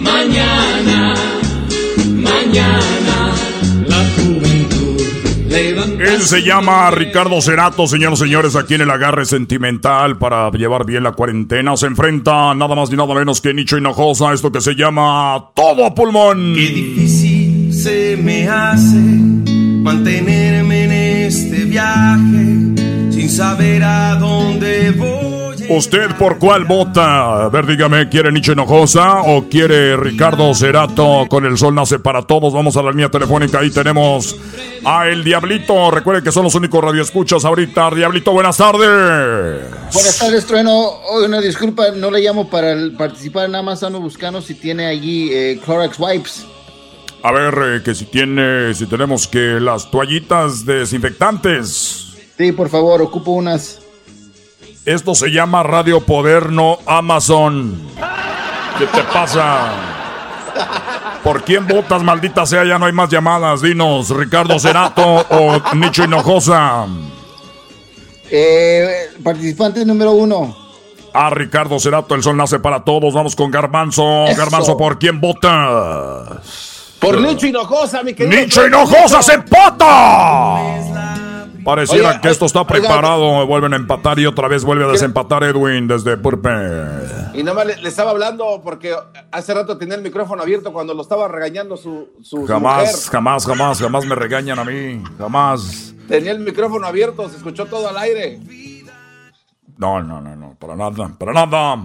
[0.00, 1.14] Mañana,
[2.16, 3.30] mañana,
[3.86, 4.31] la.
[5.54, 10.86] Él se llama Ricardo Cerato, señoras y señores, aquí en el agarre sentimental para llevar
[10.86, 11.76] bien la cuarentena.
[11.76, 15.84] Se enfrenta nada más ni nada menos que Nicho Hinojosa, esto que se llama Todo
[15.84, 16.54] a Pulmón.
[16.54, 25.41] Qué difícil se me hace mantenerme en este viaje sin saber a dónde voy.
[25.68, 27.44] ¿Usted por cuál vota?
[27.44, 32.22] A ver, dígame, ¿quiere Nicho Hinojosa o quiere Ricardo Cerato con el sol nace para
[32.22, 32.52] todos?
[32.52, 34.36] Vamos a la línea telefónica, ahí tenemos
[34.84, 35.90] a El Diablito.
[35.90, 37.90] Recuerden que son los únicos radioescuchas ahorita.
[37.90, 39.70] Diablito, buenas tardes.
[39.92, 40.72] Buenas tardes, Trueno.
[41.10, 45.30] Hoy una disculpa, no le llamo para participar, nada más ando buscando si tiene allí
[45.32, 46.46] eh, Clorox Wipes.
[47.22, 52.14] A ver, eh, que si tiene, si tenemos que las toallitas desinfectantes.
[52.36, 53.81] Sí, por favor, ocupo unas.
[54.84, 57.80] Esto se llama Radio Poder, no Amazon.
[58.78, 59.68] ¿Qué te pasa?
[61.22, 62.64] ¿Por quién votas, maldita sea?
[62.64, 63.62] Ya no hay más llamadas.
[63.62, 66.86] Dinos, Ricardo Cerato o Nicho Hinojosa.
[68.28, 70.56] Eh, participante número uno.
[71.14, 73.14] Ah, Ricardo Cerato, el sol nace para todos.
[73.14, 74.24] Vamos con Garbanzo.
[74.26, 74.36] Eso.
[74.36, 76.96] Garbanzo, ¿por quién votas?
[76.98, 78.40] Por Nicho Hinojosa, mi querido.
[78.42, 81.11] ¡Nicho Hinojosa se empata!
[81.64, 83.46] Pareciera Oye, que esto está oiga, preparado.
[83.46, 86.48] Vuelven a empatar y otra vez vuelve a desempatar Edwin desde Purpe.
[87.34, 88.94] Y nada más le, le estaba hablando porque
[89.30, 93.10] hace rato tenía el micrófono abierto cuando lo estaba regañando su, su, su Jamás, mujer.
[93.10, 95.02] jamás, jamás, jamás me regañan a mí.
[95.18, 95.94] Jamás.
[96.08, 98.40] Tenía el micrófono abierto, se escuchó todo al aire.
[99.78, 101.76] No, no, no, no, para nada, para nada.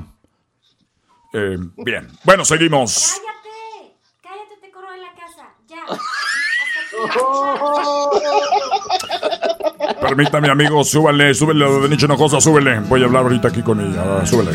[1.33, 3.19] Eh, bien, bueno, seguimos.
[3.21, 3.95] Cállate.
[4.21, 5.49] Cállate, te corro de la casa.
[5.67, 5.83] Ya.
[10.01, 12.79] Permítame, amigo, súbele, súbele lo de Nicho Hinojosa, súbele.
[12.81, 14.51] Voy a hablar ahorita aquí con ella, súbele.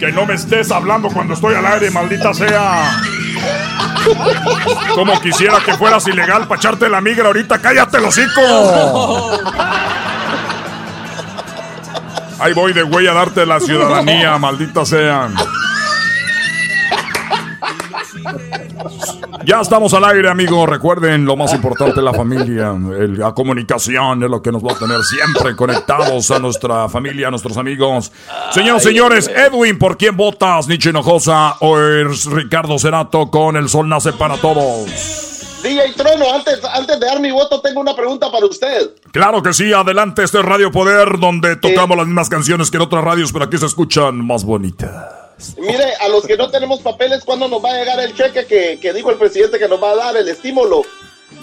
[0.00, 3.00] Que no me estés hablando cuando estoy al aire, maldita sea.
[4.94, 9.30] Como quisiera que fueras ilegal para echarte la migra ahorita, cállate el hocico.
[12.38, 15.34] Ahí voy de güey a darte la ciudadanía, maldita sean.
[19.44, 20.68] Ya estamos al aire, amigos.
[20.68, 22.70] Recuerden, lo más importante la familia.
[22.70, 27.28] El- la comunicación es lo que nos va a tener siempre conectados a nuestra familia,
[27.28, 28.12] a nuestros amigos.
[28.52, 30.68] Señoras y señores, Edwin, ¿por quién votas?
[30.68, 34.88] Nietzsche Hinojosa o es Ricardo Cerato con El Sol Nace para Todos.
[35.62, 38.90] DJ Trono, antes, antes de dar mi voto, tengo una pregunta para usted.
[39.12, 42.82] Claro que sí, adelante este es Radio Poder, donde tocamos las mismas canciones que en
[42.82, 44.90] otras radios, pero aquí se escuchan más bonitas.
[45.58, 48.78] Mire, a los que no tenemos papeles, ¿cuándo nos va a llegar el cheque que,
[48.80, 50.82] que dijo el presidente que nos va a dar el estímulo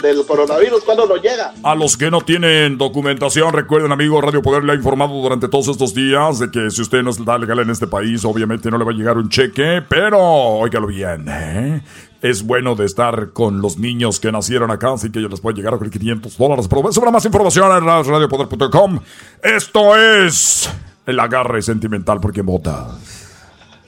[0.02, 0.84] del coronavirus?
[0.84, 1.54] ¿Cuándo nos llega?
[1.64, 5.68] A los que no tienen documentación, recuerden, amigo, Radio Poder le ha informado durante todos
[5.68, 8.86] estos días de que si usted no está legal en este país, obviamente no le
[8.86, 11.82] va a llegar un cheque, pero óigalo bien, ¿eh?
[12.22, 15.56] Es bueno de estar con los niños que nacieron acá, así que yo les puede
[15.56, 16.68] llegar a 500 dólares.
[16.68, 19.00] Pero sobre más información en radiopoder.com.
[19.42, 20.70] Esto es
[21.06, 22.90] el agarre sentimental por quien vota.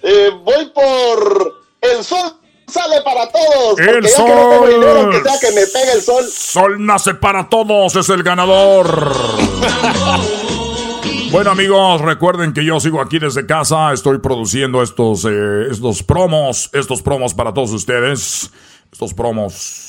[0.04, 2.42] Eh, voy por el sol
[2.72, 3.80] sale para todos.
[3.80, 5.14] El ya que no tengo dinero, sol.
[5.14, 6.26] aunque sea que me pegue el sol.
[6.32, 9.14] Sol nace para todos, es el ganador.
[11.32, 16.70] Bueno amigos, recuerden que yo sigo aquí desde casa, estoy produciendo estos, eh, estos promos,
[16.74, 18.52] estos promos para todos ustedes,
[18.92, 19.86] estos promos.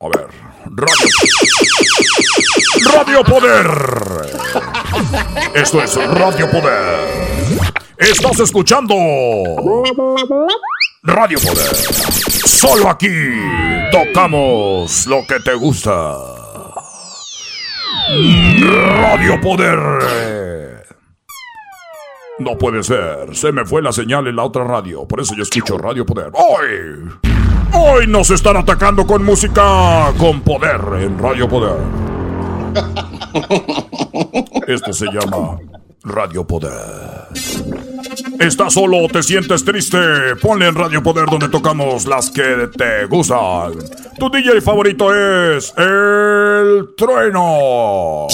[0.00, 0.28] A ver,
[0.66, 0.96] Radio,
[2.94, 3.66] Radio Poder.
[5.54, 7.87] Esto es Radio Poder.
[7.98, 8.94] Estás escuchando
[11.02, 11.74] Radio Poder.
[12.46, 13.08] Solo aquí
[13.90, 16.16] tocamos lo que te gusta.
[19.00, 19.78] Radio Poder.
[22.38, 23.34] No puede ser.
[23.34, 25.06] Se me fue la señal en la otra radio.
[25.06, 26.30] Por eso yo escucho Radio Poder.
[26.34, 27.10] ¡Hoy!
[27.72, 31.78] Hoy nos están atacando con música con poder en Radio Poder.
[34.68, 35.58] Esto se llama
[36.08, 37.28] Radio Poder.
[38.40, 39.98] ¿Estás solo o te sientes triste?
[40.40, 43.72] Ponle en Radio Poder donde tocamos las que te gustan.
[44.18, 48.26] Tu DJ favorito es El Trueno.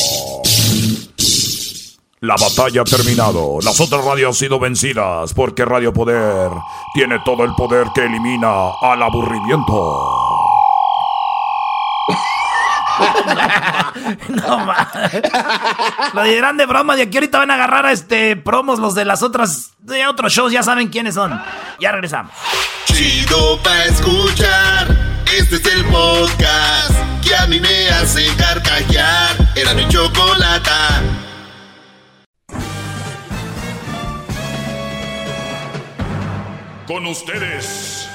[2.20, 3.58] La batalla ha terminado.
[3.62, 6.50] Las otras radios han sido vencidas porque Radio Poder
[6.94, 10.33] tiene todo el poder que elimina al aburrimiento.
[14.28, 14.88] no más.
[16.12, 16.96] Lo dirán de broma.
[16.96, 19.72] De aquí ahorita van a agarrar a este promos los de las otras.
[19.80, 20.52] De otros shows.
[20.52, 21.40] Ya saben quiénes son.
[21.80, 22.32] Ya regresamos.
[22.86, 24.88] Chido pa' escuchar.
[25.36, 26.92] Este es el podcast
[27.22, 29.30] que a mí me hace carcajear.
[29.56, 31.02] Era mi chocolata.
[36.86, 38.08] Con ustedes.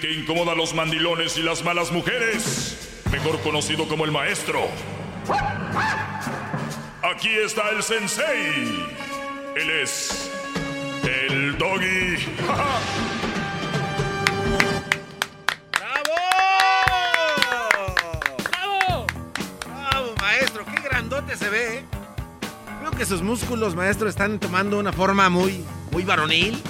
[0.00, 3.02] Que incomoda a los mandilones y las malas mujeres.
[3.10, 4.68] Mejor conocido como el maestro.
[7.02, 8.86] Aquí está el sensei.
[9.56, 10.30] Él es
[11.02, 12.16] el doggy.
[18.52, 19.06] ¡Bravo!
[19.64, 20.64] ¡Bravo, maestro!
[20.64, 21.78] ¡Qué grandote se ve!
[21.78, 21.84] eh.
[22.82, 26.62] Veo que sus músculos, maestro, están tomando una forma muy, muy varonil.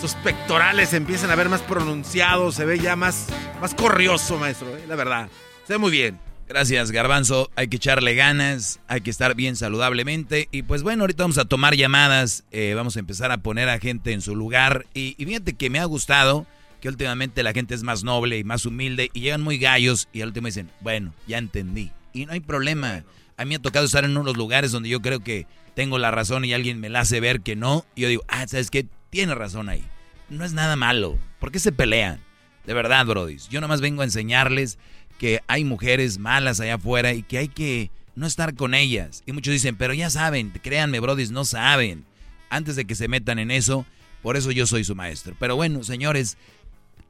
[0.00, 3.26] Sus pectorales empiezan a ver más pronunciados, se ve ya más,
[3.60, 5.28] más corrioso, maestro, eh, la verdad.
[5.66, 6.18] Se ve muy bien.
[6.48, 7.50] Gracias, Garbanzo.
[7.56, 10.48] Hay que echarle ganas, hay que estar bien saludablemente.
[10.52, 13.80] Y pues bueno, ahorita vamos a tomar llamadas, eh, vamos a empezar a poner a
[13.80, 14.86] gente en su lugar.
[14.94, 16.46] Y, y fíjate que me ha gustado
[16.80, 20.22] que últimamente la gente es más noble y más humilde y llegan muy gallos y
[20.22, 21.90] al último dicen, bueno, ya entendí.
[22.12, 23.04] Y no hay problema.
[23.36, 26.10] A mí me ha tocado estar en unos lugares donde yo creo que tengo la
[26.10, 27.84] razón y alguien me la hace ver que no.
[27.94, 28.86] Y yo digo, ah, ¿sabes qué?
[29.10, 29.84] Tiene razón ahí.
[30.28, 31.16] No es nada malo.
[31.38, 32.20] ¿Por qué se pelean?
[32.66, 33.38] De verdad, Brody.
[33.48, 34.78] Yo nomás vengo a enseñarles
[35.18, 39.22] que hay mujeres malas allá afuera y que hay que no estar con ellas.
[39.26, 42.04] Y muchos dicen, pero ya saben, créanme, Brody, no saben.
[42.50, 43.86] Antes de que se metan en eso,
[44.22, 45.34] por eso yo soy su maestro.
[45.38, 46.36] Pero bueno, señores,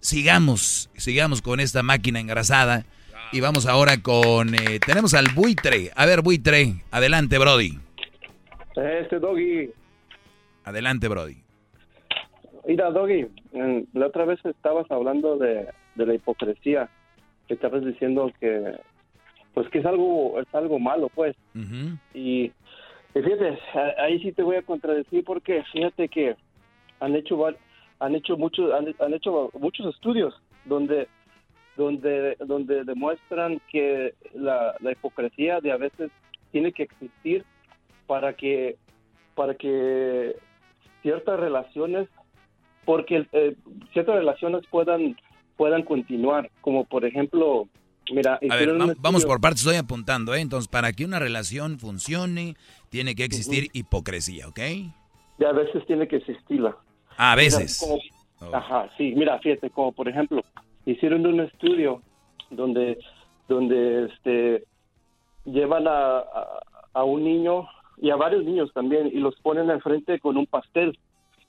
[0.01, 2.85] sigamos, sigamos con esta máquina engrasada.
[3.33, 5.91] Y vamos ahora con, eh, tenemos al buitre.
[5.97, 7.79] A ver, buitre, adelante, Brody.
[8.77, 9.71] Este Doggy.
[10.65, 11.48] Adelante, Brody.
[12.69, 13.27] Mira, Doggy,
[13.95, 16.91] la otra vez estabas hablando de, la hipocresía.
[17.47, 18.79] Que estabas diciendo que,
[19.55, 21.35] pues que es algo, es algo malo, pues.
[22.13, 22.53] y,
[23.15, 23.59] fíjate,
[23.97, 26.37] ahí sí te voy a contradecir porque fíjate que
[27.01, 27.43] han hecho
[28.01, 30.35] han hecho muchos han, hecho muchos estudios
[30.67, 31.09] donde
[31.77, 36.11] donde donde demuestran que la, la hipocresía de a veces
[36.53, 37.45] tiene que existir
[38.07, 38.77] para que
[39.35, 40.37] para que
[41.03, 42.09] ciertas relaciones
[42.89, 43.55] porque eh,
[43.93, 45.15] ciertas relaciones puedan
[45.59, 47.69] puedan continuar como por ejemplo
[48.11, 50.41] mira a ver, vamos por partes estoy apuntando ¿eh?
[50.41, 52.57] entonces para que una relación funcione
[52.89, 54.61] tiene que existir hipocresía ¿ok?
[55.39, 56.79] y a veces tiene que existirla
[57.19, 58.57] a veces oh.
[58.57, 60.41] ajá sí mira fíjate como por ejemplo
[60.87, 62.01] hicieron un estudio
[62.49, 62.97] donde
[63.49, 64.65] donde este
[65.45, 66.25] llevan a,
[66.95, 67.69] a un niño
[68.01, 70.99] y a varios niños también y los ponen enfrente con un pastel.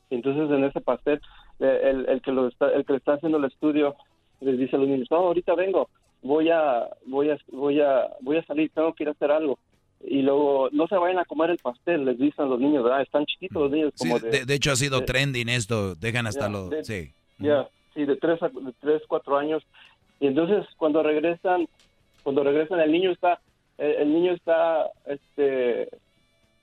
[0.10, 1.22] Entonces en ese pastel
[1.60, 3.96] eh, el, el que lo está, el que está haciendo el estudio
[4.42, 5.90] les dice a los niños, "No, ahorita vengo,
[6.22, 9.60] voy a voy a voy a voy a salir, tengo que ir a hacer algo."
[10.02, 13.02] Y luego no se vayan a comer el pastel, les dicen a los niños, ¿verdad?
[13.02, 16.70] Están chiquitos los niños como de, de, hecho ha sido trending esto, dejan hasta los
[16.88, 17.12] sí.
[17.38, 19.62] Ya, sí, de tres a de tres, cuatro años.
[20.22, 21.68] Y entonces cuando regresan
[22.24, 23.40] cuando regresan el niño está
[23.78, 25.90] el niño está este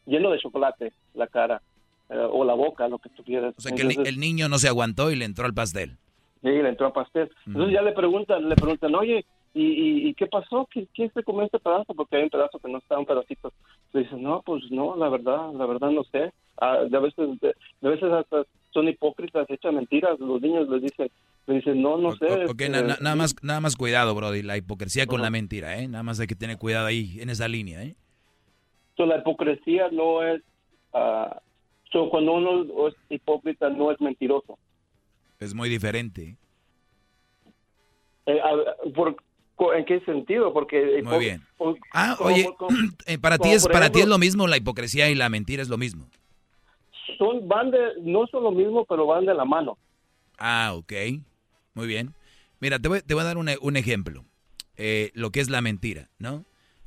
[0.07, 1.61] lleno de chocolate la cara
[2.09, 3.55] eh, o la boca, lo que tú quieras.
[3.57, 5.97] O sea que el, niño no se aguantó y le entró al pastel.
[6.43, 7.31] Sí, le entró al pastel.
[7.47, 9.25] Entonces ya le preguntan, le preguntan, oye,
[9.55, 10.69] ¿y, y, qué pasó?
[10.71, 11.95] ¿Qué, ¿Quién se comió este pedazo?
[11.95, 13.53] Porque hay un pedazo que no está, un pedacito.
[13.93, 16.33] Le dicen, no, pues no, la verdad, la verdad no sé.
[16.61, 20.19] Ah, de, veces, de, veces hasta son hipócritas, echan mentiras.
[20.21, 21.11] Los niños les dicen,
[21.47, 22.27] le dicen, no, no sé.
[22.45, 25.89] Ok, este, nada, más, nada más cuidado, Brody, la hipocresía con la mentira, ¿eh?
[25.89, 27.97] Nada más hay que tener cuidado ahí, en esa línea, ¿eh?
[29.05, 30.41] la hipocresía no es,
[30.95, 31.37] uh,
[32.11, 34.59] cuando uno es hipócrita no es mentiroso.
[35.41, 36.37] Es muy diferente.
[38.27, 38.41] Eh,
[38.95, 39.17] por,
[39.75, 40.53] ¿En qué sentido?
[40.53, 41.43] Porque muy bien.
[41.93, 42.49] ah, oye,
[43.07, 45.69] eh, para ti es para ti es lo mismo la hipocresía y la mentira es
[45.69, 46.07] lo mismo.
[47.19, 49.79] Son van de no son lo mismo, pero van de la mano.
[50.39, 50.93] Ah, ok.
[51.75, 52.15] Muy bien.
[52.61, 54.25] Mira, te voy, te voy a dar un, un ejemplo.
[54.77, 56.45] Eh, lo que es la mentira, ¿no?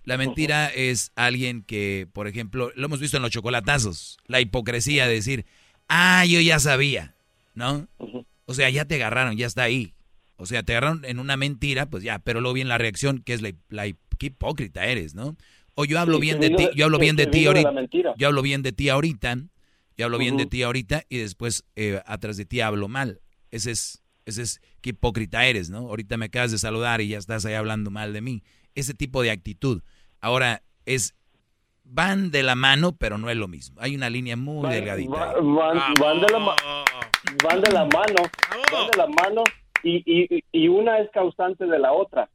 [0.10, 5.06] La mentira es alguien que, por ejemplo, lo hemos visto en los chocolatazos, la hipocresía
[5.06, 5.45] de decir,
[5.88, 7.14] ah, yo ya sabía,
[7.53, 7.88] ¿no?
[8.45, 9.94] O sea, ya te agarraron, ya está ahí.
[10.36, 13.34] O sea, te agarraron en una mentira, pues ya, pero luego viene la reacción, que
[13.34, 13.52] es la,
[14.18, 15.38] qué hipócrita eres, ¿no?
[15.76, 17.72] O yo hablo bien de ti, yo hablo bien de ti ahorita,
[18.18, 19.38] yo hablo bien de ti ahorita,
[19.95, 23.22] yo hablo bien de ti ahorita y después eh, atrás de ti hablo mal.
[23.52, 25.88] Ese es, ese es qué hipócrita eres, ¿no?
[25.88, 28.41] Ahorita me acabas de saludar y ya estás ahí hablando mal de mí.
[28.73, 29.84] Ese tipo de actitud.
[30.22, 31.16] Ahora, es
[31.90, 33.80] van de la mano, pero no es lo mismo.
[33.82, 35.34] Hay una línea muy delgadita.
[35.34, 36.40] Van, van, de la,
[37.44, 38.22] van, de la, mano,
[38.72, 39.44] van de la mano
[39.84, 42.30] y, y, y, una es causante de la otra,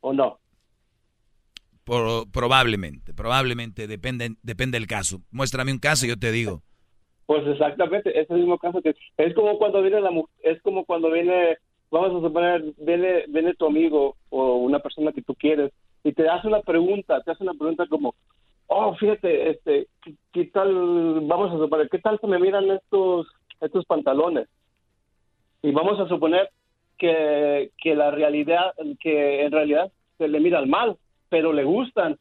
[0.00, 0.38] ¿o no?
[2.30, 5.22] probablemente, probablemente, depende, depende del caso.
[5.32, 6.62] Muéstrame un caso y yo te digo.
[7.26, 10.10] Pues exactamente, es el mismo caso que es como cuando viene la
[10.44, 11.58] es como cuando viene,
[11.90, 16.28] vamos a suponer, viene, viene tu amigo o una persona que tú quieres y te
[16.28, 18.14] hace una pregunta, te hace una pregunta como,
[18.66, 19.88] oh, fíjate, este,
[20.32, 23.26] ¿qué, tal, vamos a suponer, qué tal se me miran estos,
[23.60, 24.48] estos pantalones?
[25.62, 26.48] Y vamos a suponer
[26.98, 30.96] que, que la realidad, que en realidad se le miran mal,
[31.28, 32.18] pero le gustan.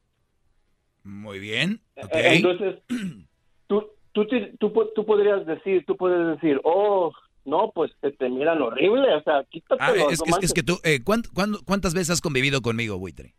[1.04, 1.80] Muy bien.
[1.96, 2.80] Eh, entonces,
[3.68, 4.26] tú, tú,
[4.60, 7.14] tú, tú, podrías decir, tú puedes decir, oh,
[7.46, 11.94] no, pues te, miran horrible, o sea, quítate ah, es, es, que tú, eh, ¿cuántas
[11.94, 13.34] veces has convivido conmigo, buitre?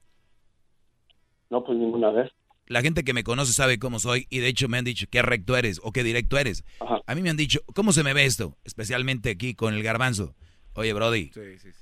[1.50, 2.30] No, pues ninguna vez.
[2.66, 5.22] La gente que me conoce sabe cómo soy y de hecho me han dicho qué
[5.22, 6.64] recto eres o qué directo eres.
[7.06, 8.56] A mí me han dicho, ¿cómo se me ve esto?
[8.64, 10.36] Especialmente aquí con el garbanzo.
[10.74, 11.32] Oye, Brody,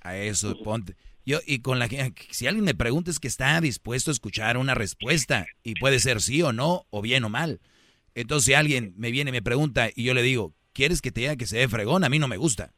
[0.01, 0.97] a eso ponte.
[1.27, 4.57] Yo, y con la gente, si alguien me pregunta es que está dispuesto a escuchar
[4.57, 7.61] una respuesta y puede ser sí o no, o bien o mal.
[8.15, 11.21] Entonces, si alguien me viene y me pregunta y yo le digo, ¿quieres que te
[11.21, 12.03] diga que se ve fregón?
[12.03, 12.73] A mí no me gusta.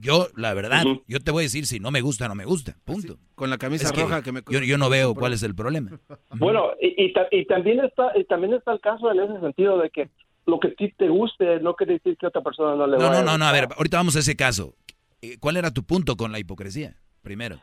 [0.00, 2.44] Yo, la verdad, yo te voy a decir si no me gusta o no me
[2.44, 3.18] gusta, punto.
[3.34, 4.42] con la camisa roja que me...
[4.48, 5.98] Yo, yo no veo cuál es el problema.
[6.30, 9.90] Bueno, y, y, y también está y también está el caso en ese sentido de
[9.90, 10.08] que
[10.46, 12.96] lo que a ti te guste no quiere decir que a otra persona no le
[12.96, 14.74] No, vaya no, a no, no, a ver, ahorita vamos a ese caso.
[15.20, 16.94] Eh, ¿Cuál era tu punto con la hipocresía?
[17.22, 17.60] Primero.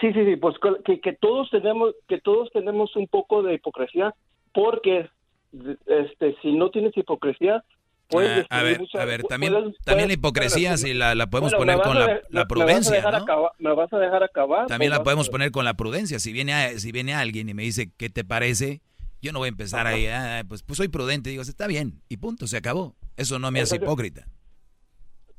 [0.00, 4.14] Sí, sí, sí, pues que, que todos tenemos que todos tenemos un poco de hipocresía
[4.52, 5.08] porque
[5.86, 7.64] este si no tienes hipocresía
[8.14, 11.52] Ah, a ver, a ver, también, puedes- también la hipocresía, bueno, si la, la podemos
[11.56, 13.16] bueno, poner con la, de- la me- me vas prudencia, ¿no?
[13.16, 16.18] acabar- me vas a dejar acabar También la podemos poner con la prudencia.
[16.20, 18.80] Si viene, a- si viene alguien y me dice, ¿qué te parece?
[19.22, 21.30] Yo no voy a empezar ahí, ah, pues, pues soy prudente.
[21.30, 22.94] Digo, está bien, y punto, se acabó.
[23.16, 24.26] Eso no me hace hipócrita.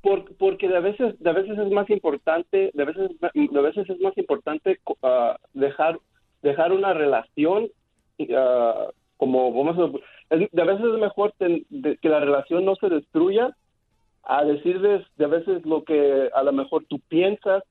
[0.02, 4.15] Por- porque de veces de veces es más importante de veces de veces es más
[4.18, 5.99] importante ah, dejar
[6.44, 7.68] dejar una relación
[8.35, 8.88] ah,
[9.18, 9.98] como vamos a
[10.29, 13.55] de veces es mejor ten- de- que la relación no se destruya
[14.23, 17.63] a decirles de veces lo que a lo mejor tú piensas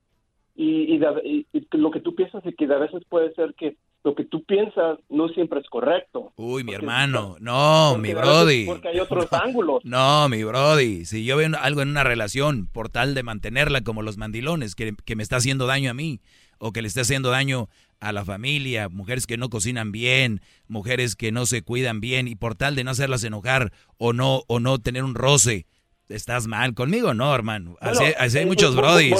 [0.54, 3.54] y, y, de- y- y lo que tú piensas y que de veces puede ser
[3.54, 8.14] que lo que tú piensas no siempre es correcto Uy, mi hermano, no, mi a
[8.14, 8.64] brody.
[8.64, 11.04] porque hay otros ángulos No, mi brody.
[11.04, 14.94] Si yo veo algo en una relación por tal de mantenerla como los mandilones, que,
[15.04, 16.20] que me está haciendo daño a mí,
[16.58, 17.68] o que le está haciendo daño
[18.00, 22.34] a la familia, mujeres que no cocinan bien, mujeres que no se cuidan bien, y
[22.34, 25.66] por tal de no hacerlas enojar o no, o no tener un roce,
[26.08, 26.74] estás mal.
[26.74, 27.76] Conmigo no, hermano.
[27.80, 29.14] Así, Bueno, así hay eh, muchos eh, brodis.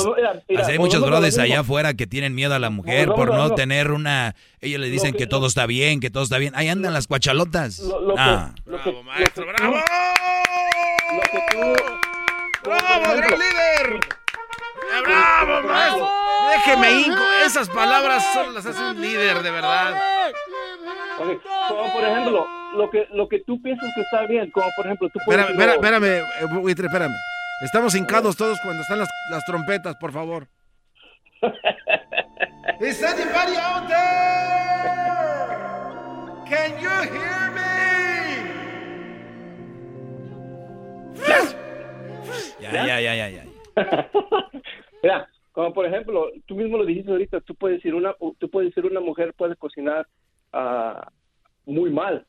[0.59, 3.91] Así hay muchos brodis allá afuera que tienen miedo a la mujer por no tener
[3.91, 4.35] una...
[4.61, 6.55] Ellos le dicen que, todo está bien, que todo está bien.
[6.55, 7.79] Ahí andan las cuachalotas.
[7.81, 8.55] lo, lo Ah.
[8.65, 9.77] que, lo que, maestro, bravo.
[12.65, 14.01] ¡Bravo, gran líder!
[14.99, 16.11] ¡Eh, ¡Bravo, maestro!
[16.51, 17.23] Déjeme hinco.
[17.45, 19.95] Esas palabras solo las hace un líder, de verdad.
[21.69, 25.09] Como por ejemplo, lo que, lo que tú piensas que está bien, como por ejemplo,
[25.09, 27.15] tú puedes Espérame, espérame, "Oh, espérame, eh, buitre, espérame.
[27.63, 30.47] Estamos hincados todos cuando están las, las trompetas, por favor.
[32.81, 33.97] Is anybody out there?
[36.49, 37.63] Can you hear me?
[42.61, 43.43] Ya, ya, ya, ya, ya.
[45.07, 48.75] Mira, como por ejemplo, tú mismo lo dijiste ahorita, tú puedes decir una, tú puedes
[48.75, 50.05] decir una mujer puede cocinar
[50.53, 51.13] ah,
[51.65, 52.27] muy mal,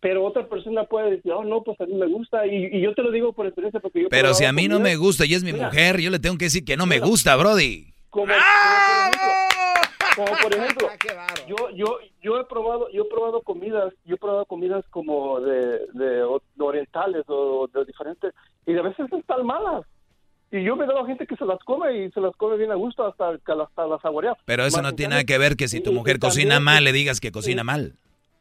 [0.00, 2.94] pero otra persona puede decir, oh no, pues a mí me gusta y, y yo
[2.94, 4.08] te lo digo por experiencia porque yo.
[4.08, 5.66] Pero si a mí no comida me gusta y es mi Mira.
[5.66, 7.92] mujer, yo le tengo que decir que no me gusta, Brody.
[8.08, 9.28] Como, como por ejemplo,
[10.16, 10.88] como por ejemplo,
[11.48, 15.86] yo, yo, yo he probado, yo he probado comidas, yo he probado comidas como de,
[15.92, 16.24] de
[16.54, 18.32] de orientales o de diferentes
[18.66, 19.84] y a veces están malas.
[20.52, 22.56] Y yo me he dado a gente que se las come y se las come
[22.56, 24.36] bien a gusto hasta que las, hasta las saborea.
[24.44, 26.82] Pero eso Más no tiene nada que ver que si tu mujer también- cocina mal,
[26.84, 27.94] le digas que cocina mal.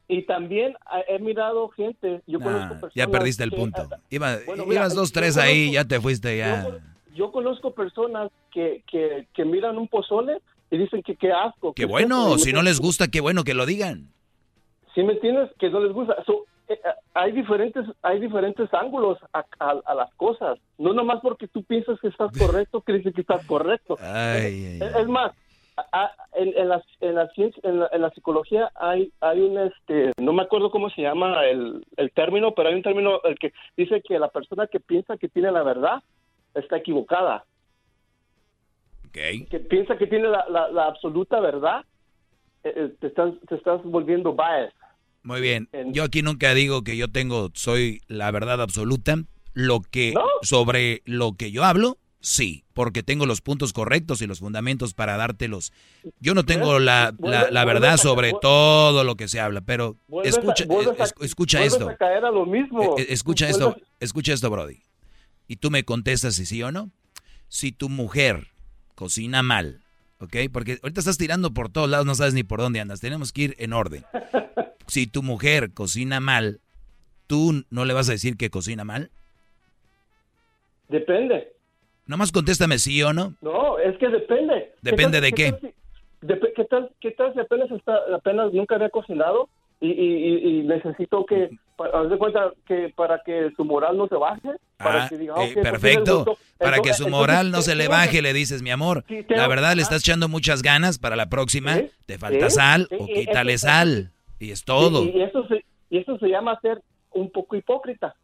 [0.07, 0.75] Y también
[1.07, 3.87] he mirado gente, yo conozco personas ya perdiste el que- punto.
[4.09, 6.67] Iba- Bueno, mira, ibas dos, tres conozco- ahí, ya te fuiste ya.
[7.15, 10.39] Yo conozco personas que, que, que miran un pozole
[10.71, 11.73] y dicen que qué asco.
[11.75, 14.07] Qué bueno, si no les gusta, qué bueno que lo digan.
[14.95, 15.51] ¿Sí me entiendes?
[15.59, 16.15] Que no les gusta.
[16.25, 16.45] So,
[17.13, 20.59] hay diferentes hay diferentes ángulos a, a- a las cosas.
[20.77, 23.97] No nomás porque tú piensas que estás correcto, dices que estás correcto.
[24.01, 25.31] Ay, ay, Es, más,
[25.91, 29.57] a- en, en la, en, la ciencia, en, la, en la psicología hay hay un,
[29.57, 33.37] este, no me acuerdo cómo se llama el, el término, pero hay un término el
[33.39, 36.03] que dice que la persona que piensa que tiene la verdad
[36.53, 37.45] está equivocada.
[39.49, 41.83] Que piensa que tiene la, la- la absoluta verdad,
[42.63, 44.73] eh, eh, te, estás, te estás volviendo bias.
[45.29, 45.69] Muy bien.
[45.91, 49.15] Yo aquí nunca digo que yo tengo, soy la verdad absoluta.
[49.53, 54.39] Lo que, sobre lo que yo hablo, sí, porque tengo los puntos correctos y los
[54.39, 55.71] fundamentos para dártelos.
[56.19, 60.65] Yo no tengo la, la, la verdad sobre todo lo que se habla, pero escucha,
[61.21, 61.91] escucha esto.
[62.97, 64.79] Escucha esto, escucha esto, Brody.
[65.47, 66.89] Y tú me contestas si sí o no.
[67.49, 68.47] Si tu mujer
[68.95, 69.83] cocina mal,
[70.19, 70.35] ¿ok?
[70.51, 73.01] Porque ahorita estás tirando por todos lados, no sabes ni por dónde andas.
[73.01, 74.03] Tenemos que ir en orden.
[74.87, 76.61] Si tu mujer cocina mal,
[77.27, 79.11] ¿tú no le vas a decir que cocina mal?
[80.87, 81.53] Depende.
[82.07, 83.35] Nomás contéstame sí o no.
[83.41, 84.73] No, es que depende.
[84.81, 85.51] Depende tal- de qué.
[85.51, 89.47] tal si- dep- ¿Qué tal, qué tal si apenas, está, apenas nunca había cocinado
[89.79, 91.59] y, y, y- necesito que, para,
[91.93, 94.49] haz de cuenta que para que su moral no se baje?
[94.77, 96.37] Para Ah, que diga, eh, ok, pues perfecto.
[96.57, 99.25] Para que su entonces, moral no se ¿qué le baje, le dices, mi amor, Sí,
[99.29, 99.83] la verdad le ah.
[99.83, 101.75] estás echando muchas ganas para la próxima.
[101.75, 104.11] Sí, Te falta sí, sal o y quítale sal.
[104.39, 105.03] Y es todo.
[105.03, 106.81] Y, y eso se, y eso se llama ser
[107.11, 108.15] un poco hipócrita.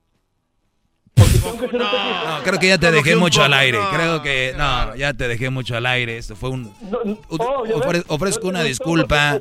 [1.45, 3.79] No, creo que ya te dejé mucho al aire.
[3.93, 6.17] Creo que no, ya te dejé mucho al aire.
[6.17, 6.71] Esto fue un
[8.07, 9.39] ofrezco una disculpa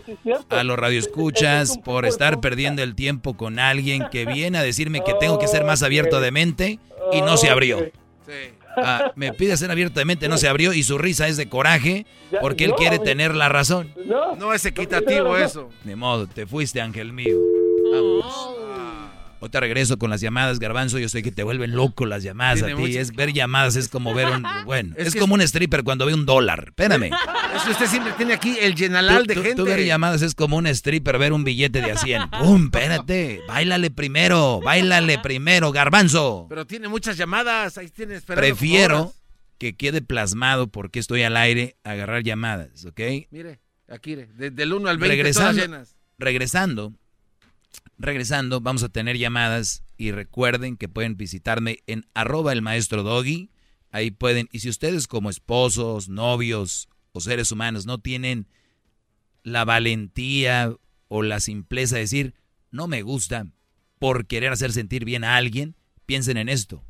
[0.49, 5.15] a los radioescuchas por estar perdiendo el tiempo con alguien que viene a decirme que
[5.15, 6.79] tengo que ser más abierto de mente
[7.13, 7.79] y no se abrió.
[8.77, 12.07] Ah, me pide hacer abiertamente, no se abrió y su risa es de coraje
[12.41, 13.93] porque él quiere tener la razón.
[14.05, 15.71] No, no es equitativo eso.
[15.85, 17.37] Ni modo, te fuiste, ángel mío.
[17.93, 18.57] Vamos.
[19.45, 20.99] Ahorita regreso con las llamadas, Garbanzo.
[20.99, 22.97] Yo sé que te vuelven loco las llamadas a ti.
[22.97, 24.43] Es ver llamadas, es como ver un.
[24.65, 26.65] Bueno, es, como un stripper cuando ve un dólar.
[26.69, 27.11] Espérame.
[27.55, 29.55] Es usted siempre tiene aquí el llenalal de gente.
[29.55, 32.31] Tú ver llamadas es como un stripper ver un billete de a 100.
[32.43, 32.65] ¡Pum!
[32.65, 33.43] Espérate.
[33.47, 34.61] Báilale primero.
[34.65, 36.47] Báilale primero, Garbanzo.
[36.49, 37.77] Pero tiene muchas llamadas.
[37.77, 39.13] Ahí tiene Prefiero
[39.59, 43.01] que quede plasmado porque estoy al aire agarrar llamadas, ¿ok?
[43.31, 45.97] Mire, aquí, desde el 1 al 20, regresando, todas llenas.
[46.19, 46.95] Regresando
[47.99, 53.51] regresando vamos a tener llamadas y recuerden que pueden visitarme en arroba el maestro doggy.
[53.91, 58.49] Ahí pueden, y si ustedes como esposos, novios o seres humanos no tienen
[59.45, 60.75] la valentía
[61.09, 62.35] o la simpleza de decir,
[62.71, 63.47] no me gusta
[63.99, 65.77] por querer hacer sentir bien a alguien,
[66.07, 66.85] piensen en esto.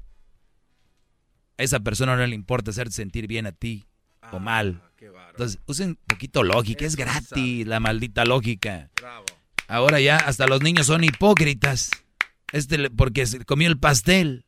[1.58, 3.84] A esa persona no le importa hacer sentir bien a ti
[4.32, 4.82] o ah, mal.
[5.30, 8.90] Entonces, usen un poquito lógica, es gratis la maldita lógica.
[8.96, 9.26] Bravo.
[9.74, 11.90] Ahora ya hasta los niños son hipócritas.
[12.52, 14.44] Este porque se comió el pastel.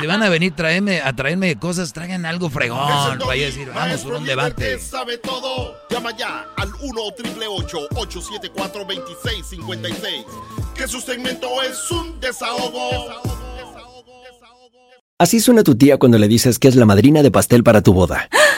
[0.00, 3.20] Si, van a venir traerme, a traerme cosas, traigan algo fregón.
[3.24, 4.80] Vaya a decir, vamos por un debate.
[4.80, 5.76] sabe todo.
[5.90, 10.24] Llama ya al 1 874 2656
[10.74, 13.06] Que su segmento es un desahogo.
[15.18, 17.92] Así suena tu tía cuando le dices que es la madrina de pastel para tu
[17.92, 18.28] boda.